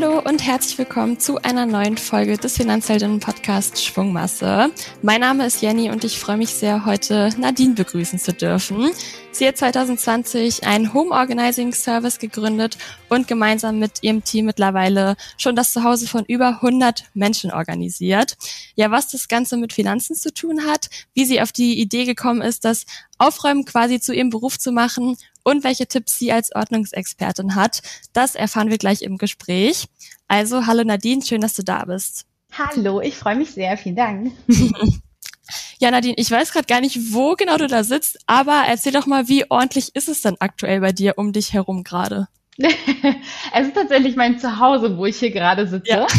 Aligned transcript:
Hallo 0.00 0.20
und 0.20 0.46
herzlich 0.46 0.78
willkommen 0.78 1.18
zu 1.18 1.42
einer 1.42 1.66
neuen 1.66 1.96
Folge 1.96 2.36
des 2.36 2.56
Finanzheldinnen 2.56 3.18
Podcast 3.18 3.84
Schwungmasse. 3.84 4.70
Mein 5.02 5.22
Name 5.22 5.44
ist 5.44 5.60
Jenny 5.60 5.90
und 5.90 6.04
ich 6.04 6.20
freue 6.20 6.36
mich 6.36 6.50
sehr, 6.50 6.86
heute 6.86 7.30
Nadine 7.36 7.74
begrüßen 7.74 8.20
zu 8.20 8.32
dürfen. 8.32 8.92
Sie 9.32 9.44
hat 9.44 9.56
2020 9.56 10.64
einen 10.64 10.94
Home 10.94 11.10
Organizing 11.10 11.72
Service 11.72 12.20
gegründet 12.20 12.78
und 13.08 13.26
gemeinsam 13.26 13.80
mit 13.80 14.04
ihrem 14.04 14.22
Team 14.22 14.46
mittlerweile 14.46 15.16
schon 15.36 15.56
das 15.56 15.72
Zuhause 15.72 16.06
von 16.06 16.24
über 16.26 16.60
100 16.62 17.02
Menschen 17.14 17.50
organisiert. 17.50 18.36
Ja, 18.76 18.92
was 18.92 19.08
das 19.08 19.26
Ganze 19.26 19.56
mit 19.56 19.72
Finanzen 19.72 20.14
zu 20.14 20.32
tun 20.32 20.64
hat, 20.68 20.90
wie 21.14 21.24
sie 21.24 21.40
auf 21.40 21.50
die 21.50 21.80
Idee 21.80 22.04
gekommen 22.04 22.40
ist, 22.40 22.64
das 22.64 22.86
Aufräumen 23.18 23.64
quasi 23.64 23.98
zu 23.98 24.14
ihrem 24.14 24.30
Beruf 24.30 24.60
zu 24.60 24.70
machen 24.70 25.16
und 25.48 25.64
welche 25.64 25.86
Tipps 25.86 26.18
sie 26.18 26.30
als 26.30 26.54
Ordnungsexpertin 26.54 27.54
hat. 27.54 27.80
Das 28.12 28.34
erfahren 28.34 28.70
wir 28.70 28.78
gleich 28.78 29.02
im 29.02 29.16
Gespräch. 29.16 29.86
Also, 30.28 30.66
hallo 30.66 30.84
Nadine, 30.84 31.24
schön, 31.24 31.40
dass 31.40 31.54
du 31.54 31.62
da 31.62 31.84
bist. 31.86 32.26
Hallo, 32.52 33.00
ich 33.00 33.16
freue 33.16 33.36
mich 33.36 33.52
sehr, 33.52 33.76
vielen 33.78 33.96
Dank. 33.96 34.32
ja, 35.78 35.90
Nadine, 35.90 36.14
ich 36.16 36.30
weiß 36.30 36.52
gerade 36.52 36.66
gar 36.66 36.80
nicht, 36.80 37.12
wo 37.12 37.34
genau 37.34 37.56
du 37.56 37.66
da 37.66 37.82
sitzt, 37.82 38.18
aber 38.26 38.64
erzähl 38.66 38.92
doch 38.92 39.06
mal, 39.06 39.28
wie 39.28 39.50
ordentlich 39.50 39.94
ist 39.94 40.08
es 40.08 40.20
denn 40.20 40.36
aktuell 40.38 40.80
bei 40.80 40.92
dir 40.92 41.14
um 41.16 41.32
dich 41.32 41.52
herum 41.52 41.82
gerade? 41.82 42.28
es 43.54 43.68
ist 43.68 43.74
tatsächlich 43.74 44.16
mein 44.16 44.40
Zuhause, 44.40 44.98
wo 44.98 45.06
ich 45.06 45.16
hier 45.16 45.30
gerade 45.30 45.66
sitze. 45.66 45.90
Ja. 45.90 46.06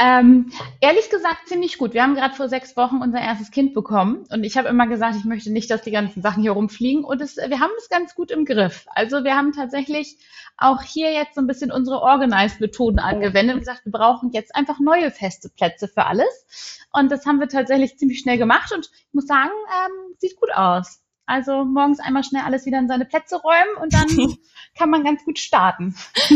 Ähm, 0.00 0.52
ehrlich 0.80 1.10
gesagt 1.10 1.48
ziemlich 1.48 1.76
gut. 1.76 1.92
Wir 1.92 2.04
haben 2.04 2.14
gerade 2.14 2.32
vor 2.34 2.48
sechs 2.48 2.76
Wochen 2.76 2.98
unser 3.02 3.20
erstes 3.20 3.50
Kind 3.50 3.74
bekommen 3.74 4.26
und 4.30 4.44
ich 4.44 4.56
habe 4.56 4.68
immer 4.68 4.86
gesagt, 4.86 5.16
ich 5.16 5.24
möchte 5.24 5.50
nicht, 5.50 5.68
dass 5.72 5.82
die 5.82 5.90
ganzen 5.90 6.22
Sachen 6.22 6.40
hier 6.40 6.52
rumfliegen 6.52 7.02
und 7.02 7.20
es, 7.20 7.36
wir 7.36 7.58
haben 7.58 7.72
es 7.78 7.88
ganz 7.88 8.14
gut 8.14 8.30
im 8.30 8.44
Griff. 8.44 8.86
Also 8.94 9.24
wir 9.24 9.34
haben 9.34 9.52
tatsächlich 9.52 10.16
auch 10.56 10.82
hier 10.82 11.12
jetzt 11.12 11.34
so 11.34 11.40
ein 11.40 11.48
bisschen 11.48 11.72
unsere 11.72 12.00
Organized-Methoden 12.00 13.00
angewendet 13.00 13.54
und 13.54 13.60
gesagt, 13.60 13.84
wir 13.86 13.92
brauchen 13.92 14.30
jetzt 14.30 14.54
einfach 14.54 14.78
neue 14.78 15.10
feste 15.10 15.48
Plätze 15.48 15.88
für 15.88 16.06
alles. 16.06 16.86
Und 16.92 17.10
das 17.10 17.26
haben 17.26 17.40
wir 17.40 17.48
tatsächlich 17.48 17.98
ziemlich 17.98 18.20
schnell 18.20 18.38
gemacht 18.38 18.72
und 18.72 18.86
ich 18.86 19.14
muss 19.14 19.26
sagen, 19.26 19.50
ähm, 19.50 20.14
sieht 20.18 20.36
gut 20.36 20.52
aus. 20.54 21.00
Also 21.28 21.66
morgens 21.66 22.00
einmal 22.00 22.24
schnell 22.24 22.42
alles 22.42 22.64
wieder 22.64 22.78
in 22.78 22.88
seine 22.88 23.04
Plätze 23.04 23.36
räumen 23.36 23.76
und 23.82 23.92
dann 23.92 24.06
kann 24.74 24.88
man 24.88 25.04
ganz 25.04 25.22
gut 25.26 25.38
starten. 25.38 25.94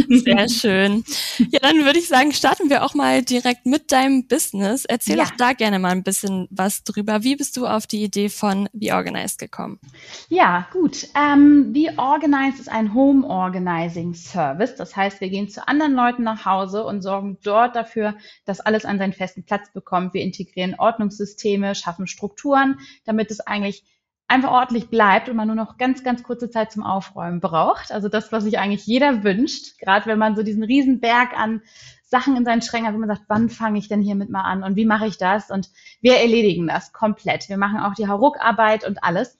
Sehr 0.08 0.48
schön. 0.50 1.02
Ja, 1.38 1.60
dann 1.60 1.78
würde 1.84 1.98
ich 1.98 2.08
sagen, 2.08 2.32
starten 2.32 2.68
wir 2.68 2.84
auch 2.84 2.92
mal 2.92 3.22
direkt 3.22 3.64
mit 3.64 3.90
deinem 3.90 4.28
Business. 4.28 4.84
Erzähl 4.84 5.16
ja. 5.16 5.24
doch 5.24 5.30
da 5.38 5.54
gerne 5.54 5.78
mal 5.78 5.92
ein 5.92 6.02
bisschen 6.02 6.46
was 6.50 6.84
drüber. 6.84 7.22
Wie 7.22 7.36
bist 7.36 7.56
du 7.56 7.66
auf 7.66 7.86
die 7.86 8.02
Idee 8.02 8.28
von 8.28 8.68
Be 8.74 8.94
Organized 8.94 9.38
gekommen? 9.38 9.80
Ja, 10.28 10.68
gut. 10.72 11.08
Ähm, 11.14 11.72
Be 11.72 11.94
Organized 11.96 12.60
ist 12.60 12.68
ein 12.68 12.92
Home 12.92 13.26
Organizing 13.26 14.12
Service. 14.12 14.74
Das 14.74 14.94
heißt, 14.94 15.22
wir 15.22 15.30
gehen 15.30 15.48
zu 15.48 15.66
anderen 15.66 15.94
Leuten 15.94 16.22
nach 16.22 16.44
Hause 16.44 16.84
und 16.84 17.00
sorgen 17.00 17.38
dort 17.42 17.76
dafür, 17.76 18.14
dass 18.44 18.60
alles 18.60 18.84
an 18.84 18.98
seinen 18.98 19.14
festen 19.14 19.44
Platz 19.44 19.72
bekommt. 19.72 20.12
Wir 20.12 20.22
integrieren 20.22 20.74
Ordnungssysteme, 20.76 21.74
schaffen 21.74 22.06
Strukturen, 22.06 22.78
damit 23.06 23.30
es 23.30 23.40
eigentlich 23.40 23.84
einfach 24.32 24.50
ordentlich 24.50 24.88
bleibt 24.88 25.28
und 25.28 25.36
man 25.36 25.46
nur 25.46 25.56
noch 25.56 25.76
ganz, 25.76 26.02
ganz 26.02 26.22
kurze 26.22 26.50
Zeit 26.50 26.72
zum 26.72 26.82
Aufräumen 26.82 27.40
braucht. 27.40 27.92
Also 27.92 28.08
das, 28.08 28.32
was 28.32 28.44
sich 28.44 28.58
eigentlich 28.58 28.86
jeder 28.86 29.22
wünscht, 29.22 29.78
gerade 29.78 30.06
wenn 30.06 30.18
man 30.18 30.34
so 30.34 30.42
diesen 30.42 30.64
riesen 30.64 31.00
Berg 31.00 31.38
an 31.38 31.62
Sachen 32.02 32.36
in 32.36 32.44
seinen 32.44 32.62
Schränken 32.62 32.88
hat, 32.88 32.94
wo 32.94 32.98
man 32.98 33.08
sagt, 33.08 33.24
wann 33.28 33.50
fange 33.50 33.78
ich 33.78 33.88
denn 33.88 34.00
hiermit 34.00 34.30
mal 34.30 34.42
an 34.42 34.62
und 34.64 34.76
wie 34.76 34.86
mache 34.86 35.06
ich 35.06 35.18
das? 35.18 35.50
Und 35.50 35.70
wir 36.00 36.16
erledigen 36.16 36.66
das 36.66 36.92
komplett. 36.92 37.48
Wir 37.48 37.58
machen 37.58 37.80
auch 37.80 37.94
die 37.94 38.08
Hauruckarbeit 38.08 38.86
und 38.86 39.04
alles. 39.04 39.38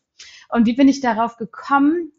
Und 0.49 0.67
wie 0.67 0.75
bin 0.75 0.89
ich 0.89 1.01
darauf 1.01 1.37
gekommen? 1.37 2.13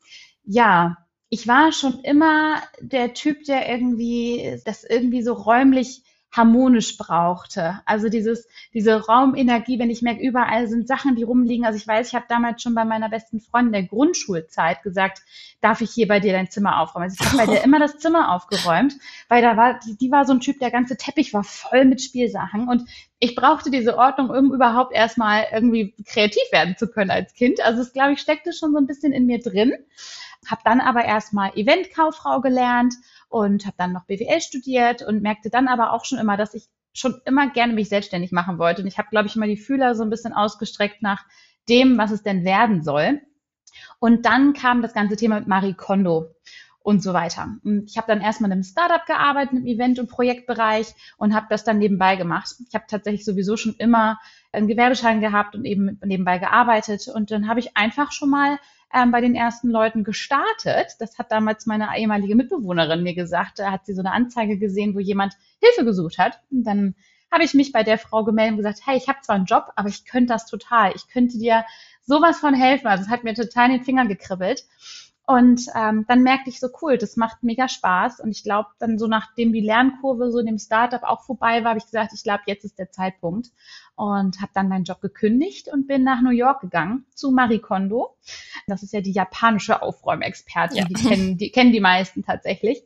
Ja, 0.44 0.98
ich 1.30 1.48
war 1.48 1.72
schon 1.72 2.00
immer 2.02 2.62
der 2.80 3.14
Typ, 3.14 3.44
der 3.46 3.70
irgendwie 3.70 4.60
das 4.66 4.84
irgendwie 4.84 5.22
so 5.22 5.33
räumlich 5.33 6.04
harmonisch 6.33 6.98
brauchte. 6.98 7.80
Also 7.86 8.10
dieses, 8.10 8.48
diese 8.73 9.05
Raumenergie, 9.05 9.77
wenn 9.77 9.92
ich 9.92 10.02
merke, 10.02 10.21
überall 10.21 10.67
sind 10.67 10.88
Sachen, 10.88 11.16
die 11.16 11.23
rumliegen. 11.23 11.64
Also 11.64 11.77
ich 11.77 11.88
weiß, 11.88 12.08
ich 12.08 12.16
habe 12.16 12.26
damals 12.27 12.64
schon 12.64 12.73
bei 12.73 12.86
meiner 12.86 13.08
besten 13.08 13.39
Freundin 13.39 13.73
der 13.73 13.83
Grundschulzeit 13.83 14.82
gesagt, 14.82 15.21
darf 15.61 15.82
ich 15.82 15.92
hier 15.92 16.08
bei 16.08 16.20
dir 16.20 16.33
dein 16.33 16.49
Zimmer 16.49 16.80
aufräumen? 16.80 17.04
Also 17.04 17.17
ich 17.20 17.26
habe 17.26 17.38
bei 17.38 17.45
dir 17.45 17.64
immer 17.64 17.80
das 17.80 17.99
Zimmer 17.99 18.33
aufgeräumt, 18.33 18.95
weil 19.30 19.44
da 19.44 19.55
war, 19.55 19.80
die, 19.80 19.95
die 19.95 20.11
war 20.11 20.26
so 20.26 20.33
ein 20.33 20.39
Typ, 20.39 20.58
der 20.58 20.71
ganze 20.71 20.98
Teppich 20.98 21.33
war 21.33 21.44
voll 21.44 21.86
mit 21.86 22.02
Spielsachen 22.02 22.67
und 22.67 22.89
ich 23.20 23.36
brauchte 23.36 23.71
diese 23.71 23.98
Ordnung, 23.98 24.32
um 24.32 24.54
überhaupt 24.54 24.94
erstmal 24.94 25.45
irgendwie 25.54 25.94
kreativ 26.05 26.44
werden 26.52 26.76
zu 26.77 26.88
können 26.88 27.11
als 27.11 27.33
Kind. 27.36 27.61
Also 27.64 27.82
es, 27.82 27.94
glaube 27.94 28.14
ich, 28.14 28.20
steckte 28.20 28.52
schon 28.52 28.73
so 28.73 28.80
ein 28.80 28.88
bisschen 28.88 29.14
in 29.14 29.27
mir 29.27 29.39
drin. 29.39 29.71
Habe 30.49 30.61
dann 30.65 30.81
aber 30.81 31.05
erstmal 31.05 31.52
Eventkauffrau 31.55 32.42
gelernt 32.42 32.95
und 33.30 33.65
habe 33.65 33.76
dann 33.77 33.93
noch 33.93 34.05
BWL 34.05 34.42
studiert 34.42 35.02
und 35.02 35.21
merkte 35.21 35.49
dann 35.49 35.67
aber 35.67 35.93
auch 35.93 36.05
schon 36.05 36.20
immer, 36.20 36.37
dass 36.37 36.54
ich 36.54 36.67
schon 36.93 37.21
immer 37.26 37.49
gerne 37.49 37.73
mich 37.73 37.89
selbstständig 37.89 38.31
machen 38.31 38.59
wollte. 38.59 38.82
Und 38.82 38.87
ich 38.87 38.98
habe, 38.98 39.09
glaube 39.09 39.27
ich, 39.27 39.36
immer 39.36 39.48
die 39.48 39.58
Fühler 39.58 39.95
so 39.95 40.03
ein 40.03 40.09
bisschen 40.09 40.33
ausgestreckt 40.33 41.02
nach 41.02 41.26
dem, 41.70 41.98
was 41.98 42.11
es 42.11 42.23
denn 42.23 42.45
werden 42.45 42.83
soll. 42.83 43.21
Und 43.99 44.26
dann 44.26 44.53
kam 44.53 44.82
das 44.82 44.93
ganze 44.93 45.15
Thema 45.15 45.39
mit 45.39 45.48
Marie 45.48 45.73
Kondo 45.73 46.36
und 46.83 47.02
so 47.02 47.14
weiter. 47.14 47.55
Und 47.64 47.89
ich 47.89 47.98
habe 47.98 48.08
dann 48.08 48.21
erstmal 48.21 48.49
in 48.49 48.53
einem 48.53 48.64
Startup 48.64 49.05
gearbeitet, 49.05 49.53
im 49.53 49.65
Event- 49.65 49.99
und 49.99 50.09
Projektbereich 50.09 50.93
und 51.17 51.33
habe 51.33 51.48
das 51.49 51.64
dann 51.64 51.80
nebenbei 51.80 52.17
gemacht. 52.17 52.55
Ich 52.67 52.76
habe 52.76 52.86
tatsächlich 52.87 53.26
sowieso 53.26 53.55
schon 53.55 53.76
immer 53.77 54.20
einen 54.52 54.67
Gewerbeschein 54.67 55.21
gehabt 55.21 55.55
und 55.55 55.65
eben 55.65 55.99
nebenbei 56.03 56.37
gearbeitet. 56.37 57.08
Und 57.08 57.32
dann 57.32 57.48
habe 57.48 57.61
ich 57.61 57.76
einfach 57.77 58.11
schon 58.11 58.30
mal 58.30 58.59
ähm, 58.93 59.11
bei 59.11 59.21
den 59.21 59.36
ersten 59.36 59.70
Leuten 59.70 60.04
gestartet. 60.04 60.95
Das 60.99 61.17
hat 61.17 61.31
damals 61.31 61.65
meine 61.65 61.89
ehemalige 61.98 62.36
Mitbewohnerin 62.36 63.04
mir 63.04 63.15
gesagt. 63.15 63.59
Da 63.59 63.71
hat 63.71 63.86
sie 63.86 63.93
so 63.93 64.02
eine 64.02 64.11
Anzeige 64.11 64.58
gesehen, 64.58 64.95
wo 64.95 64.99
jemand 64.99 65.33
Hilfe 65.59 65.86
gesucht 65.86 66.17
hat. 66.17 66.39
Und 66.52 66.64
dann 66.64 66.95
habe 67.32 67.43
ich 67.43 67.53
mich 67.55 67.71
bei 67.71 67.83
der 67.83 67.98
Frau 67.98 68.23
gemeldet 68.23 68.52
und 68.52 68.58
gesagt, 68.58 68.82
hey, 68.86 68.95
ich 68.95 69.08
habe 69.08 69.21
zwar 69.21 69.36
einen 69.36 69.45
Job, 69.45 69.71
aber 69.76 69.89
ich 69.89 70.05
könnte 70.05 70.33
das 70.33 70.45
total. 70.45 70.93
Ich 70.95 71.08
könnte 71.08 71.37
dir 71.37 71.65
sowas 72.05 72.39
von 72.39 72.53
helfen. 72.53 72.87
Also 72.87 73.03
es 73.05 73.09
hat 73.09 73.23
mir 73.23 73.33
total 73.33 73.67
in 73.67 73.77
den 73.77 73.83
Fingern 73.83 74.08
gekribbelt. 74.08 74.65
Und 75.26 75.67
ähm, 75.73 76.05
dann 76.08 76.21
merkte 76.21 76.49
ich 76.49 76.59
so, 76.59 76.67
cool, 76.82 76.98
das 76.98 77.15
macht 77.15 77.43
mega 77.43 77.70
Spaß. 77.70 78.20
Und 78.20 78.32
ich 78.32 78.43
glaube, 78.43 78.70
dann 78.80 78.99
so 78.99 79.08
nachdem 79.08 79.53
die 79.53 79.61
Lernkurve 79.61 80.32
so 80.32 80.39
in 80.39 80.45
dem 80.45 80.59
Startup 80.59 81.02
auch 81.03 81.23
vorbei 81.23 81.64
war, 81.64 81.70
habe 81.71 81.80
ich 81.80 81.86
gesagt, 81.86 82.11
ich 82.14 82.23
glaube, 82.23 82.43
jetzt 82.45 82.65
ist 82.65 82.77
der 82.77 82.92
Zeitpunkt 82.92 83.48
und 83.95 84.42
habe 84.42 84.52
dann 84.55 84.70
meinen 84.70 84.86
Job 84.86 85.02
gekündigt 85.02 85.67
und 85.71 85.87
bin 85.87 86.04
nach 86.04 86.21
New 86.21 86.31
York 86.31 86.61
gegangen 86.61 87.05
zu 87.14 87.31
Marie 87.31 87.59
Kondo. 87.59 88.17
Das 88.65 88.81
ist 88.81 88.92
ja 88.92 89.02
die 89.02 89.11
japanische 89.11 89.81
Aufräumexpertin, 89.81 90.77
ja. 90.77 90.86
die, 90.86 90.93
kennen, 90.93 91.37
die 91.37 91.52
kennen 91.52 91.71
die 91.71 91.80
meisten 91.80 92.23
tatsächlich. 92.23 92.83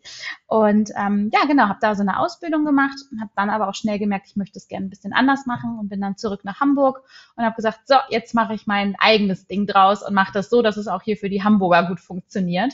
Und 0.48 0.92
ähm, 0.98 1.30
ja, 1.34 1.46
genau, 1.48 1.70
habe 1.70 1.80
da 1.82 1.96
so 1.96 2.02
eine 2.02 2.20
Ausbildung 2.20 2.66
gemacht, 2.66 2.98
habe 3.22 3.32
dann 3.36 3.50
aber 3.50 3.70
auch 3.70 3.76
schnell 3.76 4.00
gemerkt, 4.00 4.28
ich 4.28 4.36
möchte 4.36 4.60
es 4.60 4.68
gerne 4.68 4.88
ein 4.88 4.90
bisschen 4.90 5.14
anders 5.14 5.46
machen 5.46 5.80
und 5.80 5.88
bin 5.88 6.02
dann 6.02 6.18
zurück 6.18 6.44
nach 6.44 6.60
Hamburg 6.60 7.04
und 7.36 7.46
habe 7.46 7.56
gesagt, 7.56 7.82
so, 7.86 7.96
jetzt 8.10 8.34
mache 8.34 8.54
ich 8.54 8.68
mein 8.68 8.96
eigenes 9.00 9.48
Ding 9.48 9.66
draus 9.66 10.04
und 10.04 10.14
mache 10.14 10.34
das 10.34 10.50
so, 10.50 10.62
dass 10.62 10.76
es 10.76 10.88
auch 10.88 11.02
hier 11.02 11.16
für 11.16 11.30
die 11.30 11.44
Hamburger 11.44 11.88
gut 11.88 12.02
funktioniert. 12.02 12.74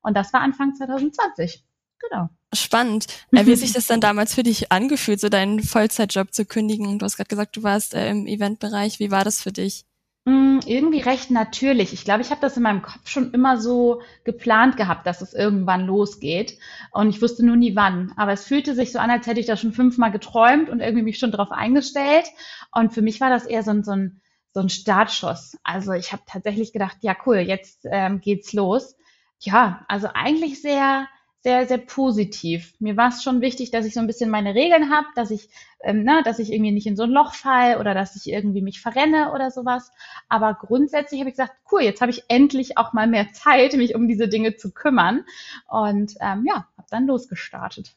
Und 0.00 0.16
das 0.16 0.32
war 0.32 0.40
Anfang 0.40 0.74
2020. 0.74 1.62
Genau. 1.98 2.28
Spannend. 2.52 3.06
Äh, 3.32 3.46
wie 3.46 3.52
hat 3.52 3.58
sich 3.58 3.72
das 3.72 3.86
dann 3.86 4.00
damals 4.00 4.34
für 4.34 4.42
dich 4.42 4.72
angefühlt, 4.72 5.20
so 5.20 5.28
deinen 5.28 5.62
Vollzeitjob 5.62 6.32
zu 6.32 6.44
kündigen? 6.44 6.98
Du 6.98 7.04
hast 7.04 7.16
gerade 7.16 7.28
gesagt, 7.28 7.56
du 7.56 7.62
warst 7.62 7.94
äh, 7.94 8.10
im 8.10 8.26
Eventbereich. 8.26 8.98
Wie 8.98 9.10
war 9.10 9.24
das 9.24 9.42
für 9.42 9.52
dich? 9.52 9.84
Mm, 10.24 10.58
irgendwie 10.66 11.00
recht 11.00 11.30
natürlich. 11.30 11.92
Ich 11.92 12.04
glaube, 12.04 12.22
ich 12.22 12.30
habe 12.30 12.40
das 12.40 12.56
in 12.56 12.62
meinem 12.62 12.82
Kopf 12.82 13.08
schon 13.08 13.32
immer 13.32 13.60
so 13.60 14.02
geplant 14.24 14.76
gehabt, 14.76 15.06
dass 15.06 15.20
es 15.20 15.34
irgendwann 15.34 15.86
losgeht. 15.86 16.58
Und 16.92 17.10
ich 17.10 17.22
wusste 17.22 17.44
nur 17.44 17.56
nie 17.56 17.76
wann. 17.76 18.12
Aber 18.16 18.32
es 18.32 18.44
fühlte 18.44 18.74
sich 18.74 18.92
so 18.92 18.98
an, 18.98 19.10
als 19.10 19.26
hätte 19.26 19.40
ich 19.40 19.46
das 19.46 19.60
schon 19.60 19.72
fünfmal 19.72 20.10
geträumt 20.10 20.68
und 20.68 20.80
irgendwie 20.80 21.04
mich 21.04 21.18
schon 21.18 21.30
darauf 21.30 21.52
eingestellt. 21.52 22.26
Und 22.72 22.92
für 22.92 23.02
mich 23.02 23.20
war 23.20 23.30
das 23.30 23.46
eher 23.46 23.62
so 23.62 23.70
ein, 23.70 23.84
so 23.84 23.92
ein, 23.92 24.20
so 24.52 24.60
ein 24.60 24.68
Startschuss. 24.68 25.56
Also 25.62 25.92
ich 25.92 26.12
habe 26.12 26.22
tatsächlich 26.26 26.72
gedacht, 26.72 26.98
ja 27.02 27.16
cool, 27.26 27.38
jetzt 27.38 27.86
ähm, 27.90 28.20
geht's 28.20 28.52
los. 28.52 28.96
Ja, 29.38 29.84
also 29.88 30.08
eigentlich 30.14 30.62
sehr 30.62 31.06
sehr, 31.46 31.64
sehr 31.68 31.78
positiv. 31.78 32.74
Mir 32.80 32.96
war 32.96 33.10
es 33.10 33.22
schon 33.22 33.40
wichtig, 33.40 33.70
dass 33.70 33.86
ich 33.86 33.94
so 33.94 34.00
ein 34.00 34.08
bisschen 34.08 34.30
meine 34.30 34.56
Regeln 34.56 34.90
habe, 34.90 35.06
dass 35.14 35.30
ich, 35.30 35.48
ähm, 35.80 36.02
ne, 36.02 36.22
dass 36.24 36.40
ich 36.40 36.52
irgendwie 36.52 36.72
nicht 36.72 36.88
in 36.88 36.96
so 36.96 37.04
ein 37.04 37.10
Loch 37.10 37.34
fall 37.34 37.78
oder 37.78 37.94
dass 37.94 38.16
ich 38.16 38.26
irgendwie 38.26 38.62
mich 38.62 38.80
verrenne 38.80 39.30
oder 39.32 39.52
sowas. 39.52 39.92
Aber 40.28 40.54
grundsätzlich 40.54 41.20
habe 41.20 41.30
ich 41.30 41.36
gesagt, 41.36 41.54
cool, 41.70 41.82
jetzt 41.82 42.00
habe 42.00 42.10
ich 42.10 42.24
endlich 42.26 42.78
auch 42.78 42.92
mal 42.94 43.06
mehr 43.06 43.32
Zeit, 43.32 43.74
mich 43.74 43.94
um 43.94 44.08
diese 44.08 44.26
Dinge 44.26 44.56
zu 44.56 44.72
kümmern. 44.72 45.24
Und 45.68 46.16
ähm, 46.20 46.44
ja, 46.48 46.66
habe 46.76 46.88
dann 46.90 47.06
losgestartet. 47.06 47.94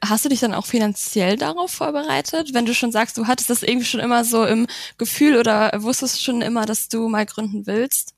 Hast 0.00 0.24
du 0.24 0.28
dich 0.28 0.38
dann 0.38 0.54
auch 0.54 0.66
finanziell 0.66 1.36
darauf 1.36 1.72
vorbereitet, 1.72 2.54
wenn 2.54 2.66
du 2.66 2.72
schon 2.72 2.92
sagst, 2.92 3.18
du 3.18 3.26
hattest 3.26 3.50
das 3.50 3.64
irgendwie 3.64 3.86
schon 3.86 3.98
immer 3.98 4.24
so 4.24 4.44
im 4.46 4.68
Gefühl 4.96 5.38
oder 5.38 5.72
wusstest 5.82 6.22
schon 6.22 6.40
immer, 6.40 6.66
dass 6.66 6.88
du 6.88 7.08
mal 7.08 7.26
gründen 7.26 7.66
willst? 7.66 8.14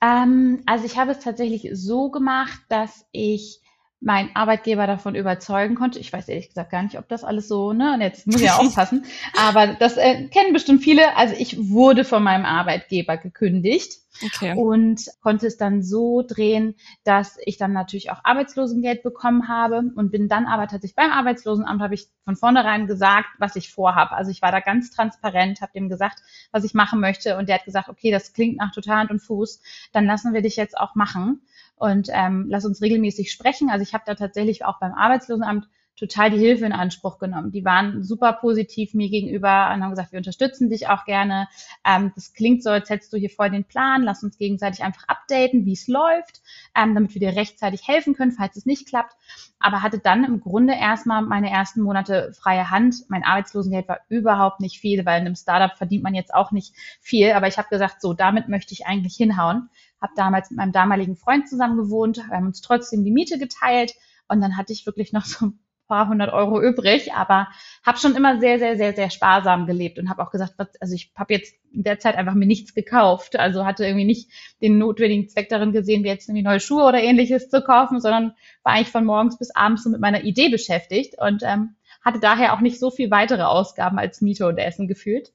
Ähm, 0.00 0.62
also 0.64 0.84
ich 0.84 0.96
habe 0.96 1.10
es 1.10 1.18
tatsächlich 1.18 1.68
so 1.72 2.10
gemacht, 2.10 2.60
dass 2.68 3.04
ich 3.10 3.62
mein 4.04 4.34
Arbeitgeber 4.34 4.86
davon 4.86 5.14
überzeugen 5.14 5.74
konnte. 5.74 5.98
Ich 5.98 6.12
weiß 6.12 6.28
ehrlich 6.28 6.48
gesagt 6.48 6.70
gar 6.70 6.82
nicht, 6.82 6.98
ob 6.98 7.08
das 7.08 7.24
alles 7.24 7.48
so, 7.48 7.72
ne, 7.72 7.94
und 7.94 8.00
jetzt 8.00 8.26
muss 8.26 8.36
ich 8.36 8.46
ja 8.46 8.56
aufpassen, 8.56 9.04
aber 9.36 9.74
das 9.74 9.96
äh, 9.96 10.28
kennen 10.28 10.52
bestimmt 10.52 10.82
viele. 10.82 11.16
Also 11.16 11.34
ich 11.38 11.70
wurde 11.70 12.04
von 12.04 12.22
meinem 12.22 12.44
Arbeitgeber 12.44 13.16
gekündigt 13.16 14.04
Okay. 14.22 14.54
Und 14.56 15.10
konnte 15.22 15.46
es 15.46 15.56
dann 15.56 15.82
so 15.82 16.22
drehen, 16.22 16.76
dass 17.02 17.36
ich 17.44 17.56
dann 17.56 17.72
natürlich 17.72 18.10
auch 18.10 18.20
Arbeitslosengeld 18.22 19.02
bekommen 19.02 19.48
habe 19.48 19.82
und 19.96 20.12
bin 20.12 20.28
dann 20.28 20.46
aber 20.46 20.68
tatsächlich 20.68 20.94
beim 20.94 21.10
Arbeitslosenamt 21.10 21.82
habe 21.82 21.94
ich 21.94 22.06
von 22.24 22.36
vornherein 22.36 22.86
gesagt, 22.86 23.26
was 23.38 23.56
ich 23.56 23.72
vorhabe. 23.72 24.12
Also 24.12 24.30
ich 24.30 24.40
war 24.40 24.52
da 24.52 24.60
ganz 24.60 24.90
transparent, 24.90 25.60
habe 25.60 25.72
dem 25.72 25.88
gesagt, 25.88 26.20
was 26.52 26.64
ich 26.64 26.74
machen 26.74 27.00
möchte 27.00 27.36
und 27.36 27.48
der 27.48 27.56
hat 27.56 27.64
gesagt, 27.64 27.88
okay, 27.88 28.12
das 28.12 28.32
klingt 28.32 28.58
nach 28.58 28.72
total 28.72 28.98
Hand 28.98 29.10
und 29.10 29.20
Fuß, 29.20 29.60
dann 29.92 30.06
lassen 30.06 30.32
wir 30.32 30.42
dich 30.42 30.56
jetzt 30.56 30.78
auch 30.78 30.94
machen 30.94 31.42
und 31.76 32.08
ähm, 32.12 32.46
lass 32.48 32.64
uns 32.64 32.82
regelmäßig 32.82 33.30
sprechen. 33.30 33.70
Also 33.70 33.82
ich 33.82 33.94
habe 33.94 34.04
da 34.06 34.14
tatsächlich 34.14 34.64
auch 34.64 34.78
beim 34.78 34.92
Arbeitslosenamt 34.92 35.68
total 35.96 36.30
die 36.30 36.38
Hilfe 36.38 36.66
in 36.66 36.72
Anspruch 36.72 37.18
genommen. 37.18 37.52
Die 37.52 37.64
waren 37.64 38.02
super 38.02 38.32
positiv 38.32 38.94
mir 38.94 39.08
gegenüber 39.08 39.70
und 39.72 39.82
haben 39.82 39.90
gesagt, 39.90 40.12
wir 40.12 40.18
unterstützen 40.18 40.68
dich 40.68 40.88
auch 40.88 41.04
gerne. 41.04 41.48
Ähm, 41.84 42.12
das 42.14 42.32
klingt 42.32 42.62
so, 42.62 42.70
als 42.70 42.90
hättest 42.90 43.12
du 43.12 43.16
hier 43.16 43.30
voll 43.30 43.50
den 43.50 43.64
Plan. 43.64 44.02
Lass 44.02 44.22
uns 44.22 44.36
gegenseitig 44.36 44.82
einfach 44.82 45.06
updaten, 45.06 45.64
wie 45.64 45.72
es 45.72 45.86
läuft, 45.86 46.42
ähm, 46.76 46.94
damit 46.94 47.14
wir 47.14 47.20
dir 47.20 47.36
rechtzeitig 47.36 47.86
helfen 47.86 48.14
können, 48.14 48.32
falls 48.32 48.56
es 48.56 48.66
nicht 48.66 48.88
klappt. 48.88 49.14
Aber 49.60 49.82
hatte 49.82 49.98
dann 49.98 50.24
im 50.24 50.40
Grunde 50.40 50.74
erstmal 50.74 51.22
meine 51.22 51.50
ersten 51.50 51.80
Monate 51.80 52.32
freie 52.34 52.70
Hand. 52.70 52.96
Mein 53.08 53.22
Arbeitslosengeld 53.22 53.88
war 53.88 54.00
überhaupt 54.08 54.60
nicht 54.60 54.80
viel, 54.80 55.06
weil 55.06 55.20
in 55.20 55.26
einem 55.26 55.36
Startup 55.36 55.76
verdient 55.76 56.02
man 56.02 56.14
jetzt 56.14 56.34
auch 56.34 56.50
nicht 56.50 56.74
viel. 57.00 57.32
Aber 57.32 57.46
ich 57.46 57.56
habe 57.56 57.68
gesagt, 57.68 58.00
so, 58.00 58.14
damit 58.14 58.48
möchte 58.48 58.74
ich 58.74 58.86
eigentlich 58.86 59.14
hinhauen. 59.14 59.70
Habe 60.04 60.12
damals 60.16 60.50
mit 60.50 60.58
meinem 60.58 60.72
damaligen 60.72 61.16
Freund 61.16 61.48
zusammen 61.48 61.78
gewohnt, 61.78 62.28
haben 62.30 62.44
uns 62.44 62.60
trotzdem 62.60 63.04
die 63.04 63.10
Miete 63.10 63.38
geteilt 63.38 63.94
und 64.28 64.42
dann 64.42 64.58
hatte 64.58 64.74
ich 64.74 64.84
wirklich 64.84 65.14
noch 65.14 65.24
so 65.24 65.52
paar 65.86 66.08
hundert 66.08 66.30
Euro 66.32 66.60
übrig, 66.60 67.14
aber 67.14 67.48
habe 67.84 67.98
schon 67.98 68.14
immer 68.14 68.38
sehr, 68.38 68.58
sehr, 68.58 68.76
sehr, 68.76 68.94
sehr 68.94 69.08
sparsam 69.08 69.66
gelebt 69.66 69.98
und 69.98 70.10
habe 70.10 70.22
auch 70.22 70.30
gesagt, 70.30 70.54
was, 70.56 70.68
also 70.78 70.94
ich 70.94 71.12
habe 71.16 71.32
jetzt 71.32 71.54
in 71.72 71.84
der 71.84 71.98
Zeit 71.98 72.16
einfach 72.16 72.34
mir 72.34 72.46
nichts 72.46 72.74
gekauft, 72.74 73.38
also 73.38 73.64
hatte 73.64 73.86
irgendwie 73.86 74.04
nicht 74.04 74.30
den 74.60 74.76
notwendigen 74.76 75.28
Zweck 75.28 75.48
darin 75.48 75.72
gesehen, 75.72 76.04
wie 76.04 76.08
jetzt 76.08 76.28
irgendwie 76.28 76.44
neue 76.44 76.60
Schuhe 76.60 76.84
oder 76.84 77.02
ähnliches 77.02 77.48
zu 77.48 77.62
kaufen, 77.62 78.00
sondern 78.00 78.34
war 78.62 78.74
eigentlich 78.74 78.90
von 78.90 79.06
morgens 79.06 79.38
bis 79.38 79.54
abends 79.54 79.84
so 79.84 79.90
mit 79.90 80.00
meiner 80.00 80.24
Idee 80.24 80.50
beschäftigt 80.50 81.16
und 81.18 81.42
ähm, 81.42 81.76
hatte 82.04 82.20
daher 82.20 82.52
auch 82.52 82.60
nicht 82.60 82.78
so 82.78 82.90
viel 82.90 83.10
weitere 83.10 83.42
Ausgaben 83.42 83.98
als 83.98 84.20
Miete 84.20 84.46
und 84.46 84.58
Essen 84.58 84.86
gefühlt. 84.86 85.32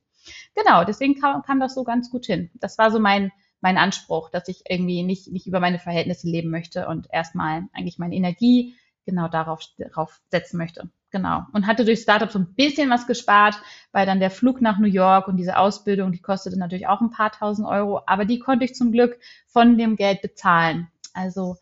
Genau, 0.55 0.83
deswegen 0.83 1.19
kam, 1.19 1.41
kam 1.41 1.59
das 1.59 1.73
so 1.73 1.83
ganz 1.83 2.11
gut 2.11 2.25
hin. 2.25 2.51
Das 2.55 2.77
war 2.77 2.91
so 2.91 2.99
mein 2.99 3.31
mein 3.61 3.77
Anspruch, 3.77 4.29
dass 4.29 4.47
ich 4.47 4.63
irgendwie 4.69 5.03
nicht, 5.03 5.31
nicht 5.31 5.47
über 5.47 5.59
meine 5.59 5.79
Verhältnisse 5.79 6.27
leben 6.27 6.49
möchte 6.49 6.87
und 6.87 7.07
erstmal 7.11 7.63
eigentlich 7.73 7.97
meine 7.99 8.15
Energie 8.15 8.75
genau 9.05 9.27
darauf, 9.27 9.61
darauf 9.77 10.21
setzen 10.29 10.57
möchte. 10.57 10.89
Genau. 11.11 11.41
Und 11.53 11.65
hatte 11.65 11.85
durch 11.85 12.01
Startup 12.01 12.31
so 12.31 12.39
ein 12.39 12.53
bisschen 12.53 12.89
was 12.91 13.07
gespart, 13.07 13.55
weil 13.91 14.05
dann 14.05 14.19
der 14.19 14.29
Flug 14.29 14.61
nach 14.61 14.77
New 14.77 14.87
York 14.87 15.27
und 15.27 15.37
diese 15.37 15.57
Ausbildung, 15.57 16.11
die 16.11 16.21
kostete 16.21 16.57
natürlich 16.57 16.87
auch 16.87 17.01
ein 17.01 17.09
paar 17.09 17.31
tausend 17.31 17.67
Euro, 17.67 18.01
aber 18.05 18.25
die 18.25 18.37
konnte 18.37 18.65
ich 18.65 18.75
zum 18.75 18.91
Glück 18.91 19.17
von 19.47 19.77
dem 19.77 19.95
Geld 19.95 20.21
bezahlen. 20.21 20.87
Also 21.13 21.55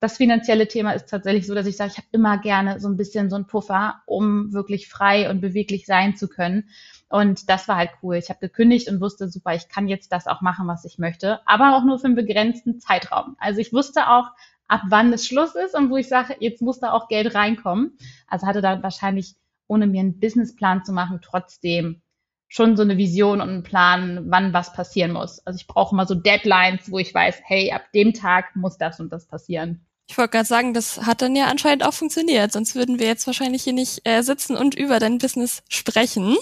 das 0.00 0.16
finanzielle 0.16 0.66
Thema 0.66 0.92
ist 0.92 1.10
tatsächlich 1.10 1.46
so, 1.46 1.54
dass 1.54 1.66
ich 1.66 1.76
sage, 1.76 1.92
ich 1.92 1.98
habe 1.98 2.08
immer 2.12 2.38
gerne 2.38 2.80
so 2.80 2.88
ein 2.88 2.96
bisschen 2.96 3.28
so 3.28 3.36
ein 3.36 3.46
Puffer, 3.46 4.02
um 4.06 4.52
wirklich 4.52 4.88
frei 4.88 5.28
und 5.28 5.42
beweglich 5.42 5.84
sein 5.84 6.16
zu 6.16 6.26
können. 6.26 6.70
Und 7.10 7.50
das 7.50 7.68
war 7.68 7.76
halt 7.76 7.90
cool. 8.02 8.16
Ich 8.16 8.30
habe 8.30 8.40
gekündigt 8.40 8.88
und 8.88 9.00
wusste, 9.00 9.28
super, 9.28 9.54
ich 9.54 9.68
kann 9.68 9.88
jetzt 9.88 10.10
das 10.10 10.26
auch 10.26 10.40
machen, 10.40 10.66
was 10.66 10.86
ich 10.86 10.98
möchte, 10.98 11.46
aber 11.46 11.76
auch 11.76 11.84
nur 11.84 11.98
für 11.98 12.06
einen 12.06 12.14
begrenzten 12.14 12.80
Zeitraum. 12.80 13.36
Also 13.38 13.60
ich 13.60 13.74
wusste 13.74 14.08
auch, 14.08 14.28
ab 14.68 14.82
wann 14.88 15.12
es 15.12 15.26
Schluss 15.26 15.54
ist 15.54 15.74
und 15.74 15.90
wo 15.90 15.96
ich 15.96 16.08
sage, 16.08 16.36
jetzt 16.40 16.62
muss 16.62 16.80
da 16.80 16.92
auch 16.92 17.08
Geld 17.08 17.34
reinkommen. 17.34 17.98
Also 18.26 18.46
hatte 18.46 18.62
da 18.62 18.82
wahrscheinlich, 18.82 19.34
ohne 19.66 19.86
mir 19.86 20.00
einen 20.00 20.18
Businessplan 20.18 20.84
zu 20.84 20.92
machen, 20.92 21.20
trotzdem 21.22 22.00
schon 22.48 22.76
so 22.76 22.82
eine 22.82 22.96
Vision 22.96 23.40
und 23.40 23.48
einen 23.48 23.62
Plan, 23.64 24.30
wann 24.30 24.52
was 24.52 24.72
passieren 24.72 25.12
muss. 25.12 25.44
Also 25.46 25.58
ich 25.58 25.66
brauche 25.66 25.94
immer 25.94 26.06
so 26.06 26.14
Deadlines, 26.14 26.90
wo 26.90 26.98
ich 26.98 27.14
weiß, 27.14 27.42
hey, 27.44 27.70
ab 27.72 27.92
dem 27.94 28.14
Tag 28.14 28.56
muss 28.56 28.78
das 28.78 28.98
und 28.98 29.12
das 29.12 29.26
passieren. 29.26 29.84
Ich 30.10 30.18
wollte 30.18 30.32
gerade 30.32 30.48
sagen, 30.48 30.74
das 30.74 31.06
hat 31.06 31.22
dann 31.22 31.36
ja 31.36 31.46
anscheinend 31.46 31.84
auch 31.84 31.94
funktioniert, 31.94 32.50
sonst 32.50 32.74
würden 32.74 32.98
wir 32.98 33.06
jetzt 33.06 33.28
wahrscheinlich 33.28 33.62
hier 33.62 33.72
nicht 33.72 34.00
äh, 34.02 34.22
sitzen 34.22 34.56
und 34.56 34.74
über 34.74 34.98
dein 34.98 35.18
Business 35.18 35.62
sprechen. 35.68 36.36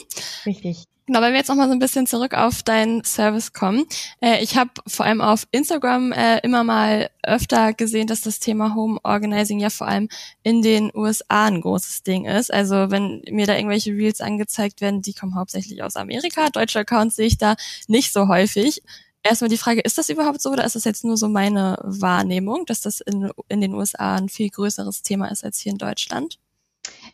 Richtig. 0.46 0.86
Genau, 1.04 1.20
wenn 1.20 1.32
wir 1.32 1.38
jetzt 1.38 1.48
noch 1.48 1.56
mal 1.56 1.68
so 1.68 1.74
ein 1.74 1.78
bisschen 1.78 2.06
zurück 2.06 2.32
auf 2.32 2.62
deinen 2.62 3.04
Service 3.04 3.52
kommen. 3.52 3.84
Äh, 4.22 4.42
ich 4.42 4.56
habe 4.56 4.70
vor 4.86 5.04
allem 5.04 5.20
auf 5.20 5.46
Instagram 5.50 6.12
äh, 6.12 6.38
immer 6.38 6.64
mal 6.64 7.10
öfter 7.22 7.74
gesehen, 7.74 8.06
dass 8.06 8.22
das 8.22 8.40
Thema 8.40 8.74
Home 8.74 9.00
Organizing 9.02 9.58
ja 9.58 9.68
vor 9.68 9.86
allem 9.86 10.08
in 10.42 10.62
den 10.62 10.90
USA 10.94 11.48
ein 11.48 11.60
großes 11.60 12.04
Ding 12.04 12.24
ist. 12.24 12.50
Also 12.50 12.90
wenn 12.90 13.20
mir 13.30 13.46
da 13.46 13.54
irgendwelche 13.54 13.92
Reels 13.92 14.22
angezeigt 14.22 14.80
werden, 14.80 15.02
die 15.02 15.12
kommen 15.12 15.34
hauptsächlich 15.34 15.82
aus 15.82 15.96
Amerika. 15.96 16.48
Deutsche 16.48 16.78
Accounts 16.78 17.16
sehe 17.16 17.26
ich 17.26 17.36
da 17.36 17.56
nicht 17.86 18.14
so 18.14 18.28
häufig. 18.28 18.82
Erstmal 19.22 19.50
die 19.50 19.58
Frage, 19.58 19.80
ist 19.80 19.98
das 19.98 20.08
überhaupt 20.08 20.40
so 20.40 20.50
oder 20.50 20.64
ist 20.64 20.76
das 20.76 20.84
jetzt 20.84 21.04
nur 21.04 21.16
so 21.16 21.28
meine 21.28 21.76
Wahrnehmung, 21.82 22.66
dass 22.66 22.80
das 22.80 23.00
in, 23.00 23.30
in 23.48 23.60
den 23.60 23.74
USA 23.74 24.16
ein 24.16 24.28
viel 24.28 24.48
größeres 24.48 25.02
Thema 25.02 25.30
ist 25.30 25.44
als 25.44 25.58
hier 25.58 25.72
in 25.72 25.78
Deutschland? 25.78 26.38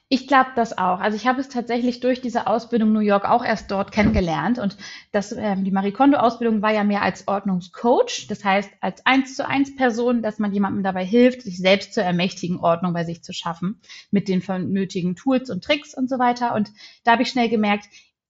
Ich 0.08 0.28
glaube 0.28 0.50
das 0.54 0.76
auch. 0.76 1.00
Also 1.00 1.16
ich 1.16 1.26
habe 1.26 1.40
es 1.40 1.48
tatsächlich 1.48 2.00
durch 2.00 2.20
diese 2.20 2.46
Ausbildung 2.46 2.92
New 2.92 3.00
York 3.00 3.24
auch 3.24 3.44
erst 3.44 3.70
dort 3.70 3.90
kennengelernt. 3.90 4.58
Und 4.58 4.76
das, 5.12 5.32
ähm, 5.32 5.64
die 5.64 5.70
Marie 5.70 5.92
Kondo-Ausbildung 5.92 6.62
war 6.62 6.72
ja 6.72 6.84
mehr 6.84 7.02
als 7.02 7.26
Ordnungscoach. 7.26 8.26
Das 8.28 8.44
heißt, 8.44 8.70
als 8.80 9.04
eins 9.06 9.34
zu 9.34 9.48
eins 9.48 9.74
Person, 9.74 10.22
dass 10.22 10.38
man 10.38 10.52
jemandem 10.52 10.82
dabei 10.82 11.04
hilft, 11.04 11.42
sich 11.42 11.58
selbst 11.58 11.94
zu 11.94 12.02
ermächtigen, 12.02 12.58
Ordnung 12.58 12.92
bei 12.92 13.04
sich 13.04 13.24
zu 13.24 13.32
schaffen, 13.32 13.80
mit 14.10 14.28
den 14.28 14.42
nötigen 14.72 15.16
Tools 15.16 15.50
und 15.50 15.64
Tricks 15.64 15.94
und 15.94 16.08
so 16.08 16.18
weiter. 16.18 16.54
Und 16.54 16.70
da 17.04 17.12
habe 17.12 17.22
ich 17.22 17.30
schnell 17.30 17.48
gemerkt, 17.48 17.86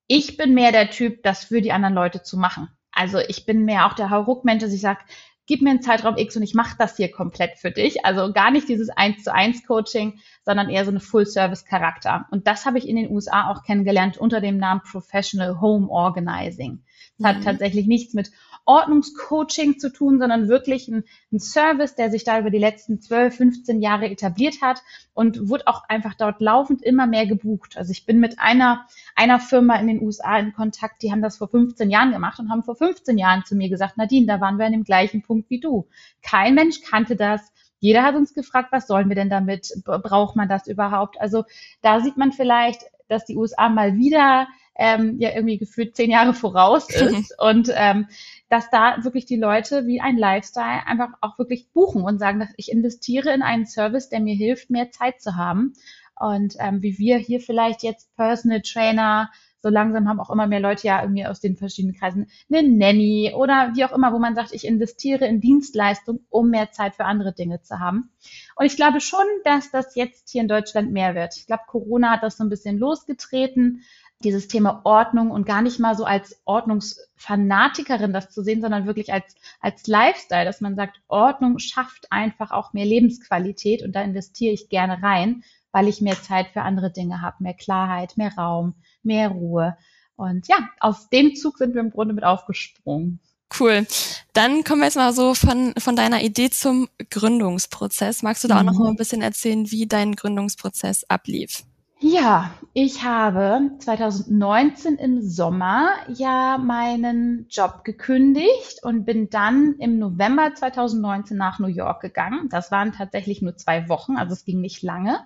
ich 0.06 0.37
bin 0.37 0.55
mehr 0.55 0.71
der 0.71 0.91
Typ, 0.91 1.23
das 1.23 1.44
für 1.44 1.61
die 1.61 1.73
anderen 1.73 1.94
Leute 1.94 2.23
zu 2.23 2.37
machen. 2.37 2.69
Also 2.94 3.19
ich 3.19 3.46
bin 3.46 3.64
mehr 3.64 3.87
auch 3.87 3.94
der 3.94 4.11
Hauruck-Mensch, 4.11 4.62
dass 4.62 4.73
ich 4.73 4.81
sage, 4.81 5.00
gib 5.46 5.62
mir 5.62 5.70
einen 5.70 5.82
Zeitraum 5.82 6.17
X 6.17 6.37
und 6.37 6.43
ich 6.43 6.55
mache 6.55 6.76
das 6.79 6.96
hier 6.96 7.11
komplett 7.11 7.58
für 7.58 7.70
dich. 7.70 8.05
Also 8.05 8.32
gar 8.32 8.50
nicht 8.50 8.69
dieses 8.69 8.88
eins 8.88 9.25
zu 9.25 9.32
eins 9.32 9.67
Coaching, 9.67 10.20
sondern 10.44 10.70
eher 10.70 10.85
so 10.85 10.91
eine 10.91 11.00
Full-Service-Charakter. 11.00 12.26
Und 12.31 12.46
das 12.46 12.64
habe 12.64 12.79
ich 12.79 12.88
in 12.88 12.96
den 12.96 13.11
USA 13.11 13.50
auch 13.50 13.62
kennengelernt 13.62 14.17
unter 14.17 14.41
dem 14.41 14.56
Namen 14.56 14.81
Professional 14.82 15.61
Home 15.61 15.88
Organizing. 15.88 16.82
Das 17.19 17.25
mhm. 17.25 17.37
hat 17.37 17.44
tatsächlich 17.44 17.87
nichts 17.87 18.14
mit 18.14 18.31
Ordnungscoaching 18.66 19.78
zu 19.78 19.93
tun, 19.93 20.19
sondern 20.19 20.49
wirklich 20.49 20.88
ein, 20.88 21.05
ein, 21.32 21.38
Service, 21.38 21.94
der 21.94 22.11
sich 22.11 22.25
da 22.25 22.38
über 22.38 22.50
die 22.50 22.58
letzten 22.58 23.00
12, 23.00 23.37
15 23.37 23.81
Jahre 23.81 24.08
etabliert 24.08 24.62
hat 24.62 24.82
und 25.12 25.49
wurde 25.49 25.66
auch 25.66 25.82
einfach 25.88 26.14
dort 26.14 26.40
laufend 26.40 26.82
immer 26.82 27.06
mehr 27.06 27.26
gebucht. 27.26 27.76
Also 27.76 27.93
ich 27.93 28.06
bin 28.06 28.20
mit 28.20 28.38
einer, 28.38 28.87
einer 29.14 29.38
Firma 29.38 29.76
in 29.76 29.87
den 29.87 30.02
USA 30.02 30.38
in 30.38 30.52
Kontakt, 30.52 31.02
die 31.02 31.12
haben 31.12 31.22
das 31.22 31.38
vor 31.38 31.49
15 31.49 31.90
Jahren 31.90 32.12
gemacht 32.12 32.38
und 32.38 32.50
haben 32.50 32.62
vor 32.62 32.76
15 32.76 33.19
Jahren 33.19 33.44
zu 33.44 33.55
mir 33.55 33.69
gesagt, 33.69 33.96
Nadine, 33.96 34.26
da 34.26 34.40
waren 34.40 34.58
wir 34.58 34.66
an 34.66 34.72
dem 34.72 34.84
gleichen 34.84 35.22
Punkt 35.22 35.50
wie 35.50 35.61
du. 35.61 35.88
Kein 36.23 36.54
Mensch 36.54 36.80
kannte 36.80 37.16
das. 37.16 37.52
Jeder 37.80 38.02
hat 38.02 38.14
uns 38.14 38.33
gefragt, 38.33 38.73
was 38.73 38.87
sollen 38.87 39.09
wir 39.09 39.16
denn 39.16 39.28
damit? 39.28 39.68
Braucht 39.85 40.37
man 40.37 40.49
das 40.49 40.66
überhaupt? 40.66 41.21
Also 41.21 41.44
da 41.83 42.00
sieht 42.00 42.16
man 42.16 42.33
vielleicht, 42.33 42.83
dass 43.09 43.26
die 43.26 43.37
USA 43.37 43.68
mal 43.68 43.97
wieder 43.97 44.49
ähm, 44.76 45.16
ja 45.18 45.30
irgendwie 45.35 45.59
gefühlt 45.59 45.94
zehn 45.94 46.11
Jahre 46.11 46.35
voraus 46.35 46.88
ist 46.94 47.38
und 47.38 47.71
ähm, 47.75 48.09
dass 48.54 48.70
da 48.70 49.02
wirklich 49.02 49.26
die 49.26 49.34
Leute 49.34 49.84
wie 49.88 50.00
ein 50.00 50.16
Lifestyle 50.16 50.87
einfach 50.87 51.08
auch 51.20 51.40
wirklich 51.40 51.73
buchen 51.73 52.02
und 52.04 52.20
sagen, 52.20 52.38
dass 52.38 52.50
ich 52.56 52.70
investiere 52.70 53.34
in 53.34 53.42
einen 53.42 53.66
Service, 53.66 54.11
der 54.11 54.20
mir 54.20 54.37
hilft, 54.37 54.70
mehr 54.70 54.92
Zeit 54.92 55.20
zu 55.20 55.34
haben. 55.34 55.73
Und 56.14 56.54
ähm, 56.61 56.80
wie 56.80 56.96
wir 56.96 57.18
hier 57.18 57.40
vielleicht 57.40 57.82
jetzt 57.82 58.14
Personal 58.14 58.62
Trainer, 58.62 59.32
so 59.61 59.70
langsam 59.70 60.08
haben 60.08 60.20
auch 60.20 60.30
immer 60.30 60.46
mehr 60.46 60.61
Leute 60.61 60.87
ja 60.87 61.02
irgendwie 61.02 61.26
aus 61.26 61.40
den 61.40 61.56
verschiedenen 61.56 61.96
Kreisen 61.96 62.28
eine 62.49 62.62
Nanny 62.62 63.32
oder 63.34 63.73
wie 63.75 63.84
auch 63.84 63.90
immer, 63.90 64.12
wo 64.12 64.20
man 64.20 64.37
sagt, 64.37 64.52
ich 64.52 64.64
investiere 64.64 65.26
in 65.26 65.40
Dienstleistung, 65.40 66.20
um 66.30 66.50
mehr 66.50 66.70
Zeit 66.70 66.94
für 66.94 67.06
andere 67.06 67.32
Dinge 67.32 67.61
zu 67.61 67.80
haben. 67.80 68.11
Und 68.54 68.66
ich 68.66 68.76
glaube 68.76 69.00
schon, 69.00 69.25
dass 69.42 69.73
das 69.73 69.96
jetzt 69.96 70.28
hier 70.30 70.42
in 70.42 70.49
Deutschland 70.49 70.92
mehr 70.92 71.16
wird. 71.16 71.37
Ich 71.37 71.46
glaube, 71.49 71.64
Corona 71.66 72.11
hat 72.11 72.23
das 72.23 72.37
so 72.37 72.44
ein 72.44 72.50
bisschen 72.50 72.78
losgetreten 72.78 73.80
dieses 74.23 74.49
Thema 74.49 74.80
Ordnung 74.85 75.30
und 75.30 75.47
gar 75.47 75.62
nicht 75.62 75.78
mal 75.78 75.97
so 75.97 76.04
als 76.04 76.40
Ordnungsfanatikerin 76.44 78.12
das 78.12 78.30
zu 78.30 78.42
sehen, 78.42 78.62
sondern 78.62 78.87
wirklich 78.87 79.12
als, 79.12 79.35
als 79.61 79.87
Lifestyle, 79.87 80.44
dass 80.44 80.61
man 80.61 80.76
sagt, 80.76 81.00
Ordnung 81.09 81.59
schafft 81.59 82.11
einfach 82.11 82.50
auch 82.50 82.73
mehr 82.73 82.87
Lebensqualität 82.87 83.83
und 83.83 83.92
da 83.92 84.02
investiere 84.02 84.54
ich 84.54 84.68
gerne 84.68 85.02
rein, 85.02 85.44
weil 85.73 85.88
ich 85.88 86.00
mehr 86.00 86.21
Zeit 86.21 86.49
für 86.52 86.62
andere 86.62 86.90
Dinge 86.90 87.21
habe, 87.21 87.37
mehr 87.40 87.54
Klarheit, 87.54 88.16
mehr 88.16 88.35
Raum, 88.37 88.75
mehr 89.02 89.28
Ruhe. 89.28 89.76
Und 90.16 90.49
ja, 90.49 90.56
aus 90.80 91.09
dem 91.11 91.35
Zug 91.35 91.59
sind 91.59 91.75
wir 91.75 91.80
im 91.80 91.90
Grunde 91.90 92.14
mit 92.14 92.25
aufgesprungen. 92.25 93.21
Cool. 93.59 93.87
Dann 94.33 94.64
kommen 94.64 94.80
wir 94.80 94.87
jetzt 94.87 94.97
mal 94.97 95.12
so 95.12 95.35
von, 95.35 95.75
von 95.78 95.97
deiner 95.97 96.23
Idee 96.23 96.50
zum 96.50 96.88
Gründungsprozess. 97.11 98.23
Magst 98.23 98.42
du 98.42 98.49
da 98.49 98.62
mhm. 98.62 98.68
auch 98.68 98.73
noch 98.73 98.80
mal 98.80 98.88
ein 98.90 98.97
bisschen 98.97 99.23
erzählen, 99.23 99.71
wie 99.71 99.87
dein 99.87 100.16
Gründungsprozess 100.16 101.04
ablief? 101.04 101.64
Ja, 102.06 102.50
ich 102.75 103.02
habe 103.02 103.70
2019 103.78 104.96
im 104.96 105.23
Sommer 105.23 105.88
ja 106.08 106.58
meinen 106.58 107.46
Job 107.49 107.82
gekündigt 107.82 108.80
und 108.82 109.06
bin 109.06 109.30
dann 109.30 109.76
im 109.78 109.99
November 109.99 110.52
2019 110.54 111.34
nach 111.34 111.61
New 111.61 111.66
York 111.66 112.02
gegangen. 112.02 112.50
Das 112.50 112.70
waren 112.70 112.92
tatsächlich 112.92 113.40
nur 113.40 113.56
zwei 113.56 113.88
Wochen, 113.88 114.18
also 114.18 114.34
es 114.34 114.44
ging 114.44 114.61
nicht 114.61 114.82
lange, 114.82 115.20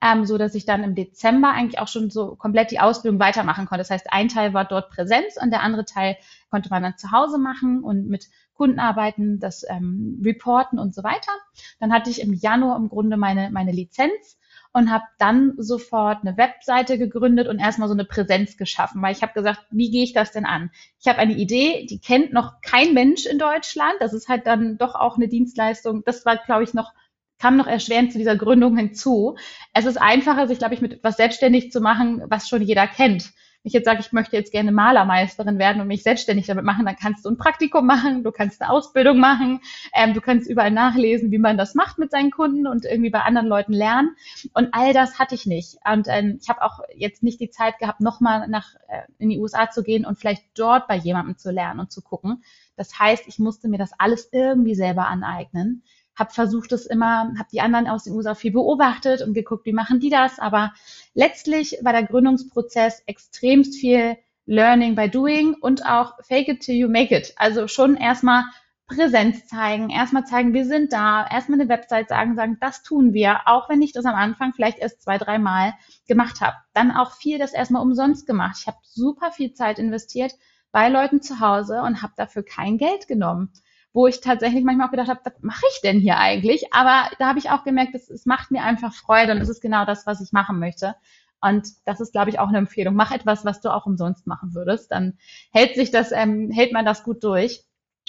ähm, 0.00 0.24
so 0.24 0.38
dass 0.38 0.54
ich 0.54 0.64
dann 0.64 0.82
im 0.82 0.94
Dezember 0.94 1.50
eigentlich 1.50 1.78
auch 1.78 1.88
schon 1.88 2.08
so 2.08 2.36
komplett 2.36 2.70
die 2.70 2.80
Ausbildung 2.80 3.20
weitermachen 3.20 3.66
konnte. 3.66 3.82
Das 3.82 3.90
heißt, 3.90 4.10
ein 4.10 4.28
Teil 4.28 4.54
war 4.54 4.64
dort 4.64 4.88
Präsenz 4.88 5.36
und 5.38 5.50
der 5.50 5.60
andere 5.60 5.84
Teil 5.84 6.16
konnte 6.48 6.70
man 6.70 6.82
dann 6.82 6.96
zu 6.96 7.12
Hause 7.12 7.36
machen 7.36 7.84
und 7.84 8.08
mit 8.08 8.30
Kunden 8.54 8.78
arbeiten, 8.78 9.40
das 9.40 9.62
ähm, 9.68 10.22
Reporten 10.24 10.78
und 10.78 10.94
so 10.94 11.02
weiter. 11.02 11.32
Dann 11.80 11.92
hatte 11.92 12.08
ich 12.08 12.22
im 12.22 12.32
Januar 12.32 12.78
im 12.78 12.88
Grunde 12.88 13.18
meine, 13.18 13.50
meine 13.50 13.72
Lizenz 13.72 14.38
und 14.74 14.90
habe 14.90 15.04
dann 15.18 15.54
sofort 15.56 16.18
eine 16.22 16.36
Webseite 16.36 16.98
gegründet 16.98 17.46
und 17.48 17.60
erstmal 17.60 17.88
so 17.88 17.94
eine 17.94 18.04
Präsenz 18.04 18.56
geschaffen, 18.56 19.00
weil 19.00 19.12
ich 19.12 19.22
habe 19.22 19.32
gesagt, 19.32 19.60
wie 19.70 19.90
gehe 19.90 20.02
ich 20.02 20.12
das 20.12 20.32
denn 20.32 20.44
an? 20.44 20.70
Ich 21.00 21.06
habe 21.06 21.18
eine 21.20 21.34
Idee, 21.34 21.86
die 21.88 22.00
kennt 22.00 22.32
noch 22.32 22.60
kein 22.60 22.92
Mensch 22.92 23.24
in 23.24 23.38
Deutschland. 23.38 23.94
Das 24.00 24.12
ist 24.12 24.28
halt 24.28 24.46
dann 24.46 24.76
doch 24.76 24.96
auch 24.96 25.16
eine 25.16 25.28
Dienstleistung. 25.28 26.02
Das 26.04 26.26
war, 26.26 26.36
glaube 26.36 26.64
ich, 26.64 26.74
noch 26.74 26.92
kam 27.38 27.56
noch 27.56 27.66
erschwerend 27.66 28.12
zu 28.12 28.18
dieser 28.18 28.36
Gründung 28.36 28.76
hinzu. 28.76 29.36
Es 29.72 29.86
ist 29.86 30.00
einfacher, 30.00 30.48
sich, 30.48 30.58
glaube 30.58 30.74
ich, 30.74 30.80
mit 30.80 30.92
etwas 30.92 31.16
selbstständig 31.16 31.70
zu 31.70 31.80
machen, 31.80 32.22
was 32.26 32.48
schon 32.48 32.62
jeder 32.62 32.86
kennt 32.86 33.32
ich 33.64 33.72
jetzt 33.72 33.86
sage, 33.86 34.00
ich 34.00 34.12
möchte 34.12 34.36
jetzt 34.36 34.52
gerne 34.52 34.72
Malermeisterin 34.72 35.58
werden 35.58 35.80
und 35.80 35.88
mich 35.88 36.02
selbstständig 36.02 36.46
damit 36.46 36.64
machen, 36.64 36.84
dann 36.84 36.96
kannst 36.96 37.24
du 37.24 37.30
ein 37.30 37.38
Praktikum 37.38 37.86
machen, 37.86 38.22
du 38.22 38.30
kannst 38.30 38.60
eine 38.60 38.70
Ausbildung 38.70 39.18
machen, 39.18 39.60
ähm, 39.94 40.12
du 40.12 40.20
kannst 40.20 40.48
überall 40.48 40.70
nachlesen, 40.70 41.30
wie 41.30 41.38
man 41.38 41.56
das 41.56 41.74
macht 41.74 41.98
mit 41.98 42.10
seinen 42.10 42.30
Kunden 42.30 42.66
und 42.66 42.84
irgendwie 42.84 43.08
bei 43.08 43.22
anderen 43.22 43.48
Leuten 43.48 43.72
lernen. 43.72 44.16
Und 44.52 44.68
all 44.72 44.92
das 44.92 45.18
hatte 45.18 45.34
ich 45.34 45.46
nicht. 45.46 45.78
Und 45.90 46.06
ähm, 46.08 46.38
ich 46.42 46.50
habe 46.50 46.62
auch 46.62 46.80
jetzt 46.94 47.22
nicht 47.22 47.40
die 47.40 47.48
Zeit 47.48 47.78
gehabt, 47.78 48.00
nochmal 48.00 48.46
nach 48.48 48.74
äh, 48.88 49.02
in 49.18 49.30
die 49.30 49.38
USA 49.38 49.70
zu 49.70 49.82
gehen 49.82 50.04
und 50.04 50.18
vielleicht 50.18 50.44
dort 50.54 50.86
bei 50.86 50.96
jemandem 50.96 51.38
zu 51.38 51.50
lernen 51.50 51.80
und 51.80 51.90
zu 51.90 52.02
gucken. 52.02 52.44
Das 52.76 52.98
heißt, 52.98 53.26
ich 53.28 53.38
musste 53.38 53.68
mir 53.68 53.78
das 53.78 53.92
alles 53.98 54.28
irgendwie 54.30 54.74
selber 54.74 55.08
aneignen 55.08 55.82
habe 56.16 56.32
versucht 56.32 56.72
es 56.72 56.86
immer, 56.86 57.32
habe 57.38 57.48
die 57.52 57.60
anderen 57.60 57.88
aus 57.88 58.04
den 58.04 58.14
USA 58.14 58.34
viel 58.34 58.52
beobachtet 58.52 59.22
und 59.22 59.34
geguckt, 59.34 59.66
wie 59.66 59.72
machen 59.72 60.00
die 60.00 60.10
das. 60.10 60.38
Aber 60.38 60.72
letztlich 61.14 61.78
war 61.82 61.92
der 61.92 62.04
Gründungsprozess 62.04 63.02
extremst 63.06 63.76
viel 63.76 64.16
Learning 64.46 64.94
by 64.94 65.08
Doing 65.08 65.54
und 65.54 65.86
auch 65.86 66.14
Fake 66.22 66.48
it 66.48 66.60
till 66.60 66.74
you 66.74 66.88
make 66.88 67.16
it. 67.16 67.32
Also 67.36 67.66
schon 67.66 67.96
erstmal 67.96 68.44
Präsenz 68.86 69.46
zeigen, 69.46 69.88
erstmal 69.88 70.26
zeigen, 70.26 70.52
wir 70.52 70.66
sind 70.66 70.92
da, 70.92 71.26
erstmal 71.26 71.58
eine 71.58 71.70
Website 71.70 72.10
sagen, 72.10 72.36
sagen, 72.36 72.58
das 72.60 72.82
tun 72.82 73.14
wir, 73.14 73.40
auch 73.46 73.70
wenn 73.70 73.80
ich 73.80 73.92
das 73.92 74.04
am 74.04 74.14
Anfang 74.14 74.52
vielleicht 74.52 74.78
erst 74.78 75.02
zwei, 75.02 75.16
drei 75.16 75.38
Mal 75.38 75.72
gemacht 76.06 76.42
habe. 76.42 76.56
Dann 76.74 76.90
auch 76.90 77.12
viel 77.12 77.38
das 77.38 77.54
erstmal 77.54 77.80
umsonst 77.80 78.26
gemacht. 78.26 78.56
Ich 78.60 78.66
habe 78.66 78.76
super 78.82 79.32
viel 79.32 79.54
Zeit 79.54 79.78
investiert 79.78 80.34
bei 80.70 80.90
Leuten 80.90 81.22
zu 81.22 81.40
Hause 81.40 81.80
und 81.80 82.02
habe 82.02 82.12
dafür 82.16 82.44
kein 82.44 82.76
Geld 82.76 83.08
genommen 83.08 83.50
wo 83.94 84.08
ich 84.08 84.20
tatsächlich 84.20 84.64
manchmal 84.64 84.88
auch 84.88 84.90
gedacht 84.90 85.08
habe, 85.08 85.20
was 85.24 85.40
mache 85.40 85.64
ich 85.72 85.80
denn 85.80 86.00
hier 86.00 86.18
eigentlich? 86.18 86.74
Aber 86.74 87.08
da 87.18 87.28
habe 87.28 87.38
ich 87.38 87.48
auch 87.50 87.62
gemerkt, 87.64 87.94
es, 87.94 88.10
es 88.10 88.26
macht 88.26 88.50
mir 88.50 88.62
einfach 88.64 88.92
Freude 88.92 89.32
und 89.32 89.38
es 89.38 89.48
ist 89.48 89.62
genau 89.62 89.86
das, 89.86 90.04
was 90.04 90.20
ich 90.20 90.32
machen 90.32 90.58
möchte. 90.58 90.96
Und 91.40 91.68
das 91.84 92.00
ist, 92.00 92.12
glaube 92.12 92.30
ich, 92.30 92.40
auch 92.40 92.48
eine 92.48 92.58
Empfehlung. 92.58 92.96
Mach 92.96 93.12
etwas, 93.12 93.44
was 93.44 93.60
du 93.60 93.72
auch 93.72 93.86
umsonst 93.86 94.26
machen 94.26 94.54
würdest. 94.54 94.90
Dann 94.90 95.16
hält 95.52 95.76
sich 95.76 95.92
das, 95.92 96.10
ähm, 96.10 96.50
hält 96.50 96.72
man 96.72 96.84
das 96.84 97.04
gut 97.04 97.22
durch. 97.22 97.62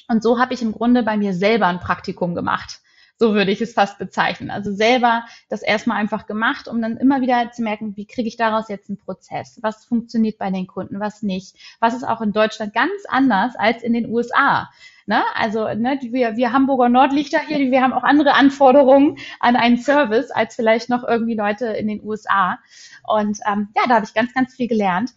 Und 0.07 0.23
so 0.23 0.39
habe 0.39 0.53
ich 0.55 0.63
im 0.63 0.71
Grunde 0.71 1.03
bei 1.03 1.17
mir 1.17 1.33
selber 1.33 1.67
ein 1.67 1.79
Praktikum 1.79 2.33
gemacht. 2.33 2.81
So 3.17 3.33
würde 3.33 3.51
ich 3.51 3.61
es 3.61 3.73
fast 3.73 3.97
bezeichnen. 3.97 4.49
Also 4.49 4.73
selber 4.73 5.23
das 5.47 5.61
erstmal 5.61 5.97
einfach 5.97 6.25
gemacht, 6.25 6.67
um 6.67 6.81
dann 6.81 6.97
immer 6.97 7.21
wieder 7.21 7.51
zu 7.51 7.61
merken, 7.61 7.95
wie 7.95 8.05
kriege 8.05 8.27
ich 8.27 8.35
daraus 8.35 8.67
jetzt 8.67 8.89
einen 8.89 8.97
Prozess? 8.97 9.57
Was 9.61 9.85
funktioniert 9.85 10.37
bei 10.37 10.51
den 10.51 10.67
Kunden, 10.67 10.99
was 10.99 11.23
nicht? 11.23 11.55
Was 11.79 11.93
ist 11.93 12.03
auch 12.03 12.21
in 12.21 12.33
Deutschland 12.33 12.73
ganz 12.73 13.03
anders 13.07 13.55
als 13.55 13.83
in 13.83 13.93
den 13.93 14.09
USA? 14.09 14.69
Ne? 15.05 15.23
Also 15.33 15.65
ne, 15.73 15.97
wir, 16.01 16.35
wir 16.35 16.51
Hamburger 16.51 16.89
Nordlichter 16.89 17.39
hier, 17.39 17.59
wir 17.71 17.81
haben 17.81 17.93
auch 17.93 18.03
andere 18.03 18.33
Anforderungen 18.33 19.17
an 19.39 19.55
einen 19.55 19.77
Service 19.77 20.31
als 20.31 20.55
vielleicht 20.55 20.89
noch 20.89 21.03
irgendwie 21.03 21.35
Leute 21.35 21.67
in 21.67 21.87
den 21.87 22.03
USA. 22.03 22.59
Und 23.07 23.39
ähm, 23.47 23.69
ja, 23.77 23.83
da 23.87 23.95
habe 23.95 24.05
ich 24.05 24.13
ganz, 24.13 24.33
ganz 24.33 24.55
viel 24.55 24.67
gelernt, 24.67 25.11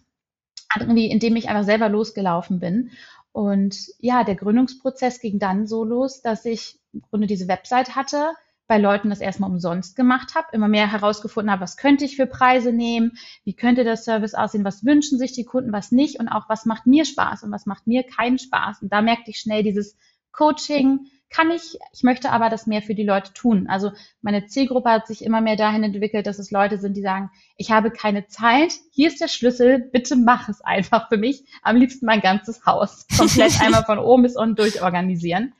irgendwie, 0.79 1.09
indem 1.09 1.35
ich 1.35 1.49
einfach 1.49 1.63
selber 1.63 1.89
losgelaufen 1.89 2.59
bin. 2.59 2.91
Und 3.31 3.77
ja, 3.99 4.23
der 4.23 4.35
Gründungsprozess 4.35 5.19
ging 5.19 5.39
dann 5.39 5.67
so 5.67 5.83
los, 5.83 6.21
dass 6.21 6.45
ich 6.45 6.79
im 6.93 7.01
Grunde 7.01 7.27
diese 7.27 7.47
Website 7.47 7.95
hatte, 7.95 8.31
bei 8.69 8.77
Leuten 8.77 9.09
das 9.09 9.19
erstmal 9.19 9.49
umsonst 9.49 9.95
gemacht 9.95 10.35
habe, 10.35 10.47
immer 10.51 10.67
mehr 10.67 10.91
herausgefunden 10.91 11.51
habe, 11.51 11.63
was 11.63 11.75
könnte 11.75 12.05
ich 12.05 12.15
für 12.15 12.27
Preise 12.27 12.71
nehmen, 12.71 13.13
wie 13.43 13.55
könnte 13.55 13.83
der 13.83 13.97
Service 13.97 14.35
aussehen, 14.35 14.63
was 14.63 14.85
wünschen 14.85 15.17
sich 15.17 15.33
die 15.33 15.43
Kunden, 15.43 15.73
was 15.73 15.91
nicht 15.91 16.19
und 16.19 16.29
auch 16.29 16.49
was 16.49 16.65
macht 16.65 16.85
mir 16.85 17.03
Spaß 17.05 17.43
und 17.43 17.51
was 17.51 17.65
macht 17.65 17.87
mir 17.87 18.03
keinen 18.03 18.37
Spaß. 18.37 18.83
Und 18.83 18.93
da 18.93 19.01
merkte 19.01 19.31
ich 19.31 19.39
schnell 19.39 19.63
dieses 19.63 19.97
Coaching, 20.31 21.07
kann 21.29 21.51
ich, 21.51 21.77
ich 21.93 22.03
möchte 22.03 22.31
aber 22.31 22.49
das 22.49 22.65
mehr 22.65 22.81
für 22.81 22.95
die 22.95 23.03
Leute 23.03 23.33
tun. 23.33 23.67
Also 23.69 23.91
meine 24.21 24.47
Zielgruppe 24.47 24.89
hat 24.89 25.07
sich 25.07 25.23
immer 25.23 25.41
mehr 25.41 25.55
dahin 25.55 25.83
entwickelt, 25.83 26.25
dass 26.25 26.39
es 26.39 26.49
Leute 26.49 26.77
sind, 26.77 26.97
die 26.97 27.01
sagen, 27.01 27.29
ich 27.55 27.71
habe 27.71 27.91
keine 27.91 28.27
Zeit, 28.27 28.73
hier 28.91 29.09
ist 29.09 29.21
der 29.21 29.27
Schlüssel, 29.27 29.79
bitte 29.79 30.15
mach 30.15 30.49
es 30.49 30.61
einfach 30.61 31.07
für 31.07 31.17
mich. 31.17 31.45
Am 31.61 31.75
liebsten 31.75 32.05
mein 32.05 32.21
ganzes 32.21 32.65
Haus 32.65 33.05
komplett 33.17 33.61
einmal 33.61 33.83
von 33.83 33.99
oben 33.99 34.23
bis 34.23 34.35
unten 34.35 34.55
durchorganisieren. 34.55 35.53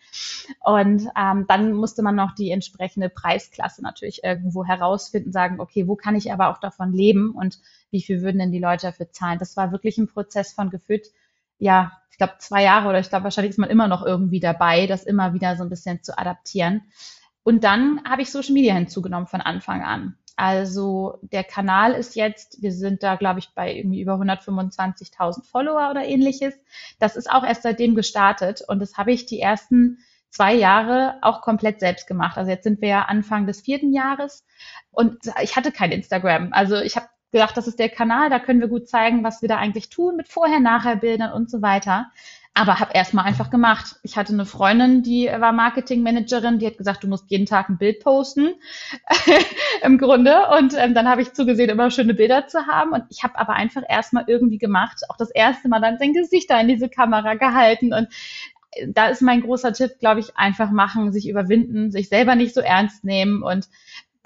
Und 0.61 1.07
ähm, 1.15 1.45
dann 1.47 1.73
musste 1.73 2.01
man 2.01 2.15
noch 2.15 2.33
die 2.33 2.49
entsprechende 2.49 3.09
Preisklasse 3.09 3.83
natürlich 3.83 4.23
irgendwo 4.23 4.65
herausfinden, 4.65 5.31
sagen, 5.31 5.59
okay, 5.59 5.87
wo 5.87 5.95
kann 5.95 6.15
ich 6.15 6.33
aber 6.33 6.49
auch 6.49 6.59
davon 6.59 6.93
leben 6.93 7.31
und 7.31 7.59
wie 7.91 8.01
viel 8.01 8.21
würden 8.21 8.39
denn 8.39 8.51
die 8.51 8.59
Leute 8.59 8.87
dafür 8.87 9.11
zahlen? 9.11 9.39
Das 9.39 9.55
war 9.55 9.71
wirklich 9.71 9.97
ein 9.97 10.07
Prozess 10.07 10.53
von 10.53 10.71
gefühlt 10.71 11.11
ja, 11.59 11.91
ich 12.11 12.17
glaube, 12.17 12.33
zwei 12.39 12.63
Jahre 12.63 12.89
oder 12.89 12.99
ich 12.99 13.09
glaube, 13.09 13.25
wahrscheinlich 13.25 13.51
ist 13.51 13.59
man 13.59 13.69
immer 13.69 13.87
noch 13.87 14.05
irgendwie 14.05 14.39
dabei, 14.39 14.87
das 14.87 15.03
immer 15.03 15.33
wieder 15.33 15.55
so 15.55 15.63
ein 15.63 15.69
bisschen 15.69 16.01
zu 16.03 16.17
adaptieren. 16.17 16.81
Und 17.43 17.63
dann 17.63 18.01
habe 18.03 18.21
ich 18.21 18.31
Social 18.31 18.53
Media 18.53 18.73
hinzugenommen 18.73 19.27
von 19.27 19.41
Anfang 19.41 19.83
an. 19.83 20.15
Also 20.35 21.19
der 21.21 21.43
Kanal 21.43 21.91
ist 21.93 22.15
jetzt, 22.15 22.61
wir 22.61 22.71
sind 22.71 23.03
da, 23.03 23.15
glaube 23.15 23.39
ich, 23.39 23.53
bei 23.55 23.75
irgendwie 23.75 24.01
über 24.01 24.13
125.000 24.13 25.43
Follower 25.43 25.89
oder 25.91 26.05
ähnliches. 26.05 26.53
Das 26.97 27.17
ist 27.17 27.29
auch 27.29 27.43
erst 27.43 27.63
seitdem 27.63 27.93
gestartet 27.93 28.61
und 28.65 28.79
das 28.79 28.97
habe 28.97 29.11
ich 29.11 29.25
die 29.25 29.41
ersten 29.41 29.97
zwei 30.29 30.53
Jahre 30.53 31.15
auch 31.23 31.41
komplett 31.41 31.81
selbst 31.81 32.07
gemacht. 32.07 32.37
Also 32.37 32.51
jetzt 32.51 32.63
sind 32.63 32.81
wir 32.81 32.87
ja 32.87 33.01
Anfang 33.01 33.47
des 33.47 33.61
vierten 33.61 33.91
Jahres 33.91 34.45
und 34.91 35.17
ich 35.41 35.57
hatte 35.57 35.71
kein 35.73 35.91
Instagram. 35.91 36.53
Also 36.53 36.77
ich 36.77 36.95
habe 36.95 37.09
gedacht, 37.31 37.55
das 37.57 37.67
ist 37.67 37.79
der 37.79 37.89
Kanal, 37.89 38.29
da 38.29 38.39
können 38.39 38.59
wir 38.59 38.67
gut 38.67 38.87
zeigen, 38.87 39.23
was 39.23 39.41
wir 39.41 39.49
da 39.49 39.57
eigentlich 39.57 39.89
tun 39.89 40.15
mit 40.15 40.27
Vorher-Nachher-Bildern 40.27 41.31
und 41.31 41.49
so 41.49 41.61
weiter. 41.61 42.11
Aber 42.55 42.79
habe 42.79 42.91
erstmal 42.93 43.25
einfach 43.25 43.51
gemacht. 43.51 43.95
Ich 44.03 44.17
hatte 44.17 44.33
eine 44.33 44.45
Freundin, 44.45 45.01
die 45.03 45.27
war 45.27 45.53
Marketingmanagerin, 45.53 46.59
die 46.59 46.65
hat 46.65 46.77
gesagt, 46.77 47.03
du 47.03 47.07
musst 47.07 47.29
jeden 47.29 47.45
Tag 47.45 47.69
ein 47.69 47.77
Bild 47.77 48.01
posten, 48.01 48.55
im 49.83 49.97
Grunde. 49.97 50.35
Und 50.57 50.73
ähm, 50.77 50.93
dann 50.93 51.07
habe 51.07 51.21
ich 51.21 51.33
zugesehen, 51.33 51.69
immer 51.69 51.91
schöne 51.91 52.15
Bilder 52.15 52.47
zu 52.47 52.67
haben. 52.67 52.91
Und 52.91 53.03
ich 53.09 53.23
habe 53.23 53.37
aber 53.37 53.53
einfach 53.53 53.83
erstmal 53.87 54.25
irgendwie 54.27 54.57
gemacht, 54.57 55.03
auch 55.07 55.15
das 55.15 55.29
erste 55.29 55.69
Mal 55.69 55.79
dann 55.79 55.99
sein 55.99 56.13
Gesicht 56.13 56.49
da 56.49 56.59
in 56.59 56.67
diese 56.67 56.89
Kamera 56.89 57.35
gehalten. 57.35 57.93
Und 57.93 58.07
äh, 58.71 58.87
da 58.89 59.07
ist 59.07 59.21
mein 59.21 59.41
großer 59.41 59.71
Tipp, 59.71 59.91
glaube 59.99 60.19
ich, 60.19 60.35
einfach 60.35 60.71
machen, 60.71 61.13
sich 61.13 61.29
überwinden, 61.29 61.91
sich 61.91 62.09
selber 62.09 62.35
nicht 62.35 62.53
so 62.55 62.61
ernst 62.61 63.05
nehmen 63.05 63.41
und 63.43 63.69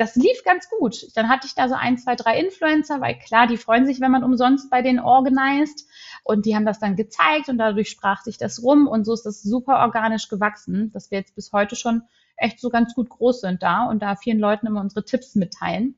das 0.04 0.16
lief 0.16 0.44
ganz 0.44 0.70
gut. 0.70 1.08
Dann 1.16 1.30
hatte 1.30 1.48
ich 1.48 1.56
da 1.56 1.70
so 1.70 1.76
ein, 1.76 1.98
zwei, 1.98 2.16
drei 2.16 2.38
Influencer, 2.38 3.00
weil 3.00 3.18
klar, 3.18 3.48
die 3.48 3.56
freuen 3.56 3.86
sich, 3.86 4.02
wenn 4.02 4.12
man 4.12 4.26
umsonst 4.26 4.70
bei 4.70 4.82
denen 4.82 5.00
organisiert. 5.00 5.34
Und 6.26 6.46
die 6.46 6.56
haben 6.56 6.66
das 6.66 6.80
dann 6.80 6.98
gezeigt 6.98 7.48
und 7.48 7.58
dadurch 7.58 7.90
sprach 7.90 8.22
sich 8.22 8.38
das 8.38 8.62
rum 8.62 8.88
und 8.88 9.06
so 9.06 9.14
ist 9.14 9.26
das 9.26 9.42
super 9.42 9.80
organisch 9.80 10.28
gewachsen, 10.28 10.92
dass 10.92 11.10
wir 11.10 11.20
jetzt 11.20 11.36
bis 11.36 11.54
heute 11.54 11.78
schon 11.78 12.04
echt 12.36 12.60
so 12.60 12.70
ganz 12.70 12.94
gut 12.94 13.10
groß 13.10 13.42
sind 13.42 13.64
da 13.64 13.86
und 13.86 14.02
da 14.02 14.16
vielen 14.18 14.40
Leuten 14.40 14.68
immer 14.68 14.82
unsere 14.82 15.06
Tipps 15.06 15.36
mitteilen. 15.36 15.96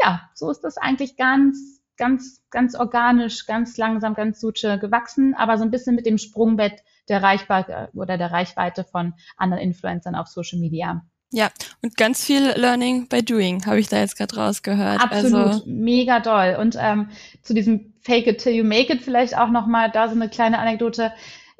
Ja, 0.00 0.28
so 0.34 0.50
ist 0.50 0.60
das 0.60 0.76
eigentlich 0.76 1.16
ganz, 1.16 1.80
ganz, 1.96 2.42
ganz 2.50 2.74
organisch, 2.74 3.46
ganz 3.46 3.76
langsam, 3.76 4.14
ganz 4.14 4.40
suche 4.40 4.78
gewachsen, 4.78 5.34
aber 5.34 5.56
so 5.56 5.64
ein 5.64 5.70
bisschen 5.70 5.94
mit 5.94 6.06
dem 6.06 6.18
Sprungbett 6.18 6.82
der 7.08 7.22
Reichweite 7.22 7.90
oder 7.94 8.18
der 8.18 8.32
Reichweite 8.32 8.82
von 8.82 9.14
anderen 9.36 9.62
Influencern 9.62 10.16
auf 10.16 10.26
Social 10.26 10.58
Media. 10.58 11.06
Ja, 11.36 11.50
und 11.82 11.98
ganz 11.98 12.24
viel 12.24 12.54
Learning 12.56 13.08
by 13.08 13.22
Doing 13.22 13.66
habe 13.66 13.78
ich 13.78 13.90
da 13.90 13.98
jetzt 13.98 14.16
gerade 14.16 14.34
rausgehört. 14.36 15.02
Absolut, 15.02 15.34
also, 15.34 15.62
mega 15.66 16.18
doll. 16.18 16.56
Und 16.58 16.78
ähm, 16.80 17.10
zu 17.42 17.52
diesem 17.52 17.92
Fake 18.00 18.26
it 18.26 18.38
till 18.38 18.54
you 18.54 18.64
make 18.64 18.90
it 18.90 19.02
vielleicht 19.02 19.36
auch 19.36 19.50
nochmal 19.50 19.90
da 19.90 20.08
so 20.08 20.14
eine 20.14 20.30
kleine 20.30 20.58
Anekdote. 20.58 21.12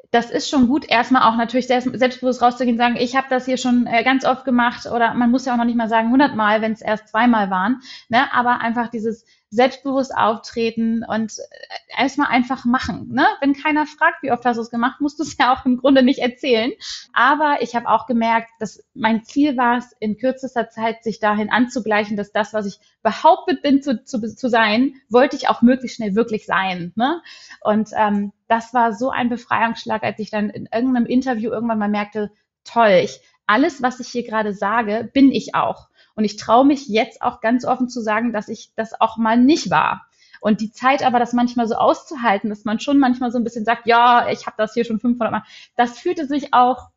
Das 0.09 0.31
ist 0.31 0.49
schon 0.49 0.67
gut, 0.67 0.89
erstmal 0.89 1.29
auch 1.29 1.37
natürlich 1.37 1.67
selbst, 1.67 1.87
selbstbewusst 1.93 2.41
rauszugehen 2.41 2.73
und 2.73 2.79
sagen, 2.79 2.95
ich 2.97 3.15
habe 3.15 3.27
das 3.29 3.45
hier 3.45 3.57
schon 3.57 3.85
äh, 3.85 4.03
ganz 4.03 4.25
oft 4.25 4.45
gemacht 4.45 4.87
oder 4.87 5.13
man 5.13 5.29
muss 5.29 5.45
ja 5.45 5.53
auch 5.53 5.57
noch 5.57 5.65
nicht 5.65 5.77
mal 5.77 5.89
sagen 5.89 6.09
hundertmal, 6.09 6.59
wenn 6.63 6.71
es 6.71 6.81
erst 6.81 7.09
zweimal 7.09 7.51
waren. 7.51 7.81
Ne? 8.09 8.33
Aber 8.33 8.61
einfach 8.61 8.87
dieses 8.87 9.25
selbstbewusst 9.49 10.15
auftreten 10.15 11.05
und 11.07 11.37
äh, 11.37 12.01
erstmal 12.01 12.27
einfach 12.27 12.65
machen. 12.65 13.13
Ne? 13.13 13.25
Wenn 13.39 13.53
keiner 13.53 13.85
fragt, 13.85 14.21
wie 14.21 14.31
oft 14.31 14.43
hast 14.45 14.57
du 14.57 14.61
es 14.61 14.69
gemacht, 14.69 14.99
musst 14.99 15.19
du 15.19 15.23
es 15.23 15.37
ja 15.39 15.53
auch 15.53 15.65
im 15.65 15.77
Grunde 15.77 16.03
nicht 16.03 16.19
erzählen. 16.19 16.71
Aber 17.13 17.57
ich 17.61 17.75
habe 17.75 17.87
auch 17.87 18.07
gemerkt, 18.07 18.49
dass 18.59 18.83
mein 18.93 19.23
Ziel 19.23 19.57
war 19.57 19.77
es, 19.77 19.95
in 19.99 20.17
kürzester 20.17 20.69
Zeit 20.69 21.03
sich 21.03 21.19
dahin 21.19 21.49
anzugleichen, 21.49 22.17
dass 22.17 22.31
das, 22.31 22.53
was 22.53 22.65
ich 22.65 22.79
behauptet 23.03 23.61
bin 23.61 23.81
zu, 23.81 24.03
zu, 24.03 24.19
zu 24.19 24.49
sein, 24.49 24.95
wollte 25.09 25.37
ich 25.37 25.47
auch 25.47 25.61
möglichst 25.61 25.97
schnell 25.97 26.15
wirklich 26.15 26.45
sein. 26.45 26.91
Ne? 26.95 27.21
Und 27.61 27.89
ähm, 27.95 28.33
das 28.47 28.73
war 28.73 28.93
so 28.93 29.09
ein 29.09 29.29
Befreiungsschlag, 29.29 30.03
als 30.03 30.19
ich 30.19 30.29
dann 30.29 30.49
in 30.49 30.67
irgendeinem 30.71 31.05
Interview 31.05 31.51
irgendwann 31.51 31.79
mal 31.79 31.89
merkte, 31.89 32.31
toll, 32.65 32.99
ich, 33.03 33.21
alles, 33.45 33.81
was 33.81 34.01
ich 34.01 34.09
hier 34.09 34.27
gerade 34.27 34.53
sage, 34.53 35.09
bin 35.13 35.31
ich 35.31 35.55
auch. 35.55 35.87
Und 36.17 36.23
ich 36.23 36.35
traue 36.35 36.65
mich 36.65 36.87
jetzt 36.87 37.21
auch 37.21 37.41
ganz 37.41 37.63
offen 37.63 37.89
zu 37.89 38.01
sagen, 38.01 38.33
dass 38.33 38.49
ich 38.49 38.71
das 38.75 38.99
auch 38.99 39.17
mal 39.17 39.37
nicht 39.37 39.69
war. 39.69 40.07
Und 40.41 40.61
die 40.61 40.71
Zeit 40.71 41.03
aber, 41.03 41.19
das 41.19 41.31
manchmal 41.31 41.67
so 41.67 41.75
auszuhalten, 41.75 42.49
dass 42.49 42.65
man 42.65 42.79
schon 42.79 42.97
manchmal 42.97 43.31
so 43.31 43.37
ein 43.37 43.43
bisschen 43.43 43.65
sagt, 43.65 43.85
ja, 43.85 44.27
ich 44.29 44.47
habe 44.47 44.55
das 44.57 44.73
hier 44.73 44.83
schon 44.83 44.99
500 44.99 45.31
Mal, 45.31 45.43
das 45.75 45.99
fühlte 45.99 46.25
sich 46.25 46.55
auch, 46.55 46.89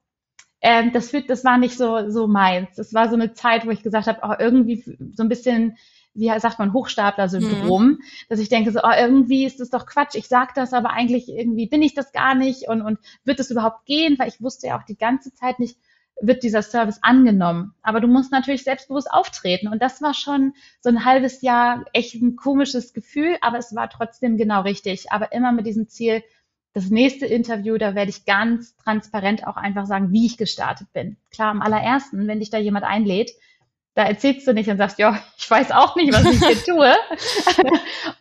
ähm, 0.62 0.92
das, 0.92 1.10
fühlt, 1.10 1.28
das 1.28 1.44
war 1.44 1.58
nicht 1.58 1.76
so, 1.76 2.10
so 2.10 2.26
meins. 2.28 2.74
Das 2.76 2.94
war 2.94 3.10
so 3.10 3.14
eine 3.14 3.34
Zeit, 3.34 3.66
wo 3.66 3.70
ich 3.70 3.82
gesagt 3.82 4.06
habe, 4.06 4.20
oh, 4.22 4.34
irgendwie 4.38 4.82
so 5.14 5.22
ein 5.22 5.28
bisschen, 5.28 5.76
wie 6.14 6.32
sagt 6.38 6.58
man, 6.58 6.72
Hochstapler-Syndrom, 6.72 7.86
mhm. 7.86 7.98
dass 8.30 8.40
ich 8.40 8.48
denke, 8.48 8.72
so, 8.72 8.80
oh, 8.82 8.94
irgendwie 8.98 9.44
ist 9.44 9.60
das 9.60 9.68
doch 9.68 9.84
Quatsch, 9.84 10.14
ich 10.14 10.28
sage 10.28 10.52
das, 10.54 10.72
aber 10.72 10.90
eigentlich 10.90 11.28
irgendwie 11.28 11.66
bin 11.66 11.82
ich 11.82 11.94
das 11.94 12.12
gar 12.12 12.34
nicht 12.34 12.68
und, 12.68 12.80
und 12.80 12.98
wird 13.24 13.38
es 13.38 13.50
überhaupt 13.50 13.84
gehen, 13.84 14.18
weil 14.18 14.28
ich 14.28 14.40
wusste 14.40 14.68
ja 14.68 14.78
auch 14.78 14.84
die 14.84 14.96
ganze 14.96 15.34
Zeit 15.34 15.58
nicht, 15.58 15.76
wird 16.20 16.42
dieser 16.42 16.62
Service 16.62 16.98
angenommen. 17.02 17.74
Aber 17.82 18.00
du 18.00 18.08
musst 18.08 18.32
natürlich 18.32 18.64
selbstbewusst 18.64 19.10
auftreten. 19.10 19.68
Und 19.68 19.82
das 19.82 20.02
war 20.02 20.14
schon 20.14 20.54
so 20.80 20.88
ein 20.88 21.04
halbes 21.04 21.42
Jahr 21.42 21.84
echt 21.92 22.14
ein 22.14 22.36
komisches 22.36 22.92
Gefühl, 22.92 23.36
aber 23.40 23.58
es 23.58 23.74
war 23.74 23.88
trotzdem 23.90 24.36
genau 24.36 24.62
richtig. 24.62 25.12
Aber 25.12 25.32
immer 25.32 25.52
mit 25.52 25.66
diesem 25.66 25.88
Ziel, 25.88 26.22
das 26.72 26.90
nächste 26.90 27.26
Interview, 27.26 27.78
da 27.78 27.94
werde 27.94 28.10
ich 28.10 28.26
ganz 28.26 28.76
transparent 28.76 29.46
auch 29.46 29.56
einfach 29.56 29.86
sagen, 29.86 30.12
wie 30.12 30.26
ich 30.26 30.36
gestartet 30.36 30.92
bin. 30.92 31.16
Klar, 31.32 31.50
am 31.50 31.62
allerersten, 31.62 32.28
wenn 32.28 32.38
dich 32.38 32.50
da 32.50 32.58
jemand 32.58 32.84
einlädt, 32.84 33.32
da 34.00 34.06
erzählst 34.06 34.46
du 34.46 34.54
nicht 34.54 34.70
und 34.70 34.78
sagst, 34.78 34.98
ja, 34.98 35.22
ich 35.36 35.50
weiß 35.50 35.72
auch 35.72 35.94
nicht, 35.94 36.10
was 36.14 36.24
ich 36.24 36.38
hier 36.42 36.64
tue. 36.64 36.94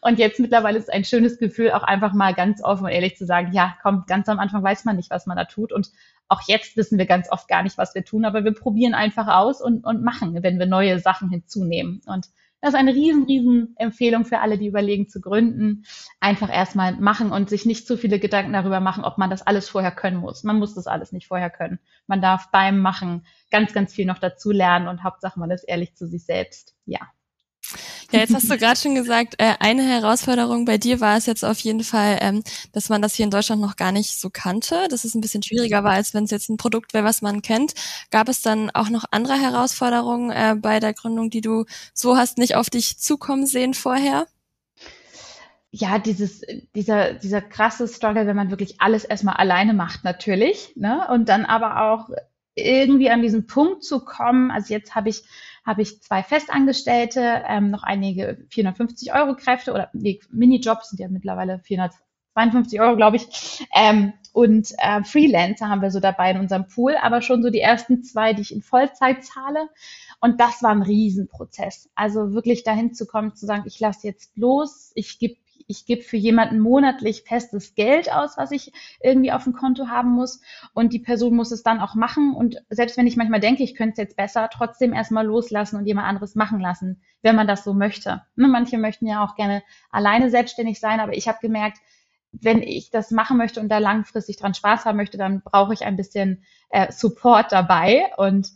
und 0.02 0.20
jetzt 0.20 0.38
mittlerweile 0.38 0.78
ist 0.78 0.90
es 0.90 0.90
ein 0.90 1.06
schönes 1.06 1.38
Gefühl, 1.38 1.72
auch 1.72 1.84
einfach 1.84 2.12
mal 2.12 2.34
ganz 2.34 2.62
offen 2.62 2.84
und 2.84 2.92
ehrlich 2.92 3.16
zu 3.16 3.26
sagen, 3.26 3.54
ja, 3.54 3.78
komm, 3.82 4.04
ganz 4.06 4.28
am 4.28 4.40
Anfang 4.40 4.62
weiß 4.62 4.84
man 4.84 4.98
nicht, 4.98 5.10
was 5.10 5.26
man 5.26 5.38
da 5.38 5.46
tut. 5.46 5.72
Und 5.72 5.90
auch 6.28 6.42
jetzt 6.48 6.76
wissen 6.76 6.98
wir 6.98 7.06
ganz 7.06 7.32
oft 7.32 7.48
gar 7.48 7.64
nicht, 7.64 7.78
was 7.78 7.96
wir 7.96 8.04
tun, 8.04 8.26
aber 8.26 8.44
wir 8.44 8.54
probieren 8.54 8.94
einfach 8.94 9.28
aus 9.30 9.62
und, 9.62 9.86
und 9.86 10.04
machen, 10.04 10.44
wenn 10.44 10.60
wir 10.60 10.66
neue 10.66 11.00
Sachen 11.00 11.30
hinzunehmen. 11.30 12.02
Und 12.06 12.28
das 12.62 12.74
ist 12.74 12.80
eine 12.80 12.94
riesen, 12.94 13.24
riesen 13.26 13.74
Empfehlung 13.78 14.26
für 14.26 14.40
alle, 14.40 14.58
die 14.58 14.68
überlegen 14.68 15.08
zu 15.08 15.22
gründen. 15.22 15.86
Einfach 16.20 16.52
erstmal 16.52 16.94
machen 16.98 17.32
und 17.32 17.50
sich 17.50 17.66
nicht 17.66 17.88
zu 17.88 17.98
viele 17.98 18.20
Gedanken 18.20 18.54
darüber 18.54 18.80
machen, 18.80 19.04
ob 19.06 19.18
man 19.18 19.30
das 19.30 19.42
alles 19.42 19.70
vorher 19.70 19.92
können 19.92 20.18
muss. 20.18 20.44
Man 20.44 20.60
muss 20.60 20.76
das 20.76 20.88
alles 20.88 21.12
nicht 21.12 21.28
vorher 21.28 21.50
können. 21.50 21.80
Man 22.08 22.22
darf 22.22 22.52
beim 22.52 22.80
Machen 22.80 23.26
ganz, 23.50 23.74
ganz 23.74 23.94
viel 23.94 24.06
noch 24.06 24.20
dazu 24.20 24.52
lernen 24.52 24.88
und 24.88 25.04
Hauptsache 25.04 25.40
man 25.40 25.52
ist 25.52 25.64
ehrlich 25.64 25.96
zu 25.96 26.08
sich 26.08 26.26
selbst. 26.26 26.76
Ja. 26.86 27.00
Ja, 28.12 28.22
jetzt 28.22 28.34
hast 28.34 28.50
du 28.50 28.58
gerade 28.58 28.80
schon 28.80 28.96
gesagt, 28.96 29.36
äh, 29.38 29.54
eine 29.60 29.84
Herausforderung 29.84 30.66
bei 30.66 30.80
dir 30.80 31.00
war 31.00 31.16
es 31.16 31.28
jetzt 31.28 31.46
auf 31.46 31.60
jeden 31.60 31.84
Fall, 31.84 32.18
ähm, 32.22 32.44
dass 32.72 32.90
man 32.90 33.04
das 33.04 33.14
hier 33.14 33.26
in 33.26 33.30
Deutschland 33.30 33.62
noch 33.62 33.76
gar 33.76 33.92
nicht 33.92 34.20
so 34.20 34.32
kannte, 34.32 34.88
dass 34.90 35.04
es 35.04 35.14
ein 35.14 35.22
bisschen 35.22 35.44
schwieriger 35.44 35.84
war, 35.84 35.92
als 35.92 36.16
wenn 36.16 36.24
es 36.24 36.32
jetzt 36.32 36.50
ein 36.50 36.58
Produkt 36.58 36.96
wäre, 36.96 37.04
was 37.04 37.22
man 37.22 37.44
kennt. 37.44 37.74
Gab 38.10 38.28
es 38.28 38.42
dann 38.42 38.72
auch 38.72 38.90
noch 38.90 39.06
andere 39.12 39.40
Herausforderungen 39.40 40.32
äh, 40.32 40.56
bei 40.60 40.80
der 40.80 40.94
Gründung, 40.94 41.30
die 41.30 41.42
du 41.42 41.66
so 41.94 42.18
hast 42.18 42.40
nicht 42.40 42.56
auf 42.56 42.72
dich 42.72 42.98
zukommen 42.98 43.46
sehen 43.46 43.76
vorher? 43.76 44.26
ja, 45.72 46.00
dieses, 46.00 46.42
dieser, 46.74 47.14
dieser 47.14 47.42
krasse 47.42 47.88
Struggle, 47.88 48.26
wenn 48.26 48.36
man 48.36 48.50
wirklich 48.50 48.82
alles 48.82 49.06
erstmal 49.06 49.36
alleine 49.36 49.74
macht, 49.74 50.04
natürlich, 50.04 50.74
ne? 50.76 51.08
Und 51.12 51.30
dann 51.30 51.46
aber 51.46 51.92
auch 51.92 52.10
irgendwie 52.56 53.10
an 53.10 53.22
diesen 53.22 53.46
Punkt 53.46 53.84
zu 53.84 54.04
kommen. 54.04 54.52
Also 54.52 54.74
jetzt 54.74 54.96
habe 54.96 55.10
ich 55.10 55.24
habe 55.70 55.84
ich 55.84 56.02
zwei 56.02 56.24
Festangestellte, 56.24 57.44
ähm, 57.48 57.70
noch 57.70 57.84
einige 57.84 58.44
450 58.50 59.14
Euro 59.14 59.36
Kräfte 59.36 59.72
oder 59.72 59.90
nee, 59.94 60.20
Minijobs 60.32 60.90
sind 60.90 61.00
ja 61.00 61.08
mittlerweile 61.10 61.60
452 61.60 62.82
Euro, 62.82 62.96
glaube 62.96 63.18
ich. 63.18 63.68
Ähm, 63.76 64.14
und 64.34 64.74
äh, 64.80 65.04
Freelancer 65.04 65.70
haben 65.70 65.84
wir 65.84 65.92
so 65.92 66.00
dabei 66.00 66.32
in 66.32 66.40
unserem 66.40 66.68
Pool, 66.68 66.96
aber 67.00 67.22
schon 67.22 67.44
so 67.44 67.52
die 67.52 67.60
ersten 67.60 68.02
zwei, 68.02 68.34
die 68.34 68.42
ich 68.42 68.52
in 68.52 68.64
Vollzeit 68.64 69.24
zahle. 69.24 69.70
Und 70.20 70.40
das 70.42 70.64
war 70.64 70.72
ein 70.72 70.82
Riesenprozess. 70.82 71.88
Also 71.94 72.34
wirklich 72.34 72.64
dahin 72.64 72.96
zu 72.96 73.06
kommen, 73.06 73.36
zu 73.36 73.46
sagen, 73.46 73.66
ich 73.68 73.80
lasse 73.80 74.08
jetzt 74.08 74.36
los, 74.36 74.92
ich 74.96 75.20
gebe 75.20 75.36
ich 75.70 75.86
gebe 75.86 76.02
für 76.02 76.18
jemanden 76.18 76.60
monatlich 76.60 77.22
festes 77.28 77.76
Geld 77.76 78.12
aus, 78.12 78.38
was 78.38 78.52
ich 78.52 78.74
irgendwie 79.04 79.32
auf 79.32 79.44
dem 79.44 79.54
Konto 79.54 79.88
haben 79.88 80.10
muss. 80.10 80.42
Und 80.74 80.94
die 80.94 81.00
Person 81.00 81.36
muss 81.36 81.52
es 81.52 81.62
dann 81.62 81.80
auch 81.80 81.94
machen. 81.94 82.34
Und 82.34 82.58
selbst 82.70 82.98
wenn 82.98 83.06
ich 83.06 83.16
manchmal 83.16 83.40
denke, 83.40 83.62
ich 83.62 83.76
könnte 83.76 83.94
es 83.94 83.98
jetzt 84.00 84.18
besser, 84.18 84.50
trotzdem 84.52 84.94
erstmal 84.94 85.28
loslassen 85.28 85.78
und 85.78 85.86
jemand 85.86 86.08
anderes 86.08 86.34
machen 86.34 86.60
lassen, 86.60 87.04
wenn 87.22 87.36
man 87.36 87.48
das 87.48 87.64
so 87.64 87.76
möchte. 87.76 88.24
Ne, 88.36 88.48
manche 88.48 88.80
möchten 88.80 89.06
ja 89.06 89.24
auch 89.24 89.36
gerne 89.36 89.62
alleine 89.92 90.32
selbstständig 90.32 90.80
sein, 90.80 91.00
aber 91.00 91.16
ich 91.16 91.28
habe 91.28 91.38
gemerkt, 91.40 91.78
wenn 92.32 92.64
ich 92.64 92.90
das 92.90 93.12
machen 93.12 93.38
möchte 93.38 93.60
und 93.60 93.70
da 93.70 93.78
langfristig 93.78 94.38
dran 94.38 94.56
Spaß 94.56 94.86
haben 94.86 94.98
möchte, 94.98 95.20
dann 95.20 95.42
brauche 95.42 95.74
ich 95.74 95.84
ein 95.84 95.98
bisschen 95.98 96.44
äh, 96.72 96.92
Support 96.92 97.52
dabei. 97.52 98.12
Und 98.18 98.54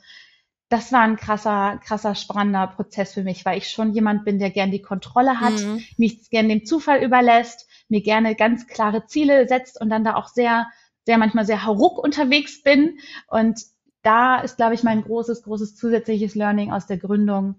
das 0.74 0.92
war 0.92 1.02
ein 1.02 1.18
krasser, 1.18 1.80
krasser, 1.86 2.16
spannender 2.16 2.66
Prozess 2.66 3.14
für 3.14 3.22
mich, 3.22 3.46
weil 3.46 3.60
ich 3.60 3.70
schon 3.70 3.94
jemand 3.94 4.26
bin, 4.26 4.40
der 4.40 4.50
gern 4.50 4.72
die 4.72 4.82
Kontrolle 4.82 5.40
hat, 5.40 5.54
mhm. 5.54 5.84
mich 5.98 6.32
gern 6.32 6.50
dem 6.50 6.66
Zufall 6.66 7.04
überlässt, 7.04 7.68
mir 7.90 8.02
gerne 8.02 8.34
ganz 8.34 8.66
klare 8.66 9.06
Ziele 9.06 9.48
setzt 9.48 9.80
und 9.80 9.92
dann 9.92 10.04
da 10.04 10.16
auch 10.16 10.30
sehr, 10.30 10.66
sehr 11.06 11.20
manchmal 11.20 11.46
sehr 11.46 11.64
hauruck 11.64 12.00
unterwegs 12.00 12.64
bin. 12.64 12.98
Und 13.28 13.62
da 14.02 14.40
ist, 14.40 14.58
glaube 14.58 14.74
ich, 14.74 14.82
mein 14.82 15.04
großes, 15.04 15.44
großes 15.44 15.76
zusätzliches 15.76 16.34
Learning 16.34 16.72
aus 16.72 16.88
der 16.88 16.98
Gründung, 16.98 17.58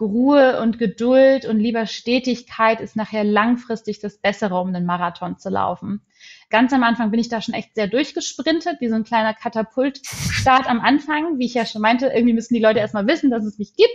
Ruhe 0.00 0.60
und 0.60 0.78
Geduld 0.78 1.46
und 1.46 1.58
lieber 1.58 1.86
Stetigkeit 1.86 2.80
ist 2.80 2.96
nachher 2.96 3.24
langfristig 3.24 4.00
das 4.00 4.18
Bessere, 4.18 4.60
um 4.60 4.72
den 4.72 4.84
Marathon 4.84 5.38
zu 5.38 5.48
laufen. 5.48 6.02
Ganz 6.50 6.72
am 6.72 6.82
Anfang 6.82 7.10
bin 7.10 7.20
ich 7.20 7.28
da 7.28 7.40
schon 7.40 7.54
echt 7.54 7.74
sehr 7.74 7.86
durchgesprintet, 7.86 8.80
wie 8.80 8.88
so 8.88 8.94
ein 8.94 9.04
kleiner 9.04 9.34
Katapultstart 9.34 10.68
am 10.68 10.80
Anfang. 10.80 11.38
Wie 11.38 11.46
ich 11.46 11.54
ja 11.54 11.64
schon 11.64 11.82
meinte, 11.82 12.06
irgendwie 12.06 12.34
müssen 12.34 12.54
die 12.54 12.60
Leute 12.60 12.80
erstmal 12.80 13.06
wissen, 13.06 13.30
dass 13.30 13.44
es 13.44 13.58
mich 13.58 13.74
gibt. 13.74 13.92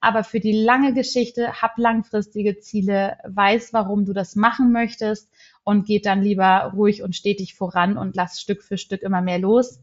Aber 0.00 0.24
für 0.24 0.40
die 0.40 0.52
lange 0.52 0.94
Geschichte, 0.94 1.60
hab 1.60 1.78
langfristige 1.78 2.58
Ziele, 2.58 3.18
weiß, 3.24 3.72
warum 3.72 4.04
du 4.04 4.12
das 4.12 4.36
machen 4.36 4.72
möchtest 4.72 5.30
und 5.64 5.86
geht 5.86 6.06
dann 6.06 6.22
lieber 6.22 6.72
ruhig 6.74 7.02
und 7.02 7.16
stetig 7.16 7.54
voran 7.54 7.98
und 7.98 8.14
lass 8.14 8.40
Stück 8.40 8.62
für 8.62 8.78
Stück 8.78 9.02
immer 9.02 9.22
mehr 9.22 9.38
los. 9.38 9.80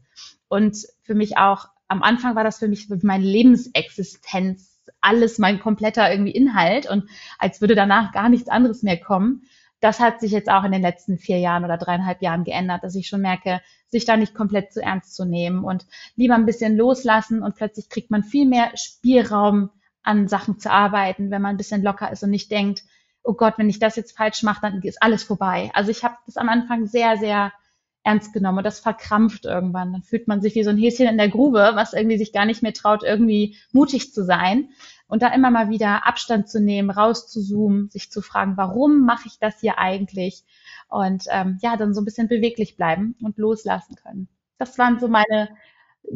Und 0.48 0.76
für 1.02 1.14
mich 1.14 1.36
auch, 1.36 1.68
am 1.88 2.02
Anfang 2.02 2.34
war 2.36 2.44
das 2.44 2.58
für 2.58 2.68
mich 2.68 2.88
meine 3.02 3.24
Lebensexistenz 3.24 4.73
alles 5.04 5.38
mein 5.38 5.60
kompletter 5.60 6.10
irgendwie 6.10 6.32
Inhalt 6.32 6.88
und 6.88 7.08
als 7.38 7.60
würde 7.60 7.74
danach 7.74 8.12
gar 8.12 8.28
nichts 8.28 8.48
anderes 8.48 8.82
mehr 8.82 8.98
kommen. 8.98 9.42
Das 9.80 10.00
hat 10.00 10.20
sich 10.20 10.32
jetzt 10.32 10.48
auch 10.48 10.64
in 10.64 10.72
den 10.72 10.82
letzten 10.82 11.18
vier 11.18 11.38
Jahren 11.38 11.64
oder 11.64 11.76
dreieinhalb 11.76 12.22
Jahren 12.22 12.44
geändert, 12.44 12.82
dass 12.84 12.94
ich 12.94 13.06
schon 13.06 13.20
merke, 13.20 13.60
sich 13.88 14.06
da 14.06 14.16
nicht 14.16 14.34
komplett 14.34 14.72
zu 14.72 14.80
ernst 14.80 15.14
zu 15.14 15.24
nehmen 15.24 15.62
und 15.62 15.86
lieber 16.16 16.34
ein 16.34 16.46
bisschen 16.46 16.76
loslassen 16.76 17.42
und 17.42 17.54
plötzlich 17.54 17.90
kriegt 17.90 18.10
man 18.10 18.22
viel 18.22 18.46
mehr 18.46 18.70
Spielraum 18.76 19.70
an 20.02 20.26
Sachen 20.26 20.58
zu 20.58 20.70
arbeiten, 20.70 21.30
wenn 21.30 21.42
man 21.42 21.54
ein 21.54 21.58
bisschen 21.58 21.82
locker 21.82 22.10
ist 22.10 22.22
und 22.22 22.30
nicht 22.30 22.50
denkt, 22.50 22.82
oh 23.22 23.34
Gott, 23.34 23.54
wenn 23.56 23.70
ich 23.70 23.78
das 23.78 23.96
jetzt 23.96 24.16
falsch 24.16 24.42
mache, 24.42 24.60
dann 24.62 24.82
ist 24.82 25.02
alles 25.02 25.22
vorbei. 25.22 25.70
Also 25.74 25.90
ich 25.90 26.04
habe 26.04 26.16
das 26.26 26.36
am 26.36 26.48
Anfang 26.48 26.86
sehr, 26.86 27.16
sehr 27.16 27.52
ernst 28.04 28.34
genommen 28.34 28.58
und 28.58 28.64
das 28.64 28.80
verkrampft 28.80 29.46
irgendwann. 29.46 29.92
Dann 29.92 30.02
fühlt 30.02 30.28
man 30.28 30.42
sich 30.42 30.54
wie 30.54 30.62
so 30.62 30.70
ein 30.70 30.78
Häschen 30.78 31.08
in 31.08 31.16
der 31.16 31.30
Grube, 31.30 31.72
was 31.74 31.94
irgendwie 31.94 32.18
sich 32.18 32.32
gar 32.32 32.44
nicht 32.44 32.62
mehr 32.62 32.74
traut, 32.74 33.02
irgendwie 33.02 33.56
mutig 33.72 34.12
zu 34.12 34.24
sein. 34.24 34.68
Und 35.06 35.22
da 35.22 35.28
immer 35.28 35.50
mal 35.50 35.68
wieder 35.68 36.06
Abstand 36.06 36.48
zu 36.48 36.60
nehmen, 36.60 36.90
rauszuzoomen, 36.90 37.90
sich 37.90 38.10
zu 38.10 38.22
fragen, 38.22 38.56
warum 38.56 39.04
mache 39.04 39.28
ich 39.28 39.38
das 39.38 39.60
hier 39.60 39.78
eigentlich? 39.78 40.44
Und 40.88 41.24
ähm, 41.30 41.58
ja, 41.62 41.76
dann 41.76 41.94
so 41.94 42.00
ein 42.00 42.04
bisschen 42.04 42.28
beweglich 42.28 42.76
bleiben 42.76 43.14
und 43.22 43.38
loslassen 43.38 43.96
können. 43.96 44.28
Das 44.58 44.78
waren 44.78 44.98
so 44.98 45.08
meine 45.08 45.50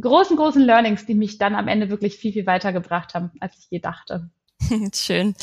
großen, 0.01 0.37
großen 0.37 0.62
Learnings, 0.62 1.07
die 1.07 1.14
mich 1.14 1.38
dann 1.38 1.55
am 1.55 1.68
Ende 1.68 1.90
wirklich 1.90 2.16
viel, 2.16 2.33
viel 2.33 2.46
weitergebracht 2.46 3.14
haben, 3.14 3.31
als 3.40 3.59
ich 3.59 3.70
je 3.70 3.79
dachte. 3.79 4.31
Schön. 4.94 5.35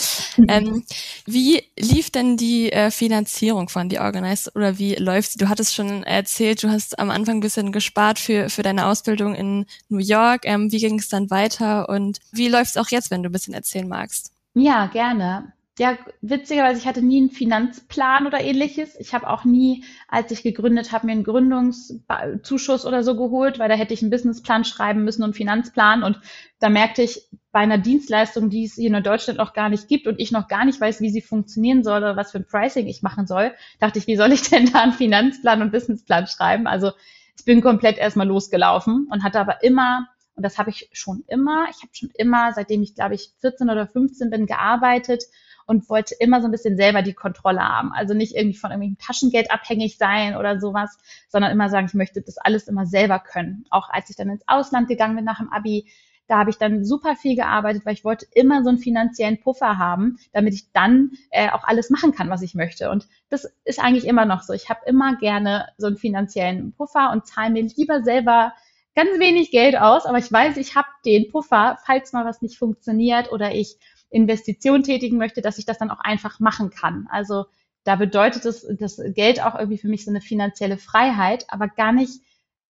ähm, 0.48 0.84
wie 1.26 1.64
lief 1.78 2.10
denn 2.10 2.38
die 2.38 2.72
äh, 2.72 2.92
Finanzierung 2.92 3.70
von 3.70 3.90
The 3.90 4.00
Organized 4.00 4.56
oder 4.56 4.78
wie 4.78 4.96
läuft 4.96 5.32
sie? 5.32 5.40
Du 5.40 5.50
hattest 5.50 5.76
schon 5.76 6.04
erzählt, 6.04 6.64
du 6.64 6.70
hast 6.70 6.98
am 7.00 7.10
Anfang 7.10 7.38
ein 7.38 7.42
bisschen 7.42 7.72
gespart 7.72 8.20
für, 8.20 8.50
für 8.50 8.64
deine 8.64 8.86
Ausbildung 8.88 9.36
in 9.36 9.66
New 9.90 10.00
York. 10.00 10.42
Ähm, 10.46 10.72
wie 10.72 10.80
ging 10.80 11.00
es 11.00 11.10
dann 11.10 11.30
weiter 11.30 11.90
und 11.90 12.20
wie 12.32 12.48
läuft 12.48 12.72
es 12.72 12.78
auch 12.78 12.90
jetzt, 12.90 13.12
wenn 13.12 13.24
du 13.24 13.30
ein 13.30 13.34
bisschen 13.34 13.54
erzählen 13.54 13.88
magst? 13.88 14.32
Ja, 14.54 14.88
gerne. 14.88 15.54
Ja, 15.78 15.98
witzigerweise, 16.22 16.80
ich 16.80 16.88
hatte 16.88 17.02
nie 17.02 17.18
einen 17.18 17.30
Finanzplan 17.30 18.26
oder 18.28 18.40
ähnliches. 18.40 18.98
Ich 18.98 19.14
habe 19.14 19.30
auch 19.30 19.44
nie, 19.44 19.84
als 20.08 20.32
ich 20.32 20.42
gegründet 20.42 20.94
habe, 20.94 21.06
mir 21.06 21.12
einen 21.12 21.26
Gründungszuschuss 21.26 22.86
oder 22.86 23.04
so 23.04 23.18
geholt, 23.18 23.60
weil 23.60 23.68
da 23.68 23.76
hätte 23.76 23.94
ich 23.94 24.02
einen 24.02 24.10
Businessplan 24.10 24.64
schreiben 24.64 25.04
müssen 25.04 25.22
und 25.24 25.28
einen 25.28 25.34
Finanzplan. 25.34 26.04
Und 26.04 26.22
da 26.60 26.70
merkte 26.70 27.02
ich, 27.02 27.28
bei 27.52 27.60
einer 27.60 27.78
Dienstleistung, 27.78 28.50
die 28.50 28.66
es 28.66 28.76
hier 28.76 28.94
in 28.94 29.04
Deutschland 29.04 29.38
noch 29.38 29.54
gar 29.54 29.70
nicht 29.70 29.88
gibt 29.90 30.08
und 30.08 30.20
ich 30.20 30.32
noch 30.32 30.48
gar 30.48 30.64
nicht 30.66 30.80
weiß, 30.80 31.02
wie 31.02 31.10
sie 31.10 31.22
funktionieren 31.22 31.84
soll 31.84 32.00
oder 32.00 32.16
was 32.18 32.32
für 32.32 32.40
ein 32.40 32.48
Pricing 32.48 32.88
ich 32.88 33.02
machen 33.02 33.28
soll, 33.28 33.54
dachte 33.80 34.00
ich, 34.00 34.08
wie 34.08 34.18
soll 34.18 34.32
ich 34.32 34.42
denn 34.50 34.72
da 34.72 34.82
einen 34.82 34.94
Finanzplan 34.94 35.62
und 35.62 35.72
Businessplan 35.72 36.28
schreiben? 36.28 36.68
Also 36.68 36.92
ich 37.38 37.44
bin 37.44 37.62
komplett 37.62 37.98
erstmal 37.98 38.28
losgelaufen 38.28 39.08
und 39.12 39.24
hatte 39.24 39.40
aber 39.42 39.62
immer, 39.64 40.08
und 40.36 40.44
das 40.44 40.58
habe 40.58 40.70
ich 40.70 40.90
schon 40.94 41.24
immer, 41.28 41.68
ich 41.70 41.78
habe 41.78 41.90
schon 41.94 42.10
immer, 42.18 42.54
seitdem 42.54 42.82
ich 42.82 42.96
glaube 42.96 43.16
ich 43.16 43.32
14 43.40 43.70
oder 43.70 43.88
15 43.88 44.30
bin, 44.30 44.46
gearbeitet 44.48 45.24
und 45.66 45.90
wollte 45.90 46.16
immer 46.20 46.42
so 46.42 46.48
ein 46.48 46.52
bisschen 46.52 46.78
selber 46.78 47.02
die 47.02 47.14
Kontrolle 47.14 47.62
haben. 47.62 47.92
Also 47.94 48.14
nicht 48.14 48.36
irgendwie 48.36 48.58
von 48.58 48.72
irgendwelchem 48.72 48.98
Taschengeld 48.98 49.52
abhängig 49.52 49.98
sein 49.98 50.36
oder 50.36 50.60
sowas, 50.60 50.98
sondern 51.28 51.52
immer 51.52 51.70
sagen, 51.70 51.88
ich 51.88 51.94
möchte 51.94 52.22
das 52.22 52.38
alles 52.38 52.68
immer 52.68 52.86
selber 52.86 53.20
können. 53.20 53.66
Auch 53.70 53.90
als 53.90 54.10
ich 54.10 54.16
dann 54.16 54.30
ins 54.30 54.48
Ausland 54.48 54.88
gegangen 54.88 55.16
bin 55.16 55.26
nach 55.26 55.40
dem 55.40 55.52
Abi, 55.52 55.88
da 56.28 56.40
habe 56.40 56.50
ich 56.50 56.58
dann 56.58 56.84
super 56.84 57.16
viel 57.16 57.36
gearbeitet, 57.36 57.86
weil 57.86 57.94
ich 57.94 58.04
wollte 58.04 58.26
immer 58.34 58.64
so 58.64 58.70
einen 58.70 58.80
finanziellen 58.80 59.40
Puffer 59.40 59.78
haben, 59.78 60.18
damit 60.34 60.56
ich 60.56 60.72
dann 60.72 61.12
äh, 61.30 61.50
auch 61.52 61.64
alles 61.64 61.90
machen 61.90 62.14
kann, 62.14 62.30
was 62.30 62.42
ich 62.42 62.56
möchte. 62.56 62.90
Und 62.90 63.08
das 63.30 63.48
ist 63.64 63.80
eigentlich 63.80 64.08
immer 64.08 64.26
noch 64.26 64.42
so. 64.42 64.54
Ich 64.54 64.70
habe 64.70 64.80
immer 64.88 65.18
gerne 65.18 65.68
so 65.78 65.88
einen 65.88 65.98
finanziellen 65.98 66.74
Puffer 66.74 67.12
und 67.12 67.28
zahle 67.28 67.52
mir 67.52 67.64
lieber 67.64 68.04
selber 68.04 68.54
ganz 68.96 69.20
wenig 69.20 69.52
Geld 69.52 69.78
aus, 69.78 70.06
aber 70.06 70.18
ich 70.18 70.32
weiß, 70.32 70.58
ich 70.58 70.76
habe 70.76 70.88
den 71.06 71.30
Puffer, 71.30 71.78
falls 71.86 72.14
mal 72.14 72.26
was 72.26 72.42
nicht 72.42 72.58
funktioniert 72.58 73.32
oder 73.32 73.54
ich 73.54 73.78
Investition 74.16 74.84
tätigen 74.84 75.18
möchte, 75.18 75.42
dass 75.42 75.58
ich 75.58 75.66
das 75.66 75.78
dann 75.78 75.92
auch 75.92 76.00
einfach 76.00 76.40
machen 76.40 76.70
kann. 76.70 77.08
Also 77.12 77.46
da 77.84 77.96
bedeutet 77.96 78.46
es 78.46 78.66
das 78.80 79.00
Geld 79.14 79.44
auch 79.44 79.56
irgendwie 79.56 79.78
für 79.78 79.90
mich 79.90 80.06
so 80.06 80.12
eine 80.12 80.22
finanzielle 80.22 80.78
Freiheit, 80.78 81.46
aber 81.50 81.68
gar 81.68 81.92
nicht 81.92 82.22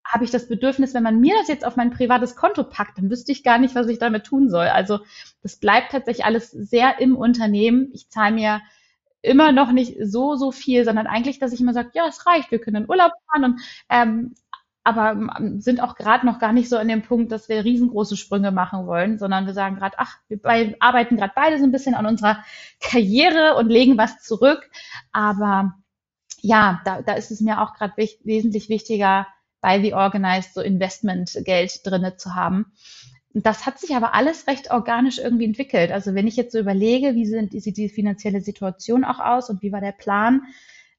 habe 0.03 0.23
ich 0.23 0.31
das 0.31 0.47
Bedürfnis, 0.47 0.93
wenn 0.93 1.03
man 1.03 1.19
mir 1.19 1.35
das 1.39 1.47
jetzt 1.47 1.65
auf 1.65 1.77
mein 1.77 1.91
privates 1.91 2.35
Konto 2.35 2.63
packt, 2.63 2.97
dann 2.97 3.09
wüsste 3.09 3.31
ich 3.31 3.43
gar 3.43 3.57
nicht, 3.57 3.73
was 3.73 3.87
ich 3.87 3.97
damit 3.97 4.25
tun 4.25 4.49
soll. 4.49 4.67
Also 4.67 4.99
das 5.41 5.57
bleibt 5.57 5.91
tatsächlich 5.91 6.25
alles 6.25 6.51
sehr 6.51 6.99
im 6.99 7.15
Unternehmen. 7.15 7.89
Ich 7.93 8.09
zahle 8.09 8.35
mir 8.35 8.61
immer 9.23 9.51
noch 9.51 9.71
nicht 9.71 9.95
so, 10.01 10.35
so 10.35 10.51
viel, 10.51 10.85
sondern 10.85 11.07
eigentlich, 11.07 11.39
dass 11.39 11.53
ich 11.53 11.61
immer 11.61 11.73
sage, 11.73 11.89
ja, 11.93 12.07
es 12.07 12.27
reicht, 12.27 12.51
wir 12.51 12.59
können 12.59 12.83
in 12.83 12.89
Urlaub 12.89 13.11
fahren 13.31 13.43
und 13.43 13.61
ähm, 13.89 14.35
aber 14.85 15.11
ähm, 15.11 15.59
sind 15.59 15.81
auch 15.81 15.95
gerade 15.95 16.25
noch 16.25 16.39
gar 16.39 16.53
nicht 16.53 16.69
so 16.69 16.77
an 16.77 16.87
dem 16.87 17.01
Punkt, 17.01 17.31
dass 17.31 17.49
wir 17.49 17.65
riesengroße 17.65 18.15
Sprünge 18.15 18.51
machen 18.51 18.85
wollen, 18.85 19.17
sondern 19.17 19.47
wir 19.47 19.53
sagen 19.53 19.75
gerade, 19.75 19.95
ach, 19.97 20.19
wir 20.27 20.39
bei, 20.39 20.75
arbeiten 20.79 21.17
gerade 21.17 21.33
beide 21.35 21.57
so 21.57 21.63
ein 21.63 21.71
bisschen 21.71 21.95
an 21.95 22.05
unserer 22.05 22.43
Karriere 22.79 23.55
und 23.55 23.67
legen 23.67 23.97
was 23.97 24.21
zurück. 24.21 24.69
Aber 25.11 25.73
ja, 26.41 26.81
da, 26.85 27.01
da 27.01 27.13
ist 27.13 27.31
es 27.31 27.41
mir 27.41 27.61
auch 27.61 27.73
gerade 27.73 27.93
wesentlich 27.97 28.69
wichtiger, 28.69 29.27
bei 29.59 29.81
The 29.81 29.95
Organized 29.95 30.53
so 30.53 30.61
Investmentgeld 30.61 31.81
drinne 31.83 32.17
zu 32.17 32.35
haben. 32.35 32.71
Das 33.33 33.65
hat 33.65 33.79
sich 33.79 33.95
aber 33.95 34.13
alles 34.13 34.45
recht 34.45 34.69
organisch 34.69 35.17
irgendwie 35.17 35.45
entwickelt. 35.45 35.91
Also 35.91 36.13
wenn 36.13 36.27
ich 36.27 36.35
jetzt 36.35 36.51
so 36.51 36.59
überlege, 36.59 37.15
wie 37.15 37.25
sind, 37.25 37.59
sieht 37.59 37.75
die 37.75 37.89
finanzielle 37.89 38.41
Situation 38.41 39.03
auch 39.03 39.19
aus 39.19 39.49
und 39.49 39.63
wie 39.63 39.71
war 39.71 39.81
der 39.81 39.93
Plan, 39.93 40.43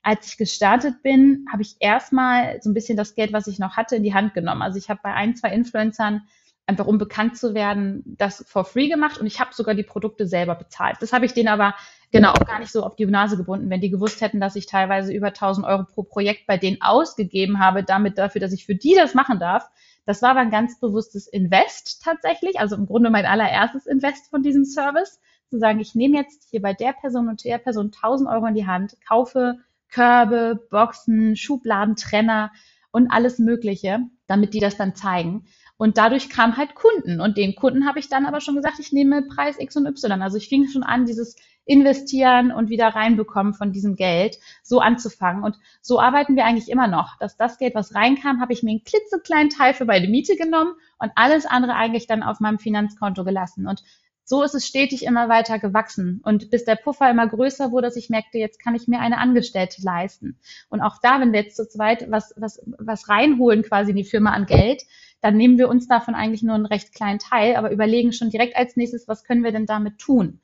als 0.07 0.29
ich 0.29 0.37
gestartet 0.37 1.03
bin, 1.03 1.47
habe 1.51 1.62
ich 1.62 1.75
erstmal 1.81 2.62
so 2.62 2.71
ein 2.71 2.75
bisschen 2.75 2.97
das 2.97 3.16
Geld, 3.16 3.33
was 3.33 3.49
ich 3.49 3.59
noch 3.59 3.77
hatte, 3.77 3.97
in 3.97 4.05
die 4.05 4.14
Hand 4.14 4.35
genommen. 4.35 4.62
Also 4.62 4.79
ich 4.79 4.88
habe 4.88 5.01
bei 5.03 5.12
ein, 5.12 5.35
zwei 5.35 5.51
Influencern 5.53 6.23
einfach 6.64 6.87
um 6.87 6.97
bekannt 6.97 7.37
zu 7.37 7.55
werden, 7.55 8.05
das 8.07 8.45
for 8.47 8.64
free 8.64 8.88
gemacht 8.88 9.19
und 9.19 9.27
ich 9.27 9.40
habe 9.40 9.53
sogar 9.53 9.75
die 9.75 9.83
Produkte 9.83 10.29
selber 10.29 10.55
bezahlt. 10.55 10.99
Das 11.01 11.12
habe 11.12 11.27
ich 11.27 11.35
denen 11.35 11.49
aber 11.49 11.75
genau 12.12 12.31
auch 12.31 12.47
gar 12.47 12.61
nicht 12.61 12.71
so 12.71 12.85
auf 12.85 12.95
die 12.95 13.05
Nase 13.05 13.37
gebunden. 13.37 13.69
Wenn 13.69 13.81
die 13.81 13.90
gewusst 13.90 14.21
hätten, 14.21 14.38
dass 14.38 14.55
ich 14.55 14.66
teilweise 14.66 15.12
über 15.12 15.29
1000 15.29 15.66
Euro 15.66 15.83
pro 15.83 16.05
Projekt 16.05 16.47
bei 16.47 16.57
denen 16.57 16.81
ausgegeben 16.83 17.59
habe, 17.59 17.83
damit 17.83 18.16
dafür, 18.16 18.40
dass 18.40 18.53
ich 18.53 18.64
für 18.64 18.77
die 18.77 18.95
das 18.95 19.14
machen 19.14 19.40
darf, 19.40 19.69
das 20.05 20.23
war 20.23 20.31
aber 20.31 20.40
ein 20.40 20.53
ganz 20.53 20.79
bewusstes 20.79 21.27
Invest 21.27 22.01
tatsächlich, 22.05 22.61
also 22.61 22.77
im 22.77 22.87
Grunde 22.87 23.11
mein 23.11 23.27
allererstes 23.27 23.87
Invest 23.87 24.31
von 24.31 24.45
diesem 24.45 24.64
Service, 24.64 25.21
zu 25.51 25.59
sagen, 25.59 25.81
ich 25.81 25.95
nehme 25.95 26.16
jetzt 26.16 26.49
hier 26.51 26.62
bei 26.62 26.75
der 26.75 26.92
Person 26.92 27.29
und 27.29 27.45
der 27.45 27.59
Person 27.59 27.87
1000 27.87 28.29
Euro 28.29 28.47
in 28.47 28.55
die 28.55 28.66
Hand, 28.66 28.97
kaufe 29.07 29.59
Körbe, 29.88 30.61
Boxen, 30.70 31.37
Schubladen, 31.37 31.96
Trenner 31.96 32.51
und 32.90 33.11
alles 33.11 33.38
Mögliche, 33.38 34.01
damit 34.27 34.55
die 34.55 34.61
das 34.61 34.77
dann 34.77 34.94
zeigen. 34.94 35.44
Und 35.79 35.99
dadurch 35.99 36.31
kamen 36.31 36.57
halt 36.57 36.75
Kunden. 36.75 37.20
Und 37.20 37.37
den 37.37 37.55
Kunden 37.55 37.87
habe 37.87 37.99
ich 37.99 38.09
dann 38.09 38.25
aber 38.25 38.40
schon 38.40 38.57
gesagt, 38.57 38.79
ich 38.79 38.92
nehme 38.92 39.22
Preis 39.22 39.57
X 39.59 39.77
und 39.77 39.87
Y. 39.87 40.22
Also 40.22 40.38
ich 40.38 40.49
fing 40.49 40.68
schon 40.68 40.83
an, 40.83 41.05
dieses 41.05 41.37
Investieren 41.66 42.53
und 42.53 42.70
wieder 42.70 42.88
reinbekommen 42.88 43.53
von 43.53 43.72
diesem 43.72 43.96
Geld 43.96 44.38
so 44.62 44.79
anzufangen. 44.81 45.42
Und 45.42 45.59
so 45.83 46.01
arbeiten 46.01 46.37
wir 46.37 46.46
eigentlich 46.46 46.70
immer 46.70 46.88
noch, 46.88 47.18
dass 47.18 47.37
das 47.37 47.59
Geld, 47.59 47.75
was 47.75 47.94
reinkam, 47.94 48.40
habe 48.40 48.53
ich 48.53 48.62
mir 48.62 48.70
einen 48.70 48.85
klitzekleinen 48.85 49.51
Teil 49.51 49.75
für 49.75 49.85
meine 49.85 50.09
Miete 50.09 50.37
genommen 50.37 50.75
und 50.99 51.12
alles 51.16 51.44
andere 51.44 51.75
eigentlich 51.75 52.07
dann 52.07 52.22
auf 52.22 52.40
meinem 52.40 52.59
Finanzkonto 52.59 53.25
gelassen. 53.25 53.66
Und 53.66 53.83
so 54.29 54.43
ist 54.43 54.57
es 54.57 54.67
stetig 54.67 55.05
immer 55.05 55.29
weiter 55.29 55.61
gewachsen. 55.61 56.21
Und 56.25 56.51
bis 56.51 56.65
der 56.65 56.75
Puffer 56.75 57.09
immer 57.09 57.29
größer 57.29 57.71
wurde, 57.71 57.87
dass 57.87 57.97
ich 57.97 58.11
merkte, 58.11 58.39
jetzt 58.39 58.59
kann 58.59 58.75
ich 58.75 58.89
mir 58.89 58.99
eine 58.99 59.19
Angestellte 59.19 59.81
leisten. 59.83 60.37
Und 60.69 60.81
auch 60.81 60.99
da, 61.01 61.21
wenn 61.21 61.33
wir 61.33 61.43
jetzt 61.43 61.57
zu 61.57 61.69
zweit 61.69 62.11
was, 62.11 62.35
was, 62.37 62.61
was 62.79 63.09
reinholen 63.09 63.62
quasi 63.62 63.93
in 63.93 63.97
die 63.97 64.05
Firma 64.05 64.33
an 64.33 64.47
Geld, 64.47 64.83
dann 65.21 65.37
nehmen 65.37 65.59
wir 65.59 65.69
uns 65.69 65.87
davon 65.87 66.17
eigentlich 66.17 66.43
nur 66.43 66.57
einen 66.57 66.67
recht 66.67 66.93
kleinen 66.93 67.21
Teil, 67.21 67.55
aber 67.55 67.71
überlegen 67.71 68.12
schon 68.12 68.31
direkt 68.31 68.57
als 68.57 68.77
nächstes, 68.77 69.07
was 69.07 69.23
können 69.23 69.45
wir 69.45 69.53
denn 69.53 69.65
damit 69.65 69.99
tun? 69.99 70.41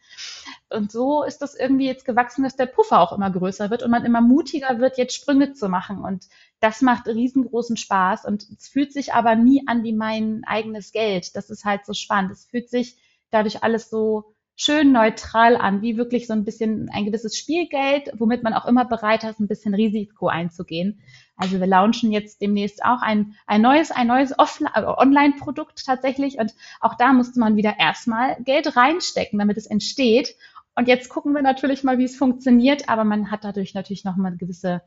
Und 0.71 0.93
so 0.93 1.25
ist 1.25 1.43
das 1.43 1.57
irgendwie 1.57 1.87
jetzt 1.87 2.05
gewachsen, 2.05 2.45
dass 2.45 2.57
der 2.57 2.67
Puffer 2.67 3.01
auch 3.01 3.13
immer 3.13 3.31
größer 3.31 3.69
wird 3.71 3.83
und 3.83 3.91
man 3.91 4.05
immer 4.05 4.21
mutiger 4.21 4.79
wird, 4.79 4.97
jetzt 4.97 5.15
Sprünge 5.15 5.55
zu 5.55 5.69
machen. 5.69 5.99
Und 5.99 6.29
das 6.61 6.83
macht 6.83 7.09
riesengroßen 7.09 7.77
Spaß. 7.77 8.25
Und 8.25 8.47
es 8.57 8.69
fühlt 8.69 8.93
sich 8.93 9.13
aber 9.13 9.35
nie 9.35 9.65
an 9.67 9.83
wie 9.83 9.93
mein 9.93 10.43
eigenes 10.47 10.93
Geld. 10.93 11.35
Das 11.37 11.51
ist 11.51 11.65
halt 11.65 11.85
so 11.85 11.95
spannend. 11.95 12.31
Es 12.31 12.47
fühlt 12.47 12.71
sich 12.71 12.97
dadurch 13.33 13.63
alles 13.63 13.91
so 13.91 14.35
schön 14.55 14.93
neutral 14.93 15.57
an, 15.57 15.83
wie 15.83 15.97
wirklich 15.97 16.27
so 16.27 16.35
ein 16.35 16.45
bisschen 16.45 16.89
ein 16.93 17.05
gewisses 17.05 17.37
Spielgeld, 17.37 18.11
womit 18.19 18.43
man 18.43 18.55
auch 18.55 18.67
immer 18.67 18.85
bereit 18.85 19.25
ist, 19.25 19.41
ein 19.41 19.49
bisschen 19.49 19.75
Risiko 19.75 20.29
einzugehen. 20.29 21.03
Also 21.37 21.59
wir 21.59 21.67
launchen 21.67 22.13
jetzt 22.13 22.41
demnächst 22.43 22.85
auch 22.85 23.01
ein, 23.03 23.35
ein 23.47 23.63
neues, 23.63 23.91
ein 23.91 24.07
neues 24.07 24.33
äh, 24.33 24.83
Online-Produkt 24.85 25.85
tatsächlich 25.85 26.39
und 26.39 26.55
auch 26.81 26.95
da 26.95 27.13
musste 27.13 27.41
man 27.41 27.57
wieder 27.57 27.79
erstmal 27.79 28.37
Geld 28.45 28.77
reinstecken, 28.77 29.39
damit 29.39 29.57
es 29.57 29.67
entsteht. 29.67 30.37
Und 30.75 30.89
jetzt 30.89 31.09
gucken 31.09 31.35
wir 31.35 31.43
natürlich 31.43 31.83
mal, 31.83 31.99
wie 31.99 32.05
es 32.05 32.17
funktioniert, 32.17 32.89
aber 32.89 33.05
man 33.05 33.31
hat 33.31 33.45
dadurch 33.45 33.75
natürlich 33.75 34.05
noch 34.05 34.17
mal 34.17 34.29
eine 34.29 34.37
gewisse 34.37 34.83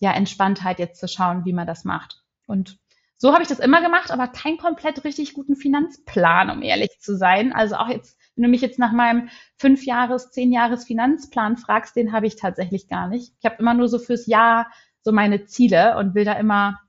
ja, 0.00 0.12
Entspanntheit 0.12 0.78
jetzt 0.78 0.98
zu 0.98 1.08
schauen, 1.08 1.44
wie 1.44 1.52
man 1.52 1.66
das 1.66 1.84
macht. 1.84 2.22
Und 2.46 2.78
so 3.22 3.34
habe 3.34 3.42
ich 3.42 3.50
das 3.50 3.58
immer 3.58 3.82
gemacht, 3.82 4.10
aber 4.10 4.28
keinen 4.28 4.56
komplett 4.56 5.04
richtig 5.04 5.34
guten 5.34 5.54
Finanzplan, 5.54 6.48
um 6.48 6.62
ehrlich 6.62 7.00
zu 7.00 7.18
sein. 7.18 7.52
Also 7.52 7.74
auch 7.74 7.88
jetzt, 7.88 8.18
wenn 8.34 8.44
du 8.44 8.48
mich 8.48 8.62
jetzt 8.62 8.78
nach 8.78 8.92
meinem 8.92 9.28
fünf 9.58 9.84
Jahres, 9.84 10.30
zehn 10.30 10.50
Jahres 10.50 10.86
Finanzplan 10.86 11.58
fragst, 11.58 11.94
den 11.96 12.12
habe 12.12 12.26
ich 12.26 12.36
tatsächlich 12.36 12.88
gar 12.88 13.08
nicht. 13.08 13.34
Ich 13.38 13.44
habe 13.44 13.56
immer 13.58 13.74
nur 13.74 13.88
so 13.88 13.98
fürs 13.98 14.26
Jahr 14.26 14.72
so 15.02 15.12
meine 15.12 15.44
Ziele 15.44 15.98
und 15.98 16.14
will 16.14 16.24
da 16.24 16.32
immer 16.32 16.80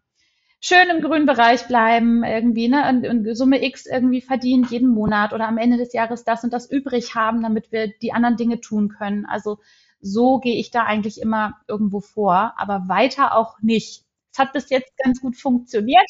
schön 0.62 0.90
im 0.90 1.02
grünen 1.02 1.26
Bereich 1.26 1.68
bleiben, 1.68 2.24
irgendwie, 2.24 2.70
ne, 2.70 2.88
und, 2.88 3.06
und 3.06 3.36
Summe 3.36 3.62
X 3.66 3.86
irgendwie 3.86 4.22
verdient 4.22 4.72
jeden 4.72 4.88
Monat 4.88 5.34
oder 5.34 5.50
am 5.50 5.58
Ende 5.58 5.76
des 5.76 5.92
Jahres 5.92 6.24
das 6.24 6.46
und 6.46 6.54
das 6.54 6.72
übrig 6.72 7.14
haben, 7.14 7.44
damit 7.44 7.74
wir 7.74 7.92
die 8.02 8.14
anderen 8.14 8.38
Dinge 8.38 8.62
tun 8.62 8.88
können. 8.88 9.26
Also 9.26 9.58
so 10.00 10.40
gehe 10.40 10.56
ich 10.56 10.72
da 10.72 10.84
eigentlich 10.84 11.20
immer 11.20 11.60
irgendwo 11.68 12.00
vor, 12.00 12.54
aber 12.56 12.88
weiter 12.88 13.36
auch 13.36 13.60
nicht. 13.62 14.06
Es 14.32 14.40
hat 14.40 14.54
bis 14.54 14.70
jetzt 14.70 14.92
ganz 15.04 15.22
gut 15.22 15.36
funktioniert 15.36 16.08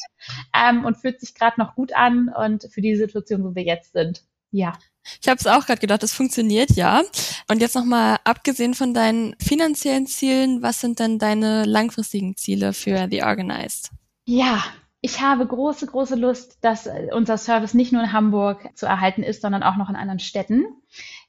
ähm, 0.54 0.84
und 0.84 0.96
fühlt 0.96 1.20
sich 1.20 1.34
gerade 1.34 1.60
noch 1.60 1.74
gut 1.74 1.92
an 1.94 2.28
und 2.28 2.68
für 2.72 2.80
die 2.80 2.96
Situation, 2.96 3.44
wo 3.44 3.54
wir 3.54 3.64
jetzt 3.64 3.92
sind. 3.92 4.24
Ja. 4.50 4.74
Ich 5.20 5.28
habe 5.28 5.38
es 5.40 5.46
auch 5.46 5.66
gerade 5.66 5.80
gedacht, 5.80 6.02
es 6.02 6.12
funktioniert 6.12 6.70
ja. 6.72 7.02
Und 7.50 7.60
jetzt 7.60 7.74
nochmal, 7.74 8.18
abgesehen 8.24 8.74
von 8.74 8.94
deinen 8.94 9.34
finanziellen 9.40 10.06
Zielen, 10.06 10.62
was 10.62 10.80
sind 10.80 11.00
denn 11.00 11.18
deine 11.18 11.64
langfristigen 11.64 12.36
Ziele 12.36 12.72
für 12.72 13.08
The 13.10 13.24
Organized? 13.24 13.90
Ja, 14.24 14.62
ich 15.00 15.20
habe 15.20 15.44
große, 15.44 15.86
große 15.86 16.14
Lust, 16.14 16.58
dass 16.60 16.88
unser 17.12 17.36
Service 17.36 17.74
nicht 17.74 17.92
nur 17.92 18.04
in 18.04 18.12
Hamburg 18.12 18.70
zu 18.76 18.86
erhalten 18.86 19.24
ist, 19.24 19.42
sondern 19.42 19.64
auch 19.64 19.76
noch 19.76 19.90
in 19.90 19.96
anderen 19.96 20.20
Städten 20.20 20.64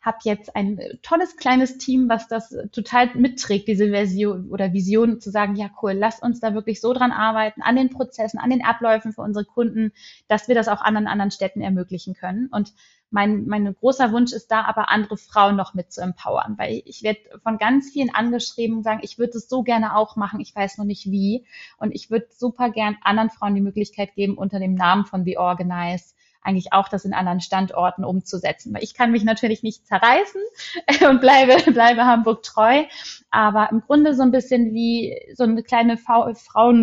habe 0.03 0.17
jetzt 0.23 0.55
ein 0.55 0.79
tolles 1.01 1.37
kleines 1.37 1.77
Team, 1.77 2.09
was 2.09 2.27
das 2.27 2.55
total 2.73 3.15
mitträgt, 3.15 3.69
diese 3.69 3.89
Version 3.89 4.49
oder 4.49 4.73
Vision 4.73 5.21
zu 5.21 5.31
sagen, 5.31 5.55
ja 5.55 5.69
cool, 5.81 5.93
lass 5.93 6.19
uns 6.19 6.41
da 6.41 6.53
wirklich 6.53 6.81
so 6.81 6.93
dran 6.93 7.13
arbeiten, 7.13 7.61
an 7.61 7.77
den 7.77 7.89
Prozessen, 7.89 8.37
an 8.37 8.49
den 8.49 8.65
Abläufen 8.65 9.13
für 9.13 9.21
unsere 9.21 9.45
Kunden, 9.45 9.93
dass 10.27 10.49
wir 10.49 10.55
das 10.55 10.67
auch 10.67 10.81
anderen 10.81 11.07
anderen 11.07 11.31
Städten 11.31 11.61
ermöglichen 11.61 12.15
können. 12.15 12.49
Und 12.51 12.73
mein, 13.11 13.45
mein 13.45 13.73
großer 13.73 14.11
Wunsch 14.11 14.33
ist 14.33 14.51
da 14.51 14.63
aber 14.63 14.89
andere 14.89 15.17
Frauen 15.17 15.55
noch 15.55 15.73
mit 15.73 15.93
zu 15.93 16.01
empowern, 16.01 16.55
weil 16.57 16.81
ich 16.85 17.03
werde 17.03 17.19
von 17.41 17.57
ganz 17.57 17.91
vielen 17.91 18.13
angeschrieben 18.13 18.77
und 18.77 18.83
sagen, 18.83 19.01
ich 19.03 19.17
würde 19.17 19.37
es 19.37 19.47
so 19.47 19.63
gerne 19.63 19.95
auch 19.95 20.15
machen, 20.17 20.41
ich 20.41 20.53
weiß 20.53 20.79
noch 20.79 20.85
nicht 20.85 21.05
wie. 21.05 21.45
Und 21.77 21.93
ich 21.93 22.11
würde 22.11 22.27
super 22.31 22.71
gern 22.71 22.97
anderen 23.03 23.29
Frauen 23.29 23.55
die 23.55 23.61
Möglichkeit 23.61 24.15
geben, 24.15 24.37
unter 24.37 24.59
dem 24.59 24.73
Namen 24.73 25.05
von 25.05 25.23
The 25.23 25.37
Organize 25.37 26.15
eigentlich 26.43 26.73
auch 26.73 26.89
das 26.89 27.05
in 27.05 27.13
anderen 27.13 27.41
Standorten 27.41 28.03
umzusetzen. 28.03 28.73
Weil 28.73 28.83
ich 28.83 28.93
kann 28.93 29.11
mich 29.11 29.23
natürlich 29.23 29.63
nicht 29.63 29.85
zerreißen 29.87 30.41
und 31.09 31.21
bleibe, 31.21 31.71
bleibe 31.71 32.05
Hamburg 32.05 32.43
treu, 32.43 32.83
aber 33.31 33.69
im 33.71 33.81
Grunde 33.81 34.13
so 34.13 34.23
ein 34.23 34.31
bisschen 34.31 34.73
wie 34.73 35.17
so 35.35 35.43
eine 35.43 35.63
kleine 35.63 35.97
Frauen, 35.97 36.35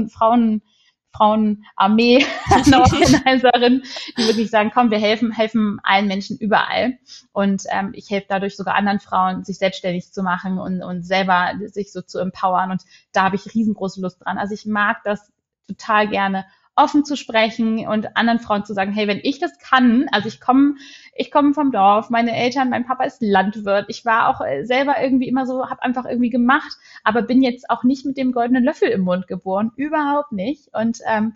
Frauen, 0.08 0.62
Frauenarmee 1.12 2.24
an 2.50 3.82
die 4.16 4.28
wirklich 4.28 4.50
sagen, 4.50 4.70
komm, 4.72 4.90
wir 4.90 4.98
helfen, 4.98 5.32
helfen 5.32 5.80
allen 5.82 6.06
Menschen 6.06 6.38
überall. 6.38 6.98
Und 7.32 7.64
ähm, 7.70 7.90
ich 7.94 8.10
helfe 8.10 8.26
dadurch 8.28 8.56
sogar 8.56 8.76
anderen 8.76 9.00
Frauen, 9.00 9.44
sich 9.44 9.58
selbstständig 9.58 10.12
zu 10.12 10.22
machen 10.22 10.58
und, 10.58 10.82
und 10.82 11.02
selber 11.02 11.52
sich 11.66 11.92
so 11.92 12.00
zu 12.02 12.18
empowern. 12.18 12.70
Und 12.70 12.82
da 13.12 13.24
habe 13.24 13.36
ich 13.36 13.54
riesengroße 13.54 14.00
Lust 14.00 14.24
dran. 14.24 14.38
Also 14.38 14.54
ich 14.54 14.66
mag 14.66 15.02
das 15.04 15.32
total 15.66 16.08
gerne 16.08 16.46
offen 16.82 17.04
zu 17.04 17.16
sprechen 17.16 17.86
und 17.86 18.16
anderen 18.16 18.40
Frauen 18.40 18.64
zu 18.64 18.74
sagen, 18.74 18.92
hey, 18.92 19.06
wenn 19.06 19.20
ich 19.22 19.38
das 19.38 19.58
kann, 19.58 20.06
also 20.12 20.28
ich 20.28 20.40
komme 20.40 20.74
ich 21.14 21.30
komme 21.30 21.52
vom 21.52 21.70
Dorf, 21.70 22.08
meine 22.08 22.34
Eltern, 22.34 22.70
mein 22.70 22.86
Papa 22.86 23.04
ist 23.04 23.20
Landwirt, 23.20 23.86
ich 23.88 24.06
war 24.06 24.28
auch 24.28 24.40
äh, 24.40 24.64
selber 24.64 24.94
irgendwie 25.02 25.28
immer 25.28 25.46
so, 25.46 25.68
habe 25.68 25.82
einfach 25.82 26.06
irgendwie 26.06 26.30
gemacht, 26.30 26.72
aber 27.04 27.20
bin 27.22 27.42
jetzt 27.42 27.68
auch 27.68 27.84
nicht 27.84 28.06
mit 28.06 28.16
dem 28.16 28.32
goldenen 28.32 28.64
Löffel 28.64 28.88
im 28.88 29.02
Mund 29.02 29.26
geboren, 29.26 29.72
überhaupt 29.76 30.32
nicht. 30.32 30.70
Und 30.72 30.98
ähm, 31.06 31.34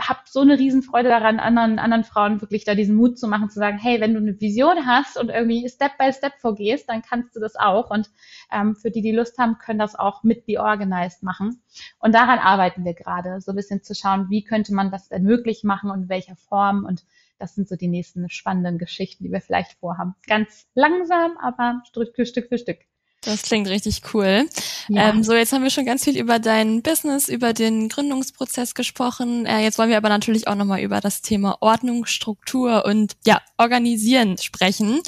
habe 0.00 0.20
so 0.24 0.40
eine 0.40 0.58
Riesenfreude 0.58 1.08
daran, 1.08 1.40
anderen, 1.40 1.78
anderen 1.78 2.04
Frauen 2.04 2.40
wirklich 2.40 2.64
da 2.64 2.74
diesen 2.74 2.96
Mut 2.96 3.18
zu 3.18 3.28
machen, 3.28 3.50
zu 3.50 3.58
sagen, 3.58 3.78
hey, 3.78 4.00
wenn 4.00 4.14
du 4.14 4.20
eine 4.20 4.40
Vision 4.40 4.86
hast 4.86 5.18
und 5.18 5.28
irgendwie 5.28 5.68
Step 5.68 5.98
by 5.98 6.12
Step 6.12 6.34
vorgehst, 6.38 6.88
dann 6.88 7.02
kannst 7.02 7.36
du 7.36 7.40
das 7.40 7.56
auch. 7.56 7.90
Und 7.90 8.10
ähm, 8.52 8.76
für 8.76 8.90
die, 8.90 9.02
die 9.02 9.12
Lust 9.12 9.38
haben, 9.38 9.58
können 9.58 9.78
das 9.78 9.94
auch 9.94 10.22
mit 10.22 10.46
Be 10.46 10.60
Organized 10.60 11.22
machen. 11.22 11.62
Und 11.98 12.14
daran 12.14 12.38
arbeiten 12.38 12.84
wir 12.84 12.94
gerade, 12.94 13.40
so 13.40 13.52
ein 13.52 13.56
bisschen 13.56 13.82
zu 13.82 13.94
schauen, 13.94 14.30
wie 14.30 14.44
könnte 14.44 14.74
man 14.74 14.90
das 14.90 15.08
denn 15.08 15.22
möglich 15.22 15.64
machen 15.64 15.90
und 15.90 16.02
in 16.02 16.08
welcher 16.08 16.36
Form. 16.36 16.84
Und 16.84 17.04
das 17.38 17.54
sind 17.54 17.68
so 17.68 17.76
die 17.76 17.88
nächsten 17.88 18.28
spannenden 18.28 18.78
Geschichten, 18.78 19.24
die 19.24 19.32
wir 19.32 19.40
vielleicht 19.40 19.72
vorhaben. 19.78 20.14
Ganz 20.26 20.66
langsam, 20.74 21.36
aber 21.38 21.82
Stück 21.86 22.14
für 22.14 22.26
Stück. 22.26 22.89
Das 23.22 23.42
klingt 23.42 23.68
richtig 23.68 24.02
cool. 24.14 24.48
Ja. 24.88 25.10
Ähm, 25.10 25.22
so, 25.22 25.34
jetzt 25.34 25.52
haben 25.52 25.62
wir 25.62 25.70
schon 25.70 25.84
ganz 25.84 26.04
viel 26.04 26.18
über 26.18 26.38
dein 26.38 26.82
Business, 26.82 27.28
über 27.28 27.52
den 27.52 27.90
Gründungsprozess 27.90 28.74
gesprochen. 28.74 29.44
Äh, 29.44 29.60
jetzt 29.60 29.78
wollen 29.78 29.90
wir 29.90 29.98
aber 29.98 30.08
natürlich 30.08 30.48
auch 30.48 30.54
nochmal 30.54 30.80
über 30.80 31.00
das 31.00 31.20
Thema 31.20 31.58
Ordnung, 31.60 32.06
Struktur 32.06 32.84
und 32.86 33.16
ja, 33.26 33.42
Organisieren 33.58 34.38
sprechen. 34.38 35.00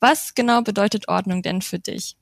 Was 0.00 0.34
genau 0.34 0.62
bedeutet 0.62 1.08
Ordnung 1.08 1.42
denn 1.42 1.62
für 1.62 1.78
dich? 1.78 2.16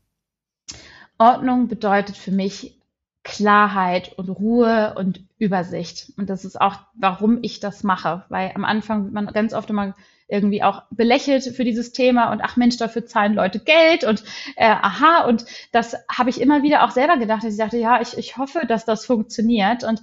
Ordnung 1.17 1.69
bedeutet 1.69 2.17
für 2.17 2.31
mich 2.31 2.79
Klarheit 3.25 4.13
und 4.19 4.29
Ruhe 4.29 4.95
und 4.97 5.25
Übersicht. 5.39 6.13
Und 6.17 6.29
das 6.29 6.45
ist 6.45 6.61
auch, 6.61 6.77
warum 6.95 7.39
ich 7.43 7.61
das 7.61 7.83
mache. 7.85 8.25
Weil 8.29 8.53
am 8.55 8.65
Anfang 8.65 9.05
wird 9.05 9.15
man 9.15 9.27
ganz 9.29 9.55
oft 9.55 9.71
immer 9.71 9.95
irgendwie 10.29 10.63
auch 10.63 10.83
belächelt 10.91 11.43
für 11.45 11.65
dieses 11.65 11.93
Thema 11.93 12.31
und 12.31 12.43
ach 12.43 12.57
Mensch, 12.57 12.77
dafür 12.77 13.07
zahlen 13.07 13.35
Leute 13.35 13.61
Geld 13.61 14.05
und 14.05 14.23
äh, 14.57 14.67
aha, 14.67 15.25
und 15.25 15.45
das 15.73 15.97
habe 16.11 16.31
ich 16.31 16.41
immer 16.41 16.63
wieder 16.63 16.85
auch 16.85 16.91
selber 16.91 17.17
gedacht, 17.17 17.43
dass 17.43 17.53
ich 17.53 17.59
dachte, 17.59 17.79
ja, 17.79 18.01
ich, 18.01 18.17
ich 18.17 18.37
hoffe, 18.37 18.67
dass 18.67 18.85
das 18.85 19.07
funktioniert. 19.07 19.85
Und 19.85 20.03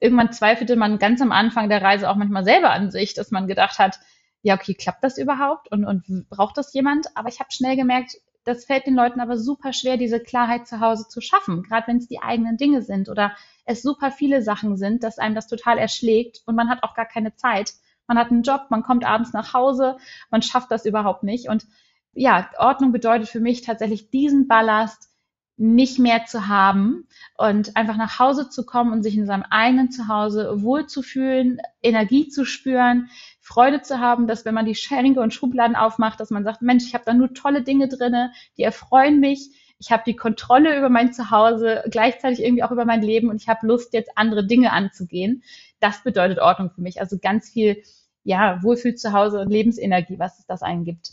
irgendwann 0.00 0.32
zweifelte 0.32 0.76
man 0.76 0.98
ganz 0.98 1.20
am 1.20 1.32
Anfang 1.32 1.68
der 1.68 1.82
Reise 1.82 2.08
auch 2.08 2.16
manchmal 2.16 2.44
selber 2.44 2.70
an 2.70 2.90
sich, 2.90 3.14
dass 3.14 3.32
man 3.32 3.48
gedacht 3.48 3.78
hat, 3.78 3.98
ja, 4.42 4.54
okay, 4.54 4.74
klappt 4.74 5.02
das 5.02 5.18
überhaupt 5.18 5.72
und, 5.72 5.84
und 5.84 6.28
braucht 6.28 6.56
das 6.56 6.72
jemand? 6.72 7.06
Aber 7.16 7.28
ich 7.28 7.40
habe 7.40 7.50
schnell 7.50 7.76
gemerkt, 7.76 8.16
das 8.44 8.66
fällt 8.66 8.86
den 8.86 8.94
Leuten 8.94 9.20
aber 9.20 9.38
super 9.38 9.72
schwer, 9.72 9.96
diese 9.96 10.20
Klarheit 10.20 10.68
zu 10.68 10.80
Hause 10.80 11.08
zu 11.08 11.20
schaffen, 11.20 11.62
gerade 11.62 11.88
wenn 11.88 11.96
es 11.96 12.08
die 12.08 12.20
eigenen 12.20 12.58
Dinge 12.58 12.82
sind 12.82 13.08
oder 13.08 13.34
es 13.64 13.82
super 13.82 14.10
viele 14.10 14.42
Sachen 14.42 14.76
sind, 14.76 15.02
dass 15.02 15.18
einem 15.18 15.34
das 15.34 15.46
total 15.46 15.78
erschlägt 15.78 16.42
und 16.44 16.54
man 16.54 16.68
hat 16.68 16.82
auch 16.82 16.94
gar 16.94 17.06
keine 17.06 17.34
Zeit 17.34 17.72
man 18.06 18.18
hat 18.18 18.30
einen 18.30 18.42
Job, 18.42 18.66
man 18.70 18.82
kommt 18.82 19.04
abends 19.04 19.32
nach 19.32 19.54
Hause, 19.54 19.96
man 20.30 20.42
schafft 20.42 20.70
das 20.70 20.86
überhaupt 20.86 21.22
nicht. 21.22 21.48
Und 21.48 21.66
ja, 22.12 22.50
Ordnung 22.58 22.92
bedeutet 22.92 23.28
für 23.28 23.40
mich 23.40 23.62
tatsächlich 23.62 24.10
diesen 24.10 24.46
Ballast 24.46 25.10
nicht 25.56 26.00
mehr 26.00 26.24
zu 26.24 26.48
haben 26.48 27.06
und 27.38 27.76
einfach 27.76 27.96
nach 27.96 28.18
Hause 28.18 28.50
zu 28.50 28.66
kommen 28.66 28.92
und 28.92 29.02
sich 29.04 29.16
in 29.16 29.26
seinem 29.26 29.44
eigenen 29.48 29.90
Zuhause 29.90 30.62
wohlzufühlen, 30.62 31.60
Energie 31.80 32.28
zu 32.28 32.44
spüren, 32.44 33.08
Freude 33.40 33.80
zu 33.82 34.00
haben, 34.00 34.26
dass 34.26 34.44
wenn 34.44 34.54
man 34.54 34.66
die 34.66 34.74
Schränke 34.74 35.20
und 35.20 35.32
Schubladen 35.32 35.76
aufmacht, 35.76 36.18
dass 36.18 36.30
man 36.30 36.42
sagt, 36.42 36.60
Mensch, 36.62 36.84
ich 36.84 36.94
habe 36.94 37.04
da 37.04 37.14
nur 37.14 37.34
tolle 37.34 37.62
Dinge 37.62 37.88
drinne, 37.88 38.32
die 38.56 38.62
erfreuen 38.62 39.20
mich. 39.20 39.50
Ich 39.78 39.92
habe 39.92 40.02
die 40.06 40.16
Kontrolle 40.16 40.76
über 40.78 40.88
mein 40.88 41.12
Zuhause, 41.12 41.84
gleichzeitig 41.90 42.42
irgendwie 42.42 42.62
auch 42.62 42.70
über 42.70 42.84
mein 42.84 43.02
Leben 43.02 43.28
und 43.28 43.36
ich 43.36 43.48
habe 43.48 43.66
Lust, 43.66 43.92
jetzt 43.92 44.10
andere 44.16 44.46
Dinge 44.46 44.72
anzugehen 44.72 45.42
das 45.84 46.02
bedeutet 46.02 46.38
Ordnung 46.38 46.70
für 46.70 46.80
mich. 46.80 47.00
Also 47.00 47.18
ganz 47.18 47.50
viel, 47.50 47.82
ja, 48.22 48.62
Wohlfühl 48.62 48.94
zu 48.94 49.12
Hause 49.12 49.40
und 49.40 49.50
Lebensenergie, 49.50 50.18
was 50.18 50.38
es 50.38 50.46
das 50.46 50.62
einen 50.62 50.84
gibt. 50.84 51.12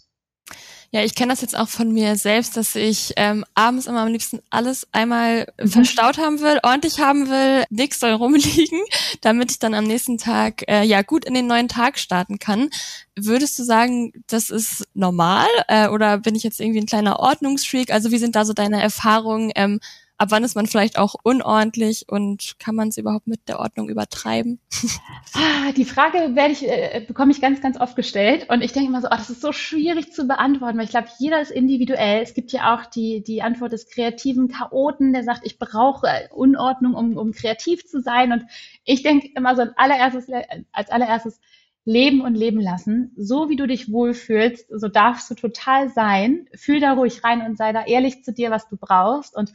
Ja, 0.93 1.01
ich 1.03 1.15
kenne 1.15 1.31
das 1.31 1.39
jetzt 1.39 1.57
auch 1.57 1.69
von 1.69 1.93
mir 1.93 2.17
selbst, 2.17 2.57
dass 2.57 2.75
ich 2.75 3.13
ähm, 3.15 3.45
abends 3.53 3.87
immer 3.87 4.01
am 4.01 4.09
liebsten 4.11 4.41
alles 4.49 4.85
einmal 4.91 5.47
mhm. 5.57 5.67
verstaut 5.69 6.17
haben 6.17 6.41
will, 6.41 6.59
ordentlich 6.63 6.99
haben 6.99 7.29
will, 7.29 7.63
nichts 7.69 8.01
soll 8.01 8.11
rumliegen, 8.11 8.79
damit 9.21 9.51
ich 9.51 9.59
dann 9.59 9.73
am 9.73 9.85
nächsten 9.85 10.17
Tag 10.17 10.63
äh, 10.69 10.83
ja 10.83 11.01
gut 11.01 11.23
in 11.23 11.33
den 11.33 11.47
neuen 11.47 11.69
Tag 11.69 11.97
starten 11.97 12.39
kann. 12.39 12.69
Würdest 13.15 13.57
du 13.57 13.63
sagen, 13.63 14.11
das 14.27 14.49
ist 14.49 14.83
normal 14.93 15.47
äh, 15.69 15.87
oder 15.87 16.17
bin 16.17 16.35
ich 16.35 16.43
jetzt 16.43 16.59
irgendwie 16.59 16.81
ein 16.81 16.87
kleiner 16.87 17.19
Ordnungsfreak? 17.19 17.91
Also 17.91 18.11
wie 18.11 18.17
sind 18.17 18.35
da 18.35 18.43
so 18.43 18.51
deine 18.51 18.81
Erfahrungen? 18.81 19.51
Ähm, 19.55 19.79
ab 20.21 20.29
wann 20.29 20.43
ist 20.43 20.55
man 20.55 20.67
vielleicht 20.67 20.99
auch 20.99 21.15
unordentlich 21.23 22.05
und 22.07 22.53
kann 22.59 22.75
man 22.75 22.89
es 22.89 22.97
überhaupt 22.97 23.25
mit 23.25 23.47
der 23.47 23.59
Ordnung 23.59 23.89
übertreiben? 23.89 24.59
Ah, 25.33 25.71
die 25.71 25.85
Frage 25.85 26.35
werde 26.35 26.51
ich, 26.51 26.67
äh, 26.67 27.03
bekomme 27.07 27.31
ich 27.31 27.39
ganz, 27.39 27.61
ganz 27.61 27.79
oft 27.79 27.95
gestellt 27.95 28.47
und 28.49 28.61
ich 28.61 28.73
denke 28.73 28.89
immer 28.89 28.99
so, 28.99 29.07
oh, 29.07 29.15
das 29.15 29.29
ist 29.29 29.41
so 29.41 29.53
schwierig 29.53 30.11
zu 30.11 30.27
beantworten, 30.27 30.77
weil 30.77 30.83
ich 30.83 30.91
glaube, 30.91 31.07
jeder 31.19 31.39
ist 31.39 31.51
individuell. 31.51 32.21
Es 32.21 32.33
gibt 32.33 32.51
ja 32.51 32.75
auch 32.75 32.85
die, 32.85 33.23
die 33.23 33.41
Antwort 33.41 33.71
des 33.71 33.87
kreativen 33.87 34.49
Chaoten, 34.49 35.13
der 35.13 35.23
sagt, 35.23 35.41
ich 35.45 35.57
brauche 35.57 36.27
Unordnung, 36.33 36.95
um, 36.95 37.15
um 37.15 37.31
kreativ 37.31 37.85
zu 37.85 38.01
sein 38.01 38.33
und 38.33 38.43
ich 38.83 39.03
denke 39.03 39.29
immer 39.33 39.55
so 39.55 39.61
als 39.61 39.71
allererstes, 39.77 40.27
als 40.73 40.89
allererstes, 40.89 41.39
leben 41.85 42.21
und 42.21 42.35
leben 42.35 42.59
lassen. 42.59 43.11
So 43.15 43.49
wie 43.49 43.55
du 43.55 43.65
dich 43.65 43.91
wohlfühlst, 43.91 44.67
so 44.69 44.87
darfst 44.87 45.31
du 45.31 45.35
total 45.35 45.89
sein. 45.89 46.47
Fühl 46.53 46.79
da 46.79 46.93
ruhig 46.93 47.23
rein 47.23 47.41
und 47.41 47.57
sei 47.57 47.71
da 47.71 47.85
ehrlich 47.85 48.23
zu 48.23 48.33
dir, 48.33 48.51
was 48.51 48.67
du 48.69 48.77
brauchst. 48.77 49.35
Und 49.35 49.53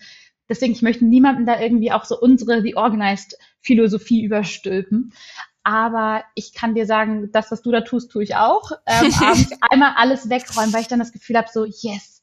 Deswegen, 0.49 0.73
ich 0.73 0.83
möchte 0.83 1.05
niemandem 1.05 1.47
da 1.47 1.61
irgendwie 1.61 1.93
auch 1.93 2.05
so 2.05 2.19
unsere 2.19 2.63
The 2.63 2.77
Organized 2.77 3.39
Philosophie 3.61 4.23
überstülpen. 4.23 5.13
Aber 5.65 6.23
ich 6.35 6.55
kann 6.55 6.75
dir 6.75 6.87
sagen, 6.87 7.31
das, 7.33 7.51
was 7.51 7.63
du 7.63 7.73
da 7.73 7.81
tust, 7.81 8.13
tue 8.13 8.23
ich 8.23 8.37
auch. 8.37 8.71
Ähm, 8.87 9.13
einmal 9.71 9.95
alles 9.97 10.31
wegräumen, 10.31 10.73
weil 10.73 10.83
ich 10.83 10.89
dann 10.89 11.01
das 11.01 11.13
Gefühl 11.13 11.37
habe, 11.37 11.49
so, 11.53 11.65
yes, 11.65 12.17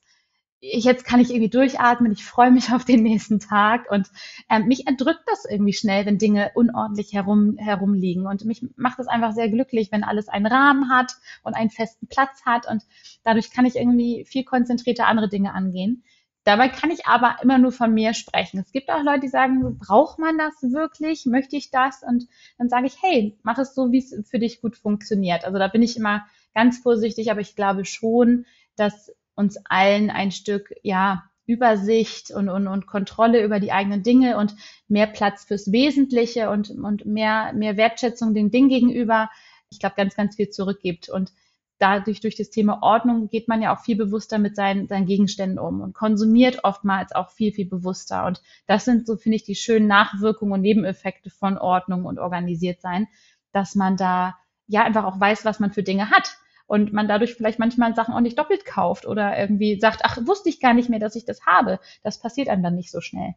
jetzt 0.63 1.03
kann 1.03 1.19
ich 1.19 1.29
irgendwie 1.29 1.49
durchatmen, 1.49 2.13
ich 2.13 2.23
freue 2.23 2.51
mich 2.51 2.71
auf 2.73 2.85
den 2.85 3.03
nächsten 3.03 3.39
Tag 3.39 3.91
und 3.91 4.07
ähm, 4.49 4.67
mich 4.67 4.87
erdrückt 4.87 5.23
das 5.27 5.45
irgendwie 5.49 5.73
schnell, 5.73 6.05
wenn 6.05 6.17
Dinge 6.17 6.51
unordentlich 6.55 7.13
herum, 7.13 7.57
herumliegen 7.57 8.25
und 8.25 8.45
mich 8.45 8.65
macht 8.77 8.97
das 8.97 9.07
einfach 9.07 9.33
sehr 9.33 9.49
glücklich, 9.49 9.91
wenn 9.91 10.03
alles 10.03 10.29
einen 10.29 10.45
Rahmen 10.45 10.89
hat 10.89 11.17
und 11.43 11.53
einen 11.53 11.69
festen 11.69 12.07
Platz 12.07 12.45
hat 12.45 12.67
und 12.69 12.83
dadurch 13.23 13.51
kann 13.51 13.65
ich 13.65 13.75
irgendwie 13.75 14.25
viel 14.25 14.45
konzentrierter 14.45 15.07
andere 15.07 15.27
Dinge 15.27 15.53
angehen. 15.53 16.03
Dabei 16.43 16.67
kann 16.67 16.91
ich 16.91 17.05
aber 17.05 17.37
immer 17.41 17.57
nur 17.57 17.71
von 17.71 17.93
mir 17.93 18.13
sprechen. 18.13 18.59
Es 18.59 18.71
gibt 18.71 18.89
auch 18.89 19.01
Leute, 19.01 19.21
die 19.21 19.29
sagen, 19.29 19.77
braucht 19.77 20.19
man 20.19 20.37
das 20.37 20.53
wirklich? 20.61 21.25
Möchte 21.25 21.55
ich 21.55 21.71
das? 21.71 22.03
Und 22.03 22.27
dann 22.57 22.67
sage 22.69 22.87
ich, 22.87 23.01
hey, 23.01 23.37
mach 23.43 23.57
es 23.57 23.73
so, 23.73 23.91
wie 23.91 23.99
es 23.99 24.13
für 24.29 24.39
dich 24.39 24.61
gut 24.61 24.75
funktioniert. 24.75 25.45
Also 25.45 25.57
da 25.57 25.69
bin 25.69 25.81
ich 25.81 25.95
immer 25.95 26.25
ganz 26.53 26.79
vorsichtig, 26.79 27.31
aber 27.31 27.39
ich 27.39 27.55
glaube 27.55 27.85
schon, 27.85 28.45
dass 28.75 29.11
uns 29.35 29.57
allen 29.65 30.09
ein 30.09 30.31
Stück, 30.31 30.73
ja, 30.83 31.23
Übersicht 31.45 32.31
und, 32.31 32.47
und, 32.47 32.67
und 32.67 32.87
Kontrolle 32.87 33.43
über 33.43 33.59
die 33.59 33.71
eigenen 33.71 34.01
Dinge 34.01 34.37
und 34.37 34.55
mehr 34.87 35.07
Platz 35.07 35.43
fürs 35.43 35.71
Wesentliche 35.71 36.49
und, 36.49 36.69
und 36.69 37.05
mehr, 37.05 37.51
mehr 37.53 37.75
Wertschätzung 37.75 38.33
den 38.33 38.49
Dingen 38.49 38.69
gegenüber, 38.69 39.29
ich 39.69 39.79
glaube, 39.79 39.95
ganz, 39.97 40.15
ganz 40.15 40.35
viel 40.35 40.49
zurückgibt. 40.49 41.09
Und 41.09 41.33
dadurch 41.83 42.21
durch 42.21 42.35
das 42.35 42.49
Thema 42.49 42.81
Ordnung 42.81 43.27
geht 43.27 43.49
man 43.49 43.61
ja 43.61 43.75
auch 43.75 43.81
viel 43.81 43.97
bewusster 43.97 44.39
mit 44.39 44.55
seinen, 44.55 44.87
seinen 44.87 45.05
Gegenständen 45.05 45.59
um 45.59 45.81
und 45.81 45.93
konsumiert 45.93 46.63
oftmals 46.63 47.11
auch 47.11 47.29
viel, 47.29 47.51
viel 47.51 47.65
bewusster. 47.65 48.25
Und 48.25 48.41
das 48.67 48.85
sind 48.85 49.05
so, 49.05 49.17
finde 49.17 49.35
ich, 49.35 49.43
die 49.43 49.55
schönen 49.55 49.87
Nachwirkungen 49.87 50.53
und 50.53 50.61
Nebeneffekte 50.61 51.29
von 51.29 51.57
Ordnung 51.57 52.05
und 52.05 52.19
organisiert 52.19 52.79
sein, 52.79 53.07
dass 53.51 53.75
man 53.75 53.97
da 53.97 54.37
ja 54.67 54.85
einfach 54.85 55.03
auch 55.03 55.19
weiß, 55.19 55.43
was 55.43 55.59
man 55.59 55.73
für 55.73 55.83
Dinge 55.83 56.09
hat. 56.09 56.37
Und 56.67 56.93
man 56.93 57.09
dadurch 57.09 57.35
vielleicht 57.35 57.59
manchmal 57.59 57.93
Sachen 57.93 58.13
auch 58.13 58.21
nicht 58.21 58.39
doppelt 58.39 58.63
kauft 58.63 59.05
oder 59.05 59.37
irgendwie 59.37 59.77
sagt, 59.77 60.01
ach, 60.05 60.17
wusste 60.25 60.47
ich 60.47 60.61
gar 60.61 60.73
nicht 60.73 60.89
mehr, 60.89 60.99
dass 60.99 61.17
ich 61.17 61.25
das 61.25 61.45
habe. 61.45 61.81
Das 62.01 62.17
passiert 62.17 62.47
einem 62.47 62.63
dann 62.63 62.75
nicht 62.75 62.91
so 62.91 63.01
schnell. 63.01 63.35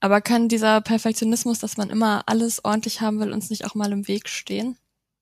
Aber 0.00 0.20
kann 0.20 0.48
dieser 0.48 0.82
Perfektionismus, 0.82 1.58
dass 1.58 1.78
man 1.78 1.88
immer 1.88 2.24
alles 2.26 2.62
ordentlich 2.62 3.00
haben 3.00 3.18
will, 3.18 3.32
uns 3.32 3.48
nicht 3.48 3.64
auch 3.64 3.74
mal 3.74 3.90
im 3.90 4.06
Weg 4.06 4.28
stehen? 4.28 4.76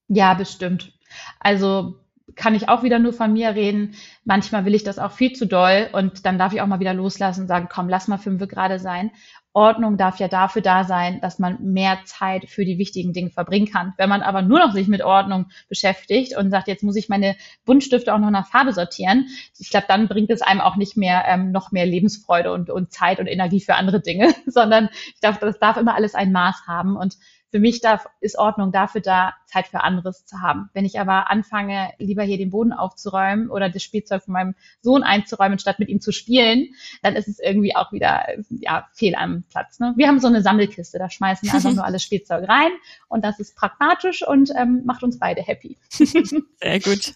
Ja, 0.09 0.33
bestimmt. 0.33 0.93
Also 1.39 1.95
kann 2.35 2.55
ich 2.55 2.69
auch 2.69 2.83
wieder 2.83 2.99
nur 2.99 3.13
von 3.13 3.33
mir 3.33 3.55
reden. 3.55 3.95
Manchmal 4.25 4.65
will 4.65 4.75
ich 4.75 4.83
das 4.83 4.99
auch 4.99 5.11
viel 5.11 5.33
zu 5.33 5.45
doll 5.45 5.89
und 5.93 6.25
dann 6.25 6.37
darf 6.37 6.53
ich 6.53 6.61
auch 6.61 6.67
mal 6.67 6.79
wieder 6.79 6.93
loslassen 6.93 7.41
und 7.41 7.47
sagen, 7.47 7.67
komm, 7.71 7.89
lass 7.89 8.07
mal 8.07 8.17
fünf 8.17 8.45
gerade 8.47 8.79
sein. 8.79 9.11
Ordnung 9.57 9.97
darf 9.97 10.19
ja 10.19 10.27
dafür 10.27 10.61
da 10.61 10.83
sein, 10.83 11.19
dass 11.19 11.39
man 11.39 11.57
mehr 11.63 11.97
Zeit 12.05 12.47
für 12.47 12.63
die 12.63 12.77
wichtigen 12.77 13.11
Dinge 13.11 13.31
verbringen 13.31 13.65
kann. 13.65 13.93
Wenn 13.97 14.07
man 14.07 14.21
aber 14.21 14.43
nur 14.43 14.59
noch 14.59 14.71
sich 14.71 14.87
mit 14.87 15.01
Ordnung 15.01 15.47
beschäftigt 15.67 16.37
und 16.37 16.51
sagt, 16.51 16.67
jetzt 16.67 16.83
muss 16.83 16.95
ich 16.95 17.09
meine 17.09 17.35
Buntstifte 17.65 18.13
auch 18.13 18.19
noch 18.19 18.29
nach 18.29 18.47
Farbe 18.47 18.71
sortieren, 18.71 19.25
ich 19.57 19.71
glaube, 19.71 19.87
dann 19.87 20.07
bringt 20.07 20.29
es 20.29 20.43
einem 20.43 20.61
auch 20.61 20.75
nicht 20.75 20.95
mehr 20.95 21.23
ähm, 21.27 21.51
noch 21.51 21.71
mehr 21.71 21.87
Lebensfreude 21.87 22.53
und, 22.53 22.69
und 22.69 22.93
Zeit 22.93 23.19
und 23.19 23.25
Energie 23.25 23.59
für 23.59 23.73
andere 23.73 23.99
Dinge, 23.99 24.31
sondern 24.45 24.89
ich 25.15 25.21
glaube, 25.21 25.39
das 25.41 25.57
darf 25.57 25.77
immer 25.77 25.95
alles 25.95 26.13
ein 26.13 26.31
Maß 26.31 26.67
haben 26.67 26.95
und 26.95 27.17
für 27.57 27.61
mich 27.61 27.81
darf, 27.81 28.05
ist 28.21 28.37
Ordnung 28.37 28.71
dafür 28.71 29.01
da, 29.01 29.33
Zeit 29.47 29.65
für 29.67 29.81
anderes 29.81 30.27
zu 30.27 30.41
haben. 30.41 30.69
Wenn 30.73 30.85
ich 30.85 30.99
aber 30.99 31.31
anfange, 31.31 31.89
lieber 31.97 32.21
hier 32.21 32.37
den 32.37 32.51
Boden 32.51 32.71
aufzuräumen 32.71 33.49
oder 33.49 33.67
das 33.67 33.81
Spielzeug 33.81 34.21
von 34.21 34.33
meinem 34.33 34.53
Sohn 34.81 35.01
einzuräumen, 35.01 35.57
statt 35.57 35.79
mit 35.79 35.89
ihm 35.89 35.99
zu 35.99 36.11
spielen, 36.11 36.67
dann 37.01 37.15
ist 37.15 37.27
es 37.27 37.39
irgendwie 37.39 37.75
auch 37.75 37.91
wieder 37.91 38.27
ja, 38.49 38.87
fehl 38.93 39.15
am 39.15 39.43
Platz. 39.49 39.79
Ne? 39.79 39.93
Wir 39.95 40.07
haben 40.07 40.19
so 40.19 40.27
eine 40.27 40.43
Sammelkiste, 40.43 40.99
da 40.99 41.09
schmeißen 41.09 41.47
wir 41.47 41.55
einfach 41.55 41.73
nur 41.73 41.83
alles 41.85 42.03
Spielzeug 42.03 42.47
rein 42.47 42.69
und 43.07 43.25
das 43.25 43.39
ist 43.39 43.55
pragmatisch 43.55 44.27
und 44.27 44.51
ähm, 44.55 44.83
macht 44.85 45.01
uns 45.01 45.17
beide 45.17 45.41
happy. 45.41 45.79
Sehr 45.89 46.79
gut. 46.79 47.15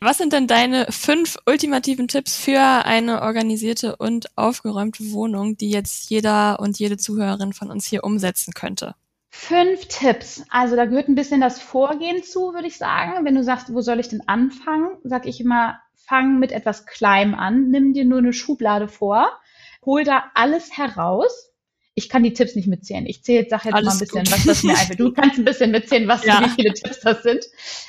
Was 0.00 0.16
sind 0.16 0.32
denn 0.32 0.46
deine 0.46 0.86
fünf 0.88 1.36
ultimativen 1.44 2.08
Tipps 2.08 2.38
für 2.38 2.86
eine 2.86 3.20
organisierte 3.20 3.96
und 3.96 4.26
aufgeräumte 4.38 5.12
Wohnung, 5.12 5.58
die 5.58 5.68
jetzt 5.68 6.08
jeder 6.08 6.60
und 6.60 6.78
jede 6.78 6.96
Zuhörerin 6.96 7.52
von 7.52 7.70
uns 7.70 7.86
hier 7.86 8.04
umsetzen 8.04 8.54
könnte? 8.54 8.94
Fünf 9.34 9.88
Tipps. 9.88 10.44
Also 10.50 10.76
da 10.76 10.84
gehört 10.84 11.08
ein 11.08 11.14
bisschen 11.14 11.40
das 11.40 11.58
Vorgehen 11.60 12.22
zu, 12.22 12.52
würde 12.52 12.66
ich 12.66 12.76
sagen. 12.76 13.24
Wenn 13.24 13.34
du 13.34 13.42
sagst, 13.42 13.72
wo 13.72 13.80
soll 13.80 13.98
ich 13.98 14.08
denn 14.08 14.28
anfangen, 14.28 14.98
sage 15.04 15.28
ich 15.30 15.40
immer, 15.40 15.80
fang 15.96 16.38
mit 16.38 16.52
etwas 16.52 16.84
Kleinem 16.84 17.34
an. 17.34 17.70
Nimm 17.70 17.94
dir 17.94 18.04
nur 18.04 18.18
eine 18.18 18.34
Schublade 18.34 18.88
vor, 18.88 19.30
hol 19.86 20.04
da 20.04 20.30
alles 20.34 20.76
heraus. 20.76 21.50
Ich 21.94 22.10
kann 22.10 22.22
die 22.22 22.34
Tipps 22.34 22.54
nicht 22.56 22.68
mitzählen. 22.68 23.06
Ich 23.06 23.24
zähle, 23.24 23.46
sag 23.48 23.64
jetzt 23.64 23.74
Alles 23.74 23.86
mal 23.86 23.92
ein 23.94 23.98
bisschen, 24.00 24.24
gut. 24.24 24.32
was 24.32 24.44
das 24.44 24.62
mir 24.64 24.72
einfällt. 24.72 25.00
Du 25.00 25.12
kannst 25.14 25.38
ein 25.38 25.46
bisschen 25.46 25.70
mitzählen, 25.70 26.06
was 26.08 26.24
ja. 26.26 26.42
wie 26.44 26.50
viele 26.50 26.74
Tipps 26.74 27.00
das 27.00 27.22
sind. 27.22 27.44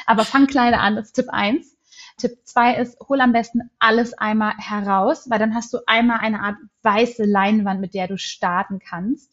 Aber 0.06 0.24
fang 0.24 0.48
kleiner 0.48 0.80
an. 0.80 0.96
Das 0.96 1.08
ist 1.08 1.14
Tipp 1.14 1.28
eins. 1.30 1.76
Tipp 2.18 2.38
zwei 2.46 2.76
ist, 2.76 2.98
hol 3.10 3.20
am 3.20 3.34
besten 3.34 3.70
alles 3.80 4.14
einmal 4.14 4.54
heraus, 4.58 5.30
weil 5.30 5.40
dann 5.40 5.56
hast 5.56 5.74
du 5.74 5.80
einmal 5.88 6.20
eine 6.20 6.40
Art 6.40 6.56
weiße 6.84 7.26
Leinwand, 7.26 7.82
mit 7.82 7.94
der 7.94 8.08
du 8.08 8.18
starten 8.18 8.80
kannst. 8.80 9.33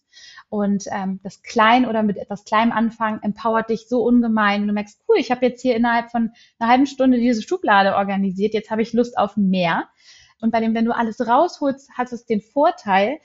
Und 0.51 0.85
ähm, 0.91 1.21
das 1.23 1.43
Klein 1.43 1.87
oder 1.87 2.03
mit 2.03 2.17
etwas 2.19 2.45
Kleinem 2.45 2.73
anfangen 2.73 3.23
empowert 3.23 3.71
dich 3.71 3.89
so 3.89 4.03
ungemein. 4.03 4.63
Und 4.63 4.69
du 4.69 4.75
merkst, 4.75 5.01
cool, 5.09 5.17
ich 5.19 5.31
habe 5.31 5.47
jetzt 5.47 5.63
hier 5.63 5.77
innerhalb 5.77 6.11
von 6.11 6.33
einer 6.59 6.71
halben 6.71 6.87
Stunde 6.87 7.19
diese 7.19 7.43
Schublade 7.43 7.95
organisiert, 7.95 8.53
jetzt 8.53 8.71
habe 8.71 8.83
ich 8.83 8.93
Lust 8.93 9.17
auf 9.17 9.37
mehr. 9.37 9.89
Und 10.41 10.51
bei 10.51 10.61
dem, 10.61 10.75
wenn 10.75 10.85
du 10.85 10.95
alles 10.95 11.21
rausholst, 11.27 11.93
hat 11.97 12.13
es 12.13 12.27
den 12.27 12.41
Vorteil, 12.41 13.19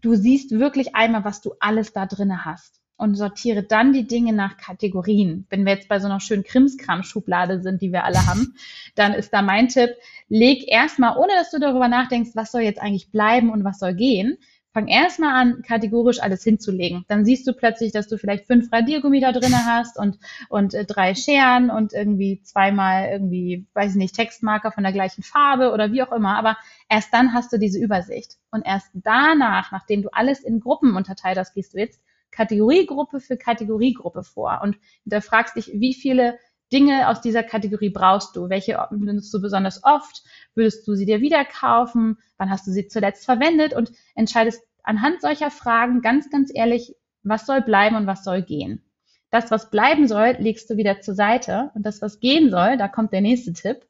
du 0.00 0.14
siehst 0.14 0.50
wirklich 0.50 0.96
einmal, 0.96 1.24
was 1.24 1.42
du 1.42 1.52
alles 1.60 1.92
da 1.92 2.06
drinne 2.06 2.46
hast 2.46 2.80
und 2.96 3.14
sortiere 3.14 3.62
dann 3.62 3.92
die 3.92 4.06
Dinge 4.06 4.32
nach 4.32 4.56
Kategorien. 4.56 5.46
Wenn 5.50 5.66
wir 5.66 5.74
jetzt 5.74 5.88
bei 5.88 6.00
so 6.00 6.06
einer 6.06 6.20
schönen 6.20 6.44
Krimskram-Schublade 6.44 7.60
sind, 7.60 7.82
die 7.82 7.92
wir 7.92 8.04
alle 8.04 8.26
haben, 8.26 8.54
dann 8.94 9.12
ist 9.12 9.32
da 9.32 9.42
mein 9.42 9.68
Tipp, 9.68 9.90
leg 10.28 10.66
erstmal, 10.66 11.18
ohne 11.18 11.34
dass 11.34 11.50
du 11.50 11.58
darüber 11.58 11.88
nachdenkst, 11.88 12.30
was 12.34 12.52
soll 12.52 12.62
jetzt 12.62 12.80
eigentlich 12.80 13.10
bleiben 13.10 13.50
und 13.50 13.64
was 13.64 13.78
soll 13.78 13.94
gehen, 13.94 14.38
fang 14.76 14.88
erstmal 14.88 15.32
an, 15.32 15.62
kategorisch 15.62 16.20
alles 16.20 16.44
hinzulegen. 16.44 17.06
Dann 17.08 17.24
siehst 17.24 17.46
du 17.46 17.54
plötzlich, 17.54 17.92
dass 17.92 18.08
du 18.08 18.18
vielleicht 18.18 18.44
fünf 18.44 18.70
Radiergummi 18.70 19.20
da 19.20 19.32
drinne 19.32 19.64
hast 19.64 19.98
und, 19.98 20.18
und 20.50 20.74
äh, 20.74 20.84
drei 20.84 21.14
Scheren 21.14 21.70
und 21.70 21.94
irgendwie 21.94 22.42
zweimal 22.42 23.08
irgendwie, 23.08 23.66
weiß 23.72 23.92
ich 23.92 23.96
nicht, 23.96 24.14
Textmarker 24.14 24.72
von 24.72 24.82
der 24.82 24.92
gleichen 24.92 25.22
Farbe 25.22 25.72
oder 25.72 25.92
wie 25.92 26.02
auch 26.02 26.12
immer. 26.12 26.36
Aber 26.36 26.58
erst 26.90 27.14
dann 27.14 27.32
hast 27.32 27.54
du 27.54 27.58
diese 27.58 27.78
Übersicht. 27.78 28.36
Und 28.50 28.66
erst 28.66 28.88
danach, 28.92 29.72
nachdem 29.72 30.02
du 30.02 30.10
alles 30.12 30.40
in 30.40 30.60
Gruppen 30.60 30.94
unterteilt 30.94 31.38
hast, 31.38 31.54
gehst 31.54 31.72
du 31.72 31.78
jetzt 31.78 31.98
Kategoriegruppe 32.30 33.20
für 33.20 33.38
Kategoriegruppe 33.38 34.24
vor 34.24 34.60
und 34.62 34.76
fragst 35.22 35.56
dich, 35.56 35.70
wie 35.72 35.94
viele 35.94 36.38
Dinge 36.72 37.08
aus 37.08 37.20
dieser 37.20 37.42
Kategorie 37.42 37.90
brauchst 37.90 38.34
du? 38.34 38.48
Welche 38.48 38.84
benutzt 38.90 39.32
du 39.32 39.40
besonders 39.40 39.84
oft? 39.84 40.22
Würdest 40.54 40.86
du 40.86 40.94
sie 40.94 41.06
dir 41.06 41.20
wieder 41.20 41.44
kaufen? 41.44 42.18
Wann 42.38 42.50
hast 42.50 42.66
du 42.66 42.72
sie 42.72 42.88
zuletzt 42.88 43.24
verwendet? 43.24 43.72
Und 43.72 43.92
entscheidest 44.14 44.65
anhand 44.86 45.20
solcher 45.20 45.50
Fragen 45.50 46.00
ganz, 46.00 46.30
ganz 46.30 46.50
ehrlich, 46.54 46.94
was 47.22 47.44
soll 47.44 47.60
bleiben 47.60 47.96
und 47.96 48.06
was 48.06 48.24
soll 48.24 48.42
gehen. 48.42 48.82
Das, 49.30 49.50
was 49.50 49.70
bleiben 49.70 50.08
soll, 50.08 50.36
legst 50.38 50.70
du 50.70 50.76
wieder 50.76 51.00
zur 51.00 51.14
Seite. 51.14 51.70
Und 51.74 51.84
das, 51.84 52.00
was 52.00 52.20
gehen 52.20 52.50
soll, 52.50 52.78
da 52.78 52.88
kommt 52.88 53.12
der 53.12 53.20
nächste 53.20 53.52
Tipp, 53.52 53.86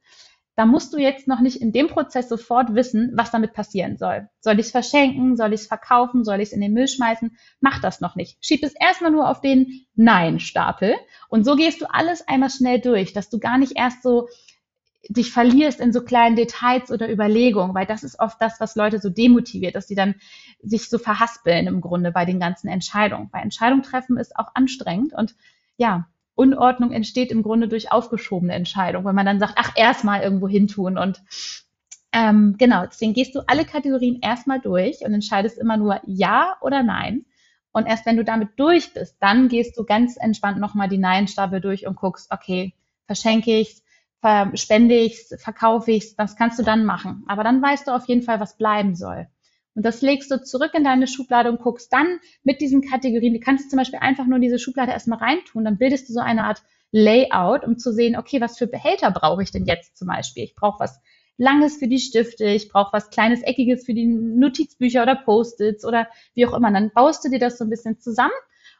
da 0.56 0.64
musst 0.64 0.94
du 0.94 0.96
jetzt 0.96 1.28
noch 1.28 1.40
nicht 1.40 1.60
in 1.60 1.70
dem 1.70 1.88
Prozess 1.88 2.30
sofort 2.30 2.74
wissen, 2.74 3.12
was 3.14 3.30
damit 3.30 3.52
passieren 3.52 3.98
soll. 3.98 4.30
Soll 4.40 4.58
ich 4.58 4.66
es 4.66 4.72
verschenken? 4.72 5.36
Soll 5.36 5.52
ich 5.52 5.60
es 5.60 5.66
verkaufen? 5.66 6.24
Soll 6.24 6.40
ich 6.40 6.48
es 6.48 6.52
in 6.54 6.62
den 6.62 6.72
Müll 6.72 6.88
schmeißen? 6.88 7.36
Mach 7.60 7.78
das 7.82 8.00
noch 8.00 8.16
nicht. 8.16 8.38
Schieb 8.40 8.64
es 8.64 8.72
erstmal 8.74 9.10
nur 9.10 9.28
auf 9.28 9.42
den 9.42 9.86
Nein-Stapel. 9.96 10.94
Und 11.28 11.44
so 11.44 11.56
gehst 11.56 11.82
du 11.82 11.86
alles 11.92 12.26
einmal 12.26 12.48
schnell 12.48 12.80
durch, 12.80 13.12
dass 13.12 13.28
du 13.28 13.38
gar 13.38 13.58
nicht 13.58 13.76
erst 13.76 14.02
so 14.02 14.28
dich 15.08 15.30
verlierst 15.30 15.78
in 15.78 15.92
so 15.92 16.02
kleinen 16.02 16.36
Details 16.36 16.90
oder 16.90 17.10
Überlegungen, 17.10 17.74
weil 17.74 17.86
das 17.86 18.02
ist 18.02 18.18
oft 18.18 18.40
das, 18.40 18.58
was 18.58 18.76
Leute 18.76 18.98
so 18.98 19.10
demotiviert, 19.10 19.74
dass 19.74 19.86
sie 19.86 19.94
dann 19.94 20.14
sich 20.62 20.88
so 20.88 20.98
verhaspeln 20.98 21.66
im 21.66 21.80
Grunde 21.80 22.12
bei 22.12 22.24
den 22.24 22.40
ganzen 22.40 22.68
Entscheidungen. 22.68 23.28
Weil 23.32 23.42
Entscheidung 23.42 23.82
treffen 23.82 24.16
ist 24.16 24.36
auch 24.36 24.54
anstrengend 24.54 25.12
und 25.12 25.34
ja, 25.76 26.08
Unordnung 26.34 26.92
entsteht 26.92 27.32
im 27.32 27.42
Grunde 27.42 27.68
durch 27.68 27.92
aufgeschobene 27.92 28.52
Entscheidungen, 28.52 29.06
wenn 29.06 29.14
man 29.14 29.26
dann 29.26 29.40
sagt, 29.40 29.54
ach, 29.56 29.72
erstmal 29.74 30.22
irgendwo 30.22 30.48
hintun 30.48 30.98
und 30.98 31.22
ähm, 32.12 32.56
genau, 32.58 32.86
deswegen 32.86 33.12
gehst 33.12 33.34
du 33.34 33.40
alle 33.46 33.64
Kategorien 33.66 34.20
erstmal 34.22 34.60
durch 34.60 35.00
und 35.02 35.12
entscheidest 35.12 35.58
immer 35.58 35.76
nur 35.76 36.00
Ja 36.06 36.56
oder 36.62 36.82
Nein. 36.82 37.26
Und 37.72 37.84
erst 37.86 38.06
wenn 38.06 38.16
du 38.16 38.24
damit 38.24 38.50
durch 38.56 38.94
bist, 38.94 39.16
dann 39.20 39.48
gehst 39.48 39.76
du 39.76 39.84
ganz 39.84 40.16
entspannt 40.16 40.58
nochmal 40.58 40.88
die 40.88 40.96
Nein-Stapel 40.96 41.60
durch 41.60 41.86
und 41.86 41.96
guckst, 41.96 42.32
okay, 42.32 42.72
verschenke 43.06 43.58
ich's, 43.58 43.82
spende 44.54 44.94
ich's, 44.98 45.34
verkaufe 45.38 45.92
ich's, 45.92 46.16
das 46.16 46.36
kannst 46.36 46.58
du 46.58 46.62
dann 46.62 46.86
machen. 46.86 47.24
Aber 47.28 47.44
dann 47.44 47.60
weißt 47.60 47.86
du 47.86 47.94
auf 47.94 48.08
jeden 48.08 48.22
Fall, 48.22 48.40
was 48.40 48.56
bleiben 48.56 48.94
soll. 48.94 49.28
Und 49.76 49.84
das 49.84 50.00
legst 50.00 50.30
du 50.30 50.42
zurück 50.42 50.72
in 50.74 50.84
deine 50.84 51.06
Schublade 51.06 51.50
und 51.50 51.60
guckst 51.60 51.92
dann 51.92 52.18
mit 52.42 52.62
diesen 52.62 52.80
Kategorien, 52.80 53.34
du 53.34 53.40
kannst 53.40 53.70
zum 53.70 53.76
Beispiel 53.76 53.98
einfach 54.00 54.26
nur 54.26 54.38
diese 54.38 54.58
Schublade 54.58 54.90
erstmal 54.90 55.18
reintun, 55.18 55.64
dann 55.64 55.76
bildest 55.76 56.08
du 56.08 56.14
so 56.14 56.20
eine 56.20 56.44
Art 56.44 56.62
Layout, 56.92 57.62
um 57.62 57.78
zu 57.78 57.92
sehen, 57.92 58.16
okay, 58.16 58.40
was 58.40 58.56
für 58.56 58.66
Behälter 58.66 59.10
brauche 59.10 59.42
ich 59.42 59.50
denn 59.50 59.66
jetzt 59.66 59.98
zum 59.98 60.08
Beispiel? 60.08 60.44
Ich 60.44 60.54
brauche 60.54 60.80
was 60.80 60.98
Langes 61.36 61.76
für 61.76 61.88
die 61.88 61.98
Stifte, 61.98 62.46
ich 62.46 62.70
brauche 62.70 62.94
was 62.94 63.10
Kleines, 63.10 63.42
Eckiges 63.42 63.84
für 63.84 63.92
die 63.92 64.06
Notizbücher 64.06 65.02
oder 65.02 65.14
Post-its 65.14 65.84
oder 65.84 66.08
wie 66.32 66.46
auch 66.46 66.54
immer. 66.54 66.72
Dann 66.72 66.90
baust 66.94 67.22
du 67.24 67.28
dir 67.28 67.38
das 67.38 67.58
so 67.58 67.64
ein 67.64 67.70
bisschen 67.70 68.00
zusammen 68.00 68.32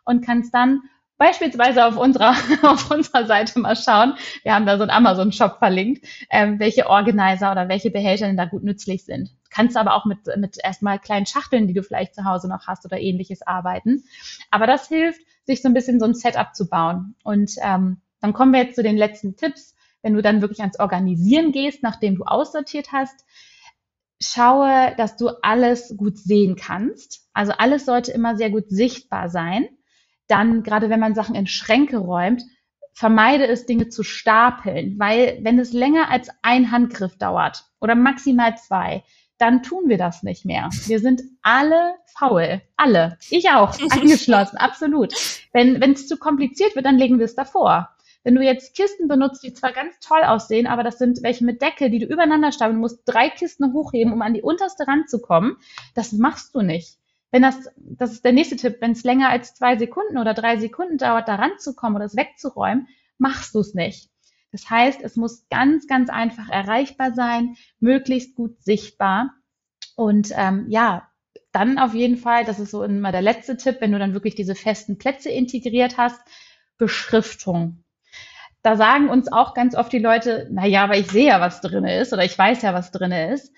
und 0.07 0.25
kannst 0.25 0.55
dann 0.55 0.81
beispielsweise 1.19 1.87
auf 1.87 1.97
unserer, 1.97 2.35
auf 2.63 2.91
unserer 2.91 3.27
Seite 3.27 3.59
mal 3.59 3.77
schauen. 3.77 4.15
Wir 4.43 4.55
haben 4.55 4.67
da 4.67 4.77
so 4.77 4.83
einen 4.83 4.91
Amazon-Shop 4.91 5.59
verlinkt, 5.59 6.07
ähm, 6.31 6.59
welche 6.59 6.89
Organizer 6.89 7.53
oder 7.53 7.69
welche 7.69 7.91
Behälter 7.91 8.27
denn 8.27 8.37
da 8.37 8.45
gut 8.45 8.65
nützlich 8.65 9.05
sind. 9.05 9.31
Kannst 9.51 9.77
aber 9.77 9.95
auch 9.95 10.05
mit, 10.05 10.19
mit 10.37 10.59
erstmal 10.63 10.99
kleinen 10.99 11.27
Schachteln, 11.27 11.67
die 11.67 11.75
du 11.75 11.83
vielleicht 11.83 12.15
zu 12.15 12.25
Hause 12.25 12.49
noch 12.49 12.67
hast 12.67 12.85
oder 12.85 12.99
ähnliches 12.99 13.43
arbeiten. 13.43 14.05
Aber 14.51 14.67
das 14.67 14.89
hilft, 14.89 15.21
sich 15.45 15.63
so 15.63 15.69
ein 15.69 15.75
bisschen 15.75 16.01
so 16.01 16.07
ein 16.07 16.15
Setup 16.15 16.55
zu 16.55 16.69
bauen. 16.69 17.15
Und 17.23 17.53
ähm, 17.63 18.01
dann 18.21 18.33
kommen 18.33 18.53
wir 18.53 18.63
jetzt 18.63 18.77
zu 18.77 18.83
den 18.83 18.97
letzten 18.97 19.37
Tipps. 19.37 19.75
Wenn 20.03 20.15
du 20.15 20.23
dann 20.23 20.41
wirklich 20.41 20.61
ans 20.61 20.79
Organisieren 20.79 21.53
gehst, 21.53 21.83
nachdem 21.83 22.17
du 22.17 22.25
aussortiert 22.25 22.93
hast, 22.93 23.25
schaue, 24.21 24.95
dass 24.97 25.17
du 25.17 25.31
alles 25.43 25.95
gut 25.97 26.19
sehen 26.19 26.57
kannst. 26.57 27.29
Also 27.33 27.53
alles 27.53 27.87
sollte 27.87 28.13
immer 28.13 28.37
sehr 28.37 28.51
gut 28.51 28.69
sichtbar 28.69 29.29
sein 29.29 29.69
dann, 30.29 30.63
gerade 30.63 30.91
wenn 30.91 31.01
man 31.01 31.15
Sachen 31.15 31.35
in 31.35 31.47
Schränke 31.47 31.99
räumt, 31.99 32.43
vermeide 32.93 33.47
es, 33.47 33.67
Dinge 33.67 33.89
zu 33.89 34.03
stapeln, 34.03 34.99
weil 34.99 35.39
wenn 35.43 35.59
es 35.59 35.73
länger 35.73 36.11
als 36.11 36.31
ein 36.43 36.71
Handgriff 36.71 37.19
dauert 37.19 37.65
oder 37.81 37.95
maximal 37.95 38.57
zwei, 38.57 39.05
dann 39.39 39.63
tun 39.63 39.89
wir 39.89 39.99
das 39.99 40.23
nicht 40.23 40.47
mehr. 40.47 40.71
Wir 40.87 40.99
sind 40.99 41.23
alle 41.43 41.95
faul. 42.19 42.63
Alle. 42.77 43.19
Ich 43.31 43.51
auch. 43.51 43.79
Angeschlossen. 43.91 44.57
absolut. 44.57 45.13
Wenn 45.53 45.93
es 45.93 46.09
zu 46.09 46.17
kompliziert 46.17 46.75
wird, 46.75 46.87
dann 46.87 46.97
legen 46.97 47.19
wir 47.19 47.27
es 47.27 47.35
davor. 47.35 47.91
Wenn 48.25 48.35
du 48.35 48.43
jetzt 48.43 48.75
Kisten 48.75 49.07
benutzt, 49.07 49.45
die 49.45 49.53
zwar 49.53 49.73
ganz 49.73 50.01
toll 50.01 50.25
aussehen, 50.25 50.67
aber 50.67 50.83
das 50.83 50.99
sind 50.99 51.23
welche 51.23 51.45
mit 51.45 51.63
Deckel, 51.63 51.91
die 51.91 52.01
du 52.01 52.07
übereinander 52.07 52.51
stapeln 52.51 52.81
musst, 52.81 53.03
drei 53.05 53.29
Kisten 53.29 53.73
hochheben, 53.73 54.13
um 54.13 54.21
an 54.23 54.35
die 54.35 54.43
unterste 54.43 54.89
ranzukommen, 54.89 55.59
das 55.95 56.13
machst 56.13 56.55
du 56.55 56.63
nicht. 56.63 56.97
Wenn 57.37 57.43
das, 57.43 57.69
das 57.77 58.13
ist 58.13 58.25
der 58.25 58.33
nächste 58.33 58.57
Tipp, 58.57 58.79
wenn 58.81 58.93
es 58.93 59.05
länger 59.05 59.29
als 59.29 59.55
zwei 59.55 59.77
Sekunden 59.77 60.17
oder 60.17 60.33
drei 60.33 60.57
Sekunden 60.57 60.97
dauert, 60.97 61.29
da 61.29 61.35
ranzukommen 61.35 61.97
oder 61.97 62.07
es 62.07 62.17
wegzuräumen, 62.17 62.89
machst 63.19 63.55
du 63.55 63.61
es 63.61 63.75
nicht. 63.75 64.09
Das 64.53 64.71
heißt, 64.71 65.03
es 65.03 65.17
muss 65.17 65.47
ganz, 65.51 65.87
ganz 65.87 66.09
einfach 66.09 66.49
erreichbar 66.49 67.13
sein, 67.13 67.57
möglichst 67.79 68.37
gut 68.37 68.63
sichtbar. 68.63 69.35
Und 69.97 70.33
ähm, 70.35 70.65
ja, 70.71 71.11
dann 71.53 71.79
auf 71.79 71.93
jeden 71.93 72.17
Fall, 72.17 72.47
das 72.47 72.59
ist 72.59 72.71
so 72.71 72.83
immer 72.83 73.13
der 73.13 73.21
letzte 73.21 73.59
Tipp, 73.59 73.83
wenn 73.83 73.93
du 73.93 73.99
dann 73.99 74.15
wirklich 74.15 74.35
diese 74.35 74.55
festen 74.55 74.97
Plätze 74.97 75.29
integriert 75.29 75.99
hast, 75.99 76.19
Beschriftung. 76.79 77.85
Da 78.63 78.77
sagen 78.77 79.11
uns 79.11 79.31
auch 79.31 79.53
ganz 79.53 79.75
oft 79.77 79.93
die 79.93 79.99
Leute, 79.99 80.49
na 80.51 80.65
ja, 80.65 80.85
aber 80.85 80.97
ich 80.97 81.11
sehe 81.11 81.27
ja, 81.27 81.41
was 81.43 81.61
drin 81.61 81.85
ist 81.85 82.15
oder 82.15 82.25
ich 82.25 82.39
weiß 82.39 82.63
ja, 82.63 82.73
was 82.73 82.93
drin 82.93 83.13
ist. 83.13 83.53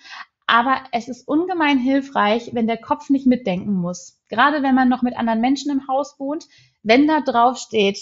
Aber 0.49 0.83
es 0.93 1.09
ist 1.09 1.29
ungemein 1.29 1.79
hilfreich, 1.79 2.51
wenn 2.55 2.67
der 2.67 2.79
Kopf 2.79 3.11
nicht 3.11 3.27
mitdenken 3.27 3.75
muss. 3.75 4.19
Gerade 4.31 4.63
wenn 4.63 4.75
man 4.75 4.89
noch 4.89 5.03
mit 5.03 5.15
anderen 5.15 5.43
Menschen 5.43 5.71
im 5.71 5.87
Haus 5.89 6.19
wohnt, 6.19 6.47
wenn 6.83 7.07
da 7.07 7.21
drauf 7.21 7.59
steht, 7.59 7.99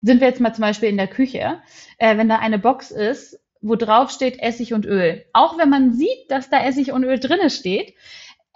sind 0.00 0.20
wir 0.20 0.28
jetzt 0.28 0.40
mal 0.40 0.54
zum 0.54 0.62
Beispiel 0.62 0.88
in 0.88 0.96
der 0.96 1.08
Küche, 1.08 1.60
äh, 1.98 2.16
wenn 2.16 2.28
da 2.28 2.36
eine 2.36 2.60
Box 2.60 2.92
ist, 2.92 3.40
wo 3.60 3.74
drauf 3.74 4.12
steht 4.12 4.38
Essig 4.38 4.74
und 4.74 4.86
Öl. 4.86 5.24
Auch 5.32 5.58
wenn 5.58 5.70
man 5.70 5.92
sieht, 5.92 6.30
dass 6.30 6.48
da 6.48 6.64
Essig 6.64 6.92
und 6.92 7.02
Öl 7.02 7.18
drinne 7.18 7.50
steht, 7.50 7.94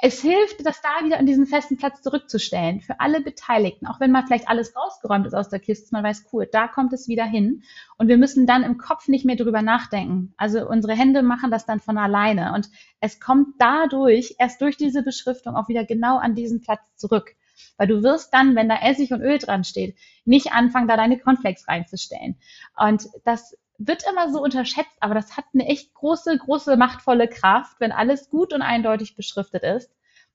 es 0.05 0.21
hilft, 0.21 0.67
das 0.67 0.83
da 0.83 1.05
wieder 1.05 1.21
an 1.21 1.27
diesen 1.27 1.47
festen 1.47 1.77
Platz 1.77 2.03
zurückzustellen 2.03 2.81
für 2.81 2.99
alle 2.99 3.21
Beteiligten, 3.21 3.87
auch 3.87 4.01
wenn 4.01 4.11
mal 4.11 4.25
vielleicht 4.25 4.49
alles 4.49 4.75
rausgeräumt 4.75 5.29
ist 5.29 5.35
aus 5.35 5.49
der 5.49 5.61
Kiste, 5.61 5.91
man 5.93 6.03
weiß, 6.03 6.27
cool, 6.33 6.49
da 6.51 6.67
kommt 6.67 6.93
es 6.93 7.07
wieder 7.07 7.25
hin 7.25 7.63
und 7.99 8.09
wir 8.09 8.19
müssen 8.19 8.45
dann 8.45 8.65
im 8.65 8.79
Kopf 8.79 9.07
nicht 9.07 9.25
mehr 9.25 9.37
drüber 9.37 9.63
nachdenken. 9.63 10.35
Also 10.37 10.69
unsere 10.69 10.95
Hände 10.95 11.23
machen 11.23 11.53
das 11.53 11.67
dann 11.67 11.79
von 11.79 11.99
alleine 11.99 12.53
und 12.53 12.69
es 12.99 13.21
kommt 13.21 13.55
dadurch, 13.61 14.35
erst 14.41 14.61
durch 14.61 14.77
diese 14.77 15.05
Beschriftung 15.05 15.55
auch 15.55 15.69
wieder 15.69 15.85
genau 15.85 16.19
an 16.19 16.35
diesen 16.35 16.63
Platz 16.63 16.83
zurück. 16.97 17.37
Weil 17.77 17.87
du 17.87 18.03
wirst 18.03 18.35
dann, 18.35 18.57
wenn 18.57 18.69
da 18.69 18.79
Essig 18.83 19.13
und 19.13 19.23
Öl 19.23 19.39
dran 19.39 19.63
steht, 19.63 19.97
nicht 20.25 20.53
anfangen, 20.53 20.89
da 20.89 20.97
deine 20.97 21.19
Cornflakes 21.19 21.69
reinzustellen. 21.69 22.39
Und 22.77 23.09
das 23.25 23.57
wird 23.87 24.05
immer 24.11 24.31
so 24.31 24.43
unterschätzt, 24.43 24.97
aber 25.01 25.15
das 25.15 25.37
hat 25.37 25.45
eine 25.55 25.67
echt 25.67 25.95
große, 25.95 26.37
große, 26.39 26.77
machtvolle 26.77 27.29
Kraft, 27.29 27.81
wenn 27.81 27.93
alles 27.93 28.31
gut 28.31 28.53
und 28.53 28.63
eindeutig 28.63 29.17
beschriftet 29.17 29.63
ist. 29.63 29.91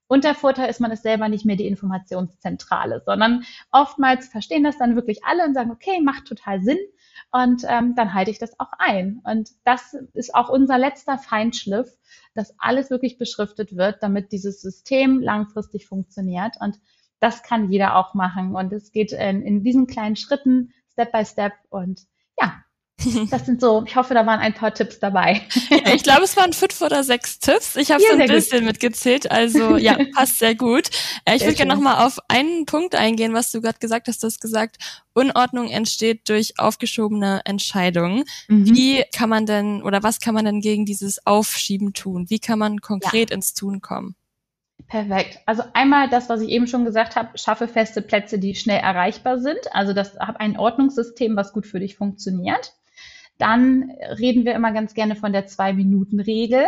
Und 0.08 0.24
der 0.24 0.34
Vorteil 0.34 0.70
ist, 0.70 0.80
man 0.80 0.90
ist 0.90 1.02
selber 1.02 1.28
nicht 1.28 1.44
mehr 1.44 1.56
die 1.56 1.66
Informationszentrale, 1.66 3.02
sondern 3.04 3.44
oftmals 3.70 4.28
verstehen 4.28 4.64
das 4.64 4.78
dann 4.78 4.96
wirklich 4.96 5.24
alle 5.24 5.44
und 5.44 5.52
sagen, 5.52 5.70
okay, 5.70 6.00
macht 6.00 6.24
total 6.24 6.62
Sinn. 6.62 6.78
Und 7.30 7.64
ähm, 7.68 7.94
dann 7.94 8.14
halte 8.14 8.30
ich 8.30 8.38
das 8.38 8.58
auch 8.58 8.72
ein. 8.78 9.20
Und 9.24 9.50
das 9.64 9.94
ist 10.14 10.34
auch 10.34 10.48
unser 10.48 10.78
letzter 10.78 11.18
Feinschliff, 11.18 11.94
dass 12.34 12.54
alles 12.58 12.88
wirklich 12.90 13.18
beschriftet 13.18 13.76
wird, 13.76 14.02
damit 14.02 14.32
dieses 14.32 14.62
System 14.62 15.20
langfristig 15.20 15.86
funktioniert. 15.86 16.56
Und 16.58 16.80
das 17.20 17.42
kann 17.42 17.70
jeder 17.70 17.96
auch 17.96 18.14
machen. 18.14 18.56
Und 18.56 18.72
es 18.72 18.92
geht 18.92 19.12
in, 19.12 19.42
in 19.42 19.62
diesen 19.62 19.86
kleinen 19.86 20.16
Schritten, 20.16 20.72
Step 20.90 21.12
by 21.12 21.24
Step. 21.26 21.52
Und 21.68 22.06
das 23.30 23.46
sind 23.46 23.60
so, 23.60 23.84
ich 23.86 23.94
hoffe, 23.94 24.14
da 24.14 24.26
waren 24.26 24.40
ein 24.40 24.54
paar 24.54 24.74
Tipps 24.74 24.98
dabei. 24.98 25.42
Ja, 25.70 25.94
ich 25.94 26.02
glaube, 26.02 26.22
es 26.24 26.36
waren 26.36 26.52
fünf 26.52 26.80
oder 26.80 27.04
sechs 27.04 27.38
Tipps. 27.38 27.76
Ich 27.76 27.90
habe 27.90 28.02
ja, 28.02 28.10
so 28.10 28.18
ein 28.18 28.28
bisschen 28.28 28.60
gut. 28.60 28.68
mitgezählt, 28.68 29.30
also 29.30 29.76
ja, 29.76 29.96
passt 30.14 30.40
sehr 30.40 30.54
gut. 30.54 30.90
Äh, 31.24 31.36
ich 31.36 31.42
würde 31.42 31.54
gerne 31.54 31.74
nochmal 31.74 32.04
auf 32.04 32.18
einen 32.28 32.66
Punkt 32.66 32.94
eingehen, 32.96 33.34
was 33.34 33.52
du 33.52 33.60
gerade 33.60 33.78
gesagt 33.78 34.08
hast. 34.08 34.22
Du 34.22 34.26
hast 34.26 34.40
gesagt, 34.40 34.78
Unordnung 35.14 35.68
entsteht 35.68 36.28
durch 36.28 36.58
aufgeschobene 36.58 37.42
Entscheidungen. 37.44 38.24
Mhm. 38.48 38.76
Wie 38.76 39.04
kann 39.14 39.28
man 39.28 39.46
denn 39.46 39.82
oder 39.82 40.02
was 40.02 40.18
kann 40.18 40.34
man 40.34 40.44
denn 40.44 40.60
gegen 40.60 40.84
dieses 40.84 41.24
Aufschieben 41.24 41.92
tun? 41.92 42.28
Wie 42.28 42.40
kann 42.40 42.58
man 42.58 42.80
konkret 42.80 43.30
ja. 43.30 43.36
ins 43.36 43.54
Tun 43.54 43.80
kommen? 43.80 44.16
Perfekt. 44.86 45.40
Also 45.44 45.64
einmal 45.74 46.08
das, 46.08 46.28
was 46.28 46.40
ich 46.40 46.48
eben 46.48 46.66
schon 46.66 46.84
gesagt 46.84 47.16
habe, 47.16 47.36
schaffe 47.36 47.68
feste 47.68 48.00
Plätze, 48.00 48.38
die 48.38 48.54
schnell 48.54 48.78
erreichbar 48.78 49.38
sind. 49.38 49.60
Also 49.72 49.92
das 49.92 50.18
habe 50.18 50.40
ein 50.40 50.58
Ordnungssystem, 50.58 51.36
was 51.36 51.52
gut 51.52 51.66
für 51.66 51.80
dich 51.80 51.96
funktioniert. 51.96 52.74
Dann 53.38 53.90
reden 54.18 54.44
wir 54.44 54.54
immer 54.54 54.72
ganz 54.72 54.94
gerne 54.94 55.16
von 55.16 55.32
der 55.32 55.46
Zwei-Minuten-Regel. 55.46 56.64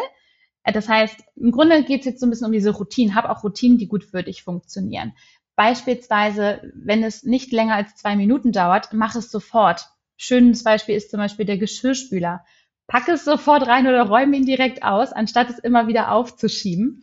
Das 0.64 0.88
heißt, 0.88 1.22
im 1.36 1.50
Grunde 1.50 1.84
geht 1.84 2.00
es 2.00 2.06
jetzt 2.06 2.20
so 2.20 2.26
ein 2.26 2.30
bisschen 2.30 2.46
um 2.46 2.52
diese 2.52 2.70
Routinen. 2.70 3.14
Hab 3.14 3.24
auch 3.24 3.42
Routinen, 3.42 3.78
die 3.78 3.88
gut 3.88 4.04
für 4.04 4.22
dich 4.22 4.42
funktionieren. 4.42 5.12
Beispielsweise, 5.56 6.72
wenn 6.74 7.02
es 7.02 7.24
nicht 7.24 7.52
länger 7.52 7.74
als 7.74 7.94
zwei 7.96 8.16
Minuten 8.16 8.52
dauert, 8.52 8.92
mach 8.92 9.14
es 9.14 9.30
sofort. 9.30 9.86
Schönes 10.16 10.64
Beispiel 10.64 10.94
ist 10.94 11.10
zum 11.10 11.18
Beispiel 11.18 11.44
der 11.44 11.58
Geschirrspüler. 11.58 12.44
Pack 12.86 13.08
es 13.08 13.24
sofort 13.24 13.66
rein 13.66 13.86
oder 13.86 14.02
räume 14.02 14.36
ihn 14.36 14.46
direkt 14.46 14.82
aus, 14.82 15.12
anstatt 15.12 15.50
es 15.50 15.58
immer 15.58 15.86
wieder 15.86 16.12
aufzuschieben. 16.12 17.02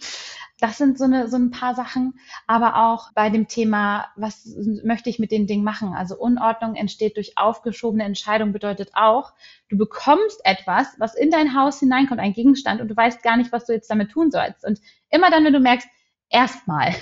Das 0.59 0.77
sind 0.79 0.97
so, 0.97 1.03
eine, 1.03 1.27
so 1.27 1.37
ein 1.37 1.51
paar 1.51 1.75
Sachen, 1.75 2.19
aber 2.47 2.77
auch 2.77 3.11
bei 3.13 3.29
dem 3.29 3.47
Thema, 3.47 4.07
was 4.15 4.55
möchte 4.83 5.09
ich 5.09 5.19
mit 5.19 5.31
den 5.31 5.45
Dingen 5.45 5.63
machen? 5.63 5.93
Also 5.93 6.17
Unordnung 6.17 6.75
entsteht 6.75 7.15
durch 7.15 7.37
aufgeschobene 7.37 8.03
Entscheidung, 8.03 8.53
bedeutet 8.53 8.89
auch, 8.93 9.33
du 9.69 9.77
bekommst 9.77 10.41
etwas, 10.43 10.87
was 10.97 11.13
in 11.13 11.29
dein 11.29 11.55
Haus 11.55 11.79
hineinkommt, 11.79 12.19
ein 12.19 12.33
Gegenstand, 12.33 12.81
und 12.81 12.87
du 12.87 12.97
weißt 12.97 13.21
gar 13.21 13.37
nicht, 13.37 13.51
was 13.51 13.65
du 13.65 13.73
jetzt 13.73 13.91
damit 13.91 14.11
tun 14.11 14.31
sollst. 14.31 14.65
Und 14.65 14.79
immer 15.11 15.29
dann, 15.29 15.45
wenn 15.45 15.53
du 15.53 15.59
merkst, 15.59 15.87
erstmal, 16.29 16.95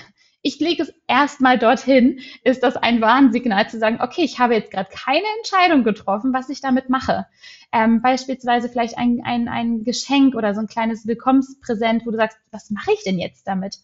ich 0.45 0.59
lege 0.59 0.83
es 0.83 0.93
erstmal 1.07 1.57
dorthin, 1.57 2.19
ist 2.43 2.61
das 2.61 2.77
ein 2.77 3.01
Warnsignal 3.01 3.67
zu 3.67 3.79
sagen, 3.79 3.97
okay, 3.99 4.21
ich 4.21 4.37
habe 4.37 4.53
jetzt 4.53 4.69
gerade 4.69 4.89
keine 4.91 5.25
Entscheidung 5.39 5.83
getroffen, 5.83 6.33
was 6.33 6.49
ich 6.49 6.61
damit 6.61 6.87
mache. 6.87 7.25
Ähm, 7.71 8.03
beispielsweise 8.03 8.69
vielleicht 8.69 8.95
ein, 8.95 9.21
ein, 9.25 9.47
ein 9.47 9.83
Geschenk 9.83 10.35
oder 10.35 10.53
so 10.53 10.61
ein 10.61 10.67
kleines 10.67 11.07
Willkommenspräsent, 11.07 12.05
wo 12.05 12.11
du 12.11 12.17
sagst, 12.17 12.37
was 12.51 12.69
mache 12.69 12.91
ich 12.93 13.03
denn 13.03 13.17
jetzt 13.17 13.47
damit? 13.47 13.79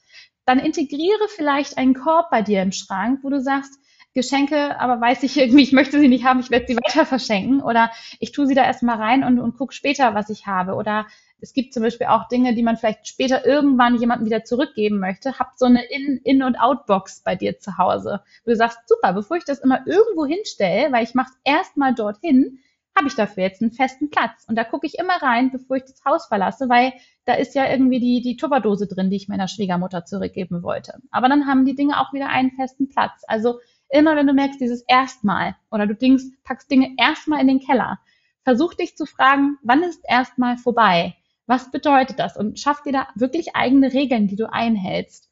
Dann 0.45 0.59
integriere 0.59 1.27
vielleicht 1.35 1.79
einen 1.79 1.95
Korb 1.95 2.29
bei 2.29 2.43
dir 2.43 2.61
im 2.61 2.71
Schrank, 2.71 3.21
wo 3.23 3.31
du 3.31 3.41
sagst, 3.41 3.79
Geschenke, 4.13 4.79
aber 4.79 5.01
weiß 5.01 5.23
ich 5.23 5.37
irgendwie, 5.37 5.63
ich 5.63 5.71
möchte 5.71 5.99
sie 5.99 6.09
nicht 6.09 6.25
haben, 6.25 6.41
ich 6.41 6.51
werde 6.51 6.67
sie 6.67 6.75
weiter 6.75 7.07
verschenken 7.07 7.63
oder 7.63 7.89
ich 8.19 8.33
tue 8.33 8.45
sie 8.45 8.55
da 8.55 8.63
erstmal 8.63 8.97
rein 8.97 9.23
und, 9.23 9.39
und 9.39 9.57
gucke 9.57 9.73
später, 9.73 10.13
was 10.13 10.29
ich 10.29 10.45
habe 10.45 10.75
oder 10.75 11.07
es 11.41 11.53
gibt 11.53 11.73
zum 11.73 11.83
Beispiel 11.83 12.07
auch 12.07 12.27
Dinge, 12.27 12.53
die 12.53 12.63
man 12.63 12.77
vielleicht 12.77 13.07
später 13.07 13.45
irgendwann 13.45 13.99
jemandem 13.99 14.27
wieder 14.27 14.43
zurückgeben 14.43 14.99
möchte. 14.99 15.39
Hab 15.39 15.53
so 15.57 15.65
eine 15.65 15.83
In-, 15.83 16.21
In 16.23 16.43
und 16.43 16.55
Out-Box 16.55 17.21
bei 17.23 17.35
dir 17.35 17.59
zu 17.59 17.77
Hause, 17.77 18.21
wo 18.45 18.51
du 18.51 18.55
sagst, 18.55 18.79
super, 18.87 19.13
bevor 19.13 19.37
ich 19.37 19.45
das 19.45 19.59
immer 19.59 19.85
irgendwo 19.87 20.25
hinstelle, 20.25 20.91
weil 20.91 21.03
ich 21.03 21.15
mache 21.15 21.31
es 21.31 21.39
erstmal 21.43 21.95
dorthin, 21.95 22.59
habe 22.95 23.07
ich 23.07 23.15
dafür 23.15 23.43
jetzt 23.43 23.61
einen 23.61 23.71
festen 23.71 24.09
Platz. 24.09 24.45
Und 24.47 24.55
da 24.55 24.63
gucke 24.63 24.85
ich 24.85 24.99
immer 24.99 25.21
rein, 25.21 25.51
bevor 25.51 25.77
ich 25.77 25.83
das 25.83 26.03
Haus 26.05 26.27
verlasse, 26.27 26.69
weil 26.69 26.93
da 27.25 27.33
ist 27.33 27.55
ja 27.55 27.69
irgendwie 27.69 27.99
die, 27.99 28.21
die 28.21 28.35
Tupperdose 28.35 28.87
drin, 28.87 29.09
die 29.09 29.15
ich 29.15 29.27
meiner 29.27 29.47
Schwiegermutter 29.47 30.05
zurückgeben 30.05 30.61
wollte. 30.61 30.99
Aber 31.09 31.29
dann 31.29 31.47
haben 31.47 31.65
die 31.65 31.75
Dinge 31.75 31.99
auch 31.99 32.13
wieder 32.13 32.29
einen 32.29 32.51
festen 32.51 32.89
Platz. 32.89 33.23
Also 33.27 33.59
immer 33.89 34.15
wenn 34.15 34.27
du 34.27 34.33
merkst, 34.33 34.59
dieses 34.59 34.83
erstmal 34.87 35.55
oder 35.71 35.87
du 35.87 35.95
denkst, 35.95 36.23
packst 36.43 36.69
Dinge 36.69 36.93
erstmal 36.97 37.41
in 37.41 37.47
den 37.47 37.59
Keller, 37.59 37.99
versuch 38.43 38.73
dich 38.73 38.95
zu 38.97 39.05
fragen, 39.05 39.57
wann 39.63 39.83
ist 39.83 40.03
erstmal 40.07 40.57
vorbei? 40.57 41.15
Was 41.51 41.69
bedeutet 41.69 42.17
das? 42.17 42.37
Und 42.37 42.61
schaff 42.61 42.81
dir 42.81 42.93
da 42.93 43.09
wirklich 43.15 43.57
eigene 43.57 43.91
Regeln, 43.91 44.29
die 44.29 44.37
du 44.37 44.49
einhältst. 44.49 45.29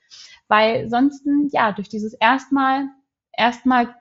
Weil 0.49 0.89
sonst, 0.89 1.25
ja, 1.53 1.71
durch 1.71 1.87
dieses 1.87 2.13
erstmal, 2.13 2.89
erstmal, 3.31 3.95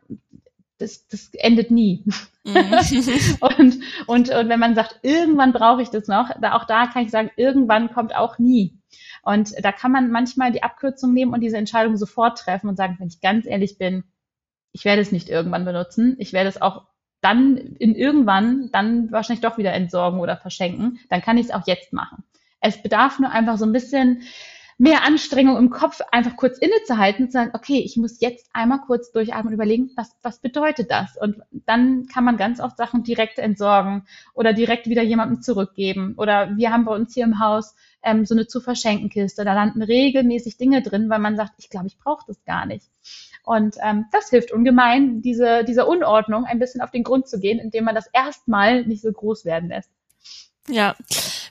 das, 0.79 1.07
das 1.07 1.31
endet 1.35 1.71
nie. 1.71 2.05
Mhm. 2.43 2.57
und, 3.41 3.79
und, 4.09 4.31
und 4.31 4.49
wenn 4.49 4.59
man 4.59 4.75
sagt, 4.75 4.99
irgendwann 5.03 5.53
brauche 5.53 5.81
ich 5.81 5.91
das 5.91 6.09
noch, 6.09 6.31
da, 6.41 6.57
auch 6.57 6.65
da 6.65 6.89
kann 6.89 7.05
ich 7.05 7.13
sagen, 7.13 7.31
irgendwann 7.37 7.93
kommt 7.93 8.17
auch 8.17 8.41
nie. 8.41 8.81
Und 9.23 9.53
da 9.65 9.71
kann 9.71 9.93
man 9.93 10.11
manchmal 10.11 10.51
die 10.51 10.65
Abkürzung 10.65 11.15
nehmen 11.15 11.33
und 11.33 11.41
diese 11.41 11.57
Entscheidung 11.57 11.97
sofort 11.97 12.37
treffen 12.37 12.69
und 12.69 12.75
sagen, 12.75 12.97
wenn 12.99 13.07
ich 13.07 13.21
ganz 13.21 13.47
ehrlich 13.47 13.79
bin, 13.79 14.03
ich 14.73 14.85
werde 14.85 15.03
es 15.03 15.13
nicht 15.13 15.29
irgendwann 15.29 15.65
benutzen. 15.65 16.17
Ich 16.19 16.33
werde 16.33 16.49
es 16.49 16.61
auch 16.61 16.85
dann 17.21 17.57
in 17.57 17.95
irgendwann 17.95 18.71
dann 18.73 19.11
wahrscheinlich 19.11 19.43
doch 19.43 19.59
wieder 19.59 19.73
entsorgen 19.73 20.21
oder 20.21 20.37
verschenken, 20.37 21.01
dann 21.09 21.23
kann 21.23 21.39
ich 21.39 21.47
es 21.47 21.53
auch 21.53 21.67
jetzt 21.67 21.93
machen. 21.93 22.25
Es 22.61 22.83
bedarf 22.83 23.19
nur 23.19 23.31
einfach 23.31 23.57
so 23.57 23.67
ein 23.67 23.73
bisschen 23.73 24.23
mehr 24.79 25.05
Anstrengung 25.05 25.57
im 25.57 25.71
Kopf, 25.71 26.01
einfach 26.13 26.37
kurz 26.37 26.57
innezuhalten 26.59 27.25
und 27.25 27.33
zu 27.33 27.39
sagen, 27.39 27.51
okay, 27.53 27.83
ich 27.85 27.97
muss 27.97 28.21
jetzt 28.21 28.49
einmal 28.53 28.81
kurz 28.87 29.11
durchatmen 29.11 29.49
und 29.49 29.55
überlegen, 29.55 29.91
was, 29.97 30.17
was 30.23 30.41
bedeutet 30.41 30.91
das? 30.91 31.17
Und 31.21 31.43
dann 31.51 32.07
kann 32.07 32.25
man 32.25 32.37
ganz 32.37 32.61
oft 32.61 32.77
Sachen 32.77 33.03
direkt 33.03 33.41
entsorgen 33.41 34.07
oder 34.35 34.53
direkt 34.53 34.87
wieder 34.87 35.03
jemandem 35.03 35.43
zurückgeben. 35.43 36.15
Oder 36.17 36.57
wir 36.57 36.71
haben 36.73 36.85
bei 36.85 36.95
uns 36.95 37.13
hier 37.13 37.25
im 37.25 37.41
Haus 37.41 37.75
ähm, 38.05 38.25
so 38.25 38.37
eine 38.37 38.47
zu 38.47 38.61
verschenken 38.61 39.11
Kiste. 39.11 39.45
Da 39.45 39.53
landen 39.53 39.83
regelmäßig 39.83 40.57
Dinge 40.57 40.81
drin, 40.81 41.11
weil 41.11 41.19
man 41.19 41.37
sagt, 41.37 41.55
ich 41.59 41.71
glaube, 41.71 41.89
ich 41.89 41.99
brauche 41.99 42.25
das 42.29 42.45
gar 42.45 42.65
nicht. 42.65 42.87
Und 43.49 43.77
ähm, 43.83 44.05
das 44.13 44.29
hilft 44.29 44.53
ungemein, 44.53 45.23
diese, 45.23 45.65
dieser 45.65 45.89
Unordnung 45.89 46.45
ein 46.45 46.59
bisschen 46.59 46.83
auf 46.83 46.91
den 46.91 47.03
Grund 47.03 47.29
zu 47.29 47.41
gehen, 47.41 47.59
indem 47.59 47.85
man 47.85 47.95
das 47.95 48.07
erstmal 48.13 48.85
nicht 48.85 49.01
so 49.01 49.11
groß 49.11 49.47
werden 49.47 49.71
lässt. 49.71 49.89
Ja, 50.69 50.95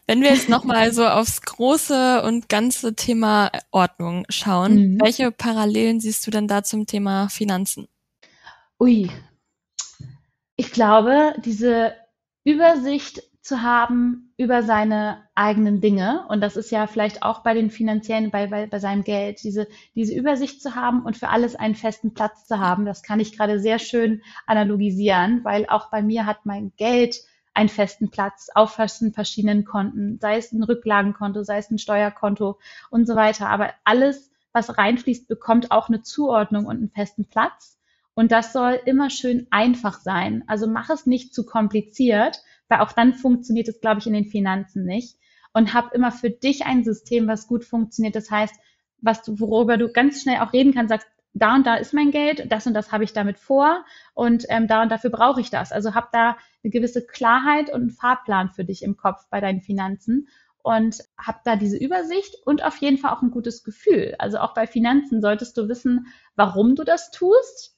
wenn 0.06 0.22
wir 0.22 0.30
jetzt 0.30 0.48
nochmal 0.48 0.94
so 0.94 1.08
aufs 1.08 1.42
große 1.42 2.22
und 2.22 2.50
ganze 2.50 2.94
Thema 2.94 3.50
Ordnung 3.72 4.28
schauen, 4.30 4.76
mhm. 4.76 5.02
welche 5.02 5.32
Parallelen 5.32 6.00
siehst 6.00 6.28
du 6.28 6.30
denn 6.30 6.48
da 6.48 6.62
zum 6.62 6.86
Thema 6.86 7.30
Finanzen? 7.30 7.88
Ui, 8.80 9.10
ich 10.56 10.72
glaube, 10.72 11.34
diese 11.44 11.96
Übersicht 12.44 13.24
zu 13.48 13.62
haben 13.62 14.34
über 14.36 14.62
seine 14.62 15.24
eigenen 15.34 15.80
Dinge. 15.80 16.26
Und 16.28 16.42
das 16.42 16.58
ist 16.58 16.70
ja 16.70 16.86
vielleicht 16.86 17.24
auch 17.24 17.44
bei 17.44 17.54
den 17.54 17.70
finanziellen, 17.70 18.30
bei, 18.30 18.48
bei, 18.48 18.68
bei 18.68 18.80
seinem 18.80 19.06
Geld, 19.06 19.42
diese, 19.42 19.68
diese 19.96 20.14
Übersicht 20.14 20.62
zu 20.62 20.76
haben 20.76 21.04
und 21.04 21.16
für 21.16 21.30
alles 21.30 21.56
einen 21.56 21.76
festen 21.76 22.14
Platz 22.14 22.46
zu 22.46 22.60
haben. 22.60 22.86
Das 22.86 23.04
kann 23.04 23.22
ich 23.22 23.38
gerade 23.38 23.60
sehr 23.60 23.80
schön 23.80 24.22
analogisieren, 24.46 25.46
weil 25.46 25.66
auch 25.68 25.90
bei 25.90 26.02
mir 26.02 26.26
hat 26.26 26.46
mein 26.46 26.74
Geld 26.76 27.16
einen 27.54 27.70
festen 27.70 28.12
Platz 28.12 28.50
auf 28.54 28.74
verschiedenen 28.74 29.64
Konten, 29.64 30.20
sei 30.20 30.38
es 30.38 30.52
ein 30.52 30.62
Rücklagenkonto, 30.62 31.44
sei 31.44 31.58
es 31.58 31.72
ein 31.72 31.80
Steuerkonto 31.80 32.60
und 32.92 33.08
so 33.08 33.16
weiter. 33.16 33.50
Aber 33.50 33.72
alles, 33.86 34.30
was 34.52 34.78
reinfließt, 34.78 35.28
bekommt 35.28 35.72
auch 35.72 35.88
eine 35.88 36.02
Zuordnung 36.02 36.66
und 36.66 36.78
einen 36.78 36.92
festen 36.92 37.26
Platz. 37.26 37.80
Und 38.14 38.32
das 38.32 38.52
soll 38.52 38.80
immer 38.86 39.10
schön 39.10 39.48
einfach 39.52 40.02
sein. 40.02 40.44
Also 40.48 40.68
mach 40.68 40.90
es 40.90 41.06
nicht 41.06 41.34
zu 41.34 41.46
kompliziert, 41.46 42.42
weil 42.70 42.80
auch 42.80 42.92
dann 42.92 43.14
funktioniert 43.14 43.68
es, 43.68 43.82
glaube 43.82 44.00
ich, 44.00 44.08
in 44.08 44.14
den 44.14 44.26
Finanzen 44.26 44.86
nicht. 44.86 45.18
Und 45.54 45.74
hab 45.74 45.94
immer 45.94 46.12
für 46.12 46.30
dich 46.30 46.66
ein 46.66 46.84
System, 46.84 47.28
was 47.28 47.48
gut 47.48 47.66
funktioniert. 47.66 48.16
Das 48.16 48.30
heißt, 48.30 48.56
was 49.02 49.24
du, 49.24 49.40
worüber 49.40 49.78
du 49.78 49.92
ganz 49.92 50.22
schnell 50.22 50.40
auch 50.40 50.54
reden 50.54 50.74
kannst, 50.74 50.90
sagst, 50.90 51.08
da 51.34 51.56
und 51.56 51.68
da 51.68 51.76
ist 51.76 51.94
mein 51.94 52.12
Geld, 52.12 52.52
das 52.52 52.66
und 52.66 52.74
das 52.74 52.92
habe 52.92 53.04
ich 53.04 53.14
damit 53.14 53.38
vor 53.38 53.86
und 54.16 54.46
ähm, 54.50 54.68
da 54.68 54.82
und 54.82 54.92
dafür 54.92 55.12
brauche 55.12 55.40
ich 55.40 55.52
das. 55.52 55.72
Also 55.72 55.94
hab 55.94 56.12
da 56.12 56.36
eine 56.64 56.72
gewisse 56.72 57.06
Klarheit 57.06 57.70
und 57.72 57.82
einen 57.82 57.90
Fahrplan 57.92 58.50
für 58.50 58.66
dich 58.66 58.82
im 58.84 58.98
Kopf 58.98 59.28
bei 59.30 59.40
deinen 59.40 59.62
Finanzen. 59.62 60.28
und 60.68 60.98
habe 61.18 61.40
da 61.46 61.56
diese 61.56 61.78
Übersicht 61.78 62.36
und 62.46 62.62
auf 62.62 62.76
jeden 62.78 62.98
Fall 62.98 63.14
auch 63.14 63.22
ein 63.22 63.32
gutes 63.32 63.64
Gefühl. 63.64 64.16
Also 64.20 64.40
auch 64.40 64.54
bei 64.54 64.68
Finanzen 64.68 65.22
solltest 65.22 65.56
du 65.58 65.70
wissen, 65.70 66.08
warum 66.36 66.76
du 66.76 66.84
das 66.84 67.10
tust. 67.12 67.77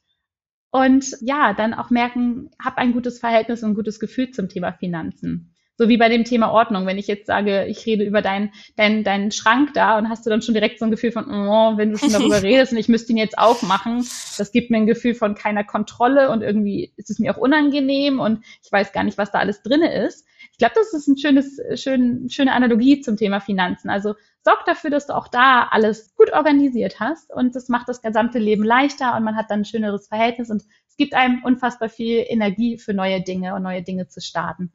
Und 0.72 1.16
ja, 1.22 1.54
dann 1.54 1.74
auch 1.74 1.90
merken, 1.90 2.52
hab 2.64 2.78
ein 2.78 2.94
gutes 2.94 3.20
Verhältnis 3.20 3.64
und 3.64 3.72
ein 3.72 3.76
gutes 3.76 4.00
Gefühl 4.00 4.32
zum 4.32 4.50
Thema 4.50 4.72
Finanzen. 4.72 5.56
So 5.80 5.88
wie 5.88 5.98
bei 5.98 6.10
dem 6.10 6.26
Thema 6.26 6.52
Ordnung. 6.52 6.86
Wenn 6.86 6.98
ich 6.98 7.08
jetzt 7.08 7.26
sage, 7.26 7.66
ich 7.66 7.86
rede 7.86 8.04
über 8.04 8.22
deinen 8.22 8.52
dein, 8.76 9.06
deinen 9.06 9.32
Schrank 9.32 9.74
da 9.74 9.98
und 9.98 10.10
hast 10.10 10.26
du 10.26 10.30
dann 10.30 10.42
schon 10.42 10.54
direkt 10.54 10.78
so 10.78 10.86
ein 10.86 10.92
Gefühl 10.92 11.14
von, 11.14 11.26
oh, 11.26 11.78
wenn 11.78 11.92
du 11.92 11.98
schon 11.98 12.12
darüber 12.12 12.44
redest 12.44 12.74
und 12.74 12.78
ich 12.78 12.90
müsste 12.90 13.14
ihn 13.14 13.18
jetzt 13.18 13.38
aufmachen, 13.38 14.06
das 14.38 14.52
gibt 14.52 14.72
mir 14.72 14.78
ein 14.78 14.88
Gefühl 14.88 15.16
von 15.16 15.36
keiner 15.36 15.64
Kontrolle 15.64 16.32
und 16.32 16.42
irgendwie 16.42 16.92
ist 16.98 17.10
es 17.10 17.18
mir 17.18 17.34
auch 17.34 17.40
unangenehm 17.40 18.20
und 18.20 18.44
ich 18.62 18.70
weiß 18.70 18.92
gar 18.92 19.06
nicht, 19.06 19.18
was 19.18 19.32
da 19.32 19.40
alles 19.40 19.64
drinne 19.64 20.06
ist. 20.06 20.26
Ich 20.60 20.62
glaube, 20.62 20.76
das 20.76 20.94
ist 20.94 21.08
ein 21.08 21.18
schönes, 21.18 21.58
schön, 21.76 22.30
schöne 22.30 22.52
Analogie 22.52 23.00
zum 23.00 23.16
Thema 23.16 23.40
Finanzen. 23.40 23.90
Also 23.90 24.16
sorg 24.44 24.66
dafür, 24.66 24.90
dass 24.90 25.08
du 25.08 25.16
auch 25.16 25.30
da 25.30 25.70
alles 25.72 26.14
gut 26.18 26.34
organisiert 26.34 27.00
hast 27.00 27.34
und 27.34 27.56
das 27.56 27.70
macht 27.70 27.88
das 27.88 28.02
gesamte 28.02 28.40
Leben 28.40 28.66
leichter 28.66 29.16
und 29.16 29.24
man 29.24 29.38
hat 29.38 29.50
dann 29.50 29.62
ein 29.62 29.66
schöneres 29.66 30.10
Verhältnis 30.10 30.50
und 30.50 30.62
es 30.90 30.98
gibt 30.98 31.14
einem 31.14 31.42
unfassbar 31.46 31.88
viel 31.88 32.26
Energie 32.28 32.78
für 32.78 32.94
neue 32.94 33.22
Dinge 33.22 33.56
und 33.56 33.64
neue 33.64 33.84
Dinge 33.84 34.10
zu 34.10 34.20
starten. 34.20 34.74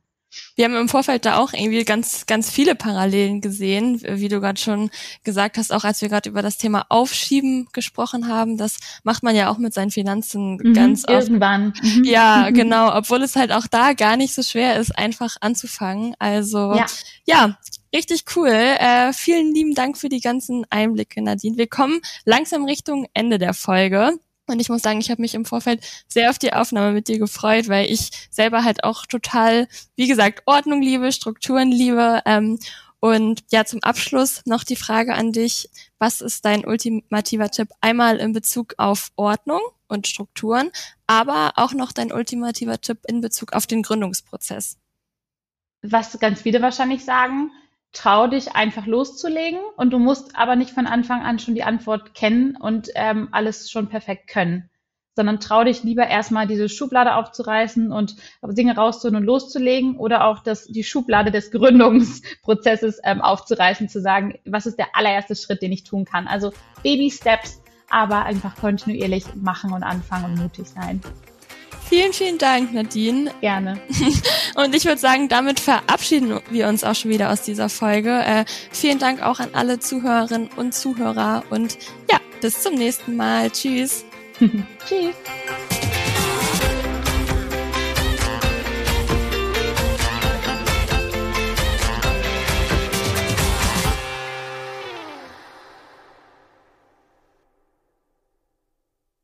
Wir 0.57 0.67
haben 0.67 0.77
im 0.77 0.89
Vorfeld 0.89 1.25
da 1.25 1.39
auch 1.39 1.53
irgendwie 1.53 1.85
ganz, 1.85 2.27
ganz 2.27 2.51
viele 2.51 2.75
Parallelen 2.75 3.41
gesehen, 3.41 4.01
wie 4.03 4.29
du 4.29 4.41
gerade 4.41 4.61
schon 4.61 4.91
gesagt 5.25 5.59
hast, 5.59 5.73
auch 5.73 5.85
als 5.85 6.01
wir 6.01 6.09
gerade 6.09 6.29
über 6.29 6.43
das 6.43 6.59
Thema 6.59 6.87
Aufschieben 6.89 7.69
gesprochen 7.73 8.29
haben. 8.29 8.57
Das 8.57 8.79
macht 9.03 9.23
man 9.23 9.35
ja 9.35 9.51
auch 9.51 9.59
mit 9.59 9.75
seinen 9.75 9.91
Finanzen 9.91 10.57
mhm, 10.57 10.75
ganz 10.75 11.09
oft. 11.09 11.29
Irgendwann. 11.29 11.75
Mhm. 11.83 12.05
Ja, 12.05 12.51
genau. 12.55 12.97
Obwohl 12.97 13.23
es 13.23 13.37
halt 13.37 13.53
auch 13.53 13.67
da 13.67 13.93
gar 13.93 14.17
nicht 14.17 14.35
so 14.35 14.43
schwer 14.43 14.79
ist, 14.79 14.97
einfach 14.97 15.37
anzufangen. 15.41 16.15
Also 16.19 16.75
ja, 16.75 16.87
ja 17.25 17.59
richtig 17.95 18.25
cool. 18.37 18.49
Äh, 18.49 19.13
vielen 19.13 19.55
lieben 19.55 19.75
Dank 19.75 19.97
für 19.97 20.09
die 20.09 20.21
ganzen 20.21 20.67
Einblicke, 20.71 21.23
Nadine. 21.23 21.57
Wir 21.57 21.69
kommen 21.69 22.01
langsam 22.25 22.65
Richtung 22.65 23.07
Ende 23.15 23.39
der 23.39 23.55
Folge. 23.55 24.19
Und 24.47 24.61
ich 24.61 24.69
muss 24.69 24.83
sagen, 24.83 25.01
ich 25.01 25.11
habe 25.11 25.23
mich 25.23 25.35
im 25.35 25.45
Vorfeld 25.45 25.85
sehr 26.07 26.31
auf 26.31 26.39
die 26.39 26.53
Aufnahme 26.53 26.93
mit 26.93 27.09
dir 27.09 27.19
gefreut, 27.19 27.69
weil 27.69 27.91
ich 27.91 28.11
selber 28.31 28.65
halt 28.65 28.85
auch 28.85 29.07
total, 29.07 29.69
wie 29.97 30.07
gesagt, 30.07 30.43
Ordnung 30.47 30.83
liebe, 30.83 31.13
Strukturen 31.13 31.71
liebe. 31.71 32.21
Ähm, 32.27 32.59
und 33.01 33.45
ja, 33.51 33.65
zum 33.65 33.83
Abschluss 33.83 34.43
noch 34.47 34.65
die 34.65 34.77
Frage 34.77 35.15
an 35.15 35.33
dich. 35.33 35.69
Was 35.99 36.21
ist 36.21 36.45
dein 36.45 36.65
ultimativer 36.67 37.51
Tipp? 37.51 37.69
Einmal 37.81 38.17
in 38.17 38.33
Bezug 38.33 38.75
auf 38.79 39.11
Ordnung 39.17 39.61
und 39.89 40.07
Strukturen, 40.07 40.71
aber 41.07 41.53
auch 41.57 41.73
noch 41.73 41.93
dein 41.93 42.13
ultimativer 42.13 42.81
Tipp 42.81 42.99
in 43.07 43.21
Bezug 43.21 43.53
auf 43.53 43.67
den 43.67 43.83
Gründungsprozess. 43.83 44.79
Was 45.83 46.19
ganz 46.19 46.43
viele 46.43 46.63
wahrscheinlich 46.63 47.05
sagen, 47.05 47.51
trau 47.95 48.27
dich 48.27 48.55
einfach 48.55 48.87
loszulegen 48.87 49.61
und 49.77 49.93
du 49.93 49.99
musst 49.99 50.37
aber 50.37 50.57
nicht 50.57 50.73
von 50.73 50.87
Anfang 50.87 51.23
an 51.23 51.39
schon 51.39 51.55
die 51.55 51.63
Antwort 51.63 52.13
kennen 52.15 52.57
und 52.57 52.91
ähm, 52.95 53.29
alles 53.31 53.71
schon 53.71 53.89
perfekt 53.89 54.29
können, 54.29 54.69
sondern 55.17 55.41
trau 55.41 55.65
dich 55.65 55.85
lieber 55.85 56.07
erstmal 56.07 56.47
diese 56.47 56.69
Schublade 56.69 57.15
aufzureißen 57.15 57.93
und 57.93 58.17
Dinge 58.43 58.75
rauszuholen 58.75 59.17
und 59.17 59.25
loszulegen 59.25 59.97
oder 59.97 60.27
auch 60.27 60.41
das, 60.41 60.67
die 60.67 60.85
Schublade 60.85 61.31
des 61.31 61.51
Gründungsprozesses 61.53 63.01
ähm, 63.05 63.23
aufzureißen, 63.23 63.89
zu 63.89 64.01
sagen, 64.01 64.39
was 64.45 64.67
ist 64.67 64.79
der 64.79 64.95
allererste 64.95 65.37
Schritt, 65.37 65.63
den 65.63 65.73
ich 65.73 65.85
tun 65.85 66.05
kann. 66.05 66.27
Also 66.27 66.53
Baby 66.83 67.11
Steps, 67.11 67.63
aber 67.89 68.25
einfach 68.25 68.57
kontinuierlich 68.57 69.25
machen 69.37 69.73
und 69.73 69.85
anfangen 69.85 70.25
und 70.25 70.43
mutig 70.43 70.69
sein. 70.69 71.01
Vielen, 71.95 72.13
vielen 72.13 72.39
Dank, 72.39 72.75
Nadine. 72.75 73.31
Gerne. 73.41 73.81
Und 74.57 74.75
ich 74.75 74.85
würde 74.85 74.99
sagen, 74.99 75.29
damit 75.29 75.61
verabschieden 75.61 76.41
wir 76.51 76.67
uns 76.67 76.83
auch 76.83 76.97
schon 76.97 77.13
wieder 77.13 77.31
aus 77.31 77.43
dieser 77.43 77.69
Folge. 77.69 78.11
Äh, 78.11 78.45
vielen 78.73 78.99
Dank 78.99 79.23
auch 79.23 79.39
an 79.39 79.51
alle 79.53 79.79
Zuhörerinnen 79.79 80.51
und 80.57 80.75
Zuhörer 80.75 81.45
und 81.51 81.79
ja, 82.11 82.19
bis 82.41 82.63
zum 82.63 82.75
nächsten 82.75 83.15
Mal. 83.15 83.49
Tschüss. 83.49 84.05
Tschüss. 84.41 85.15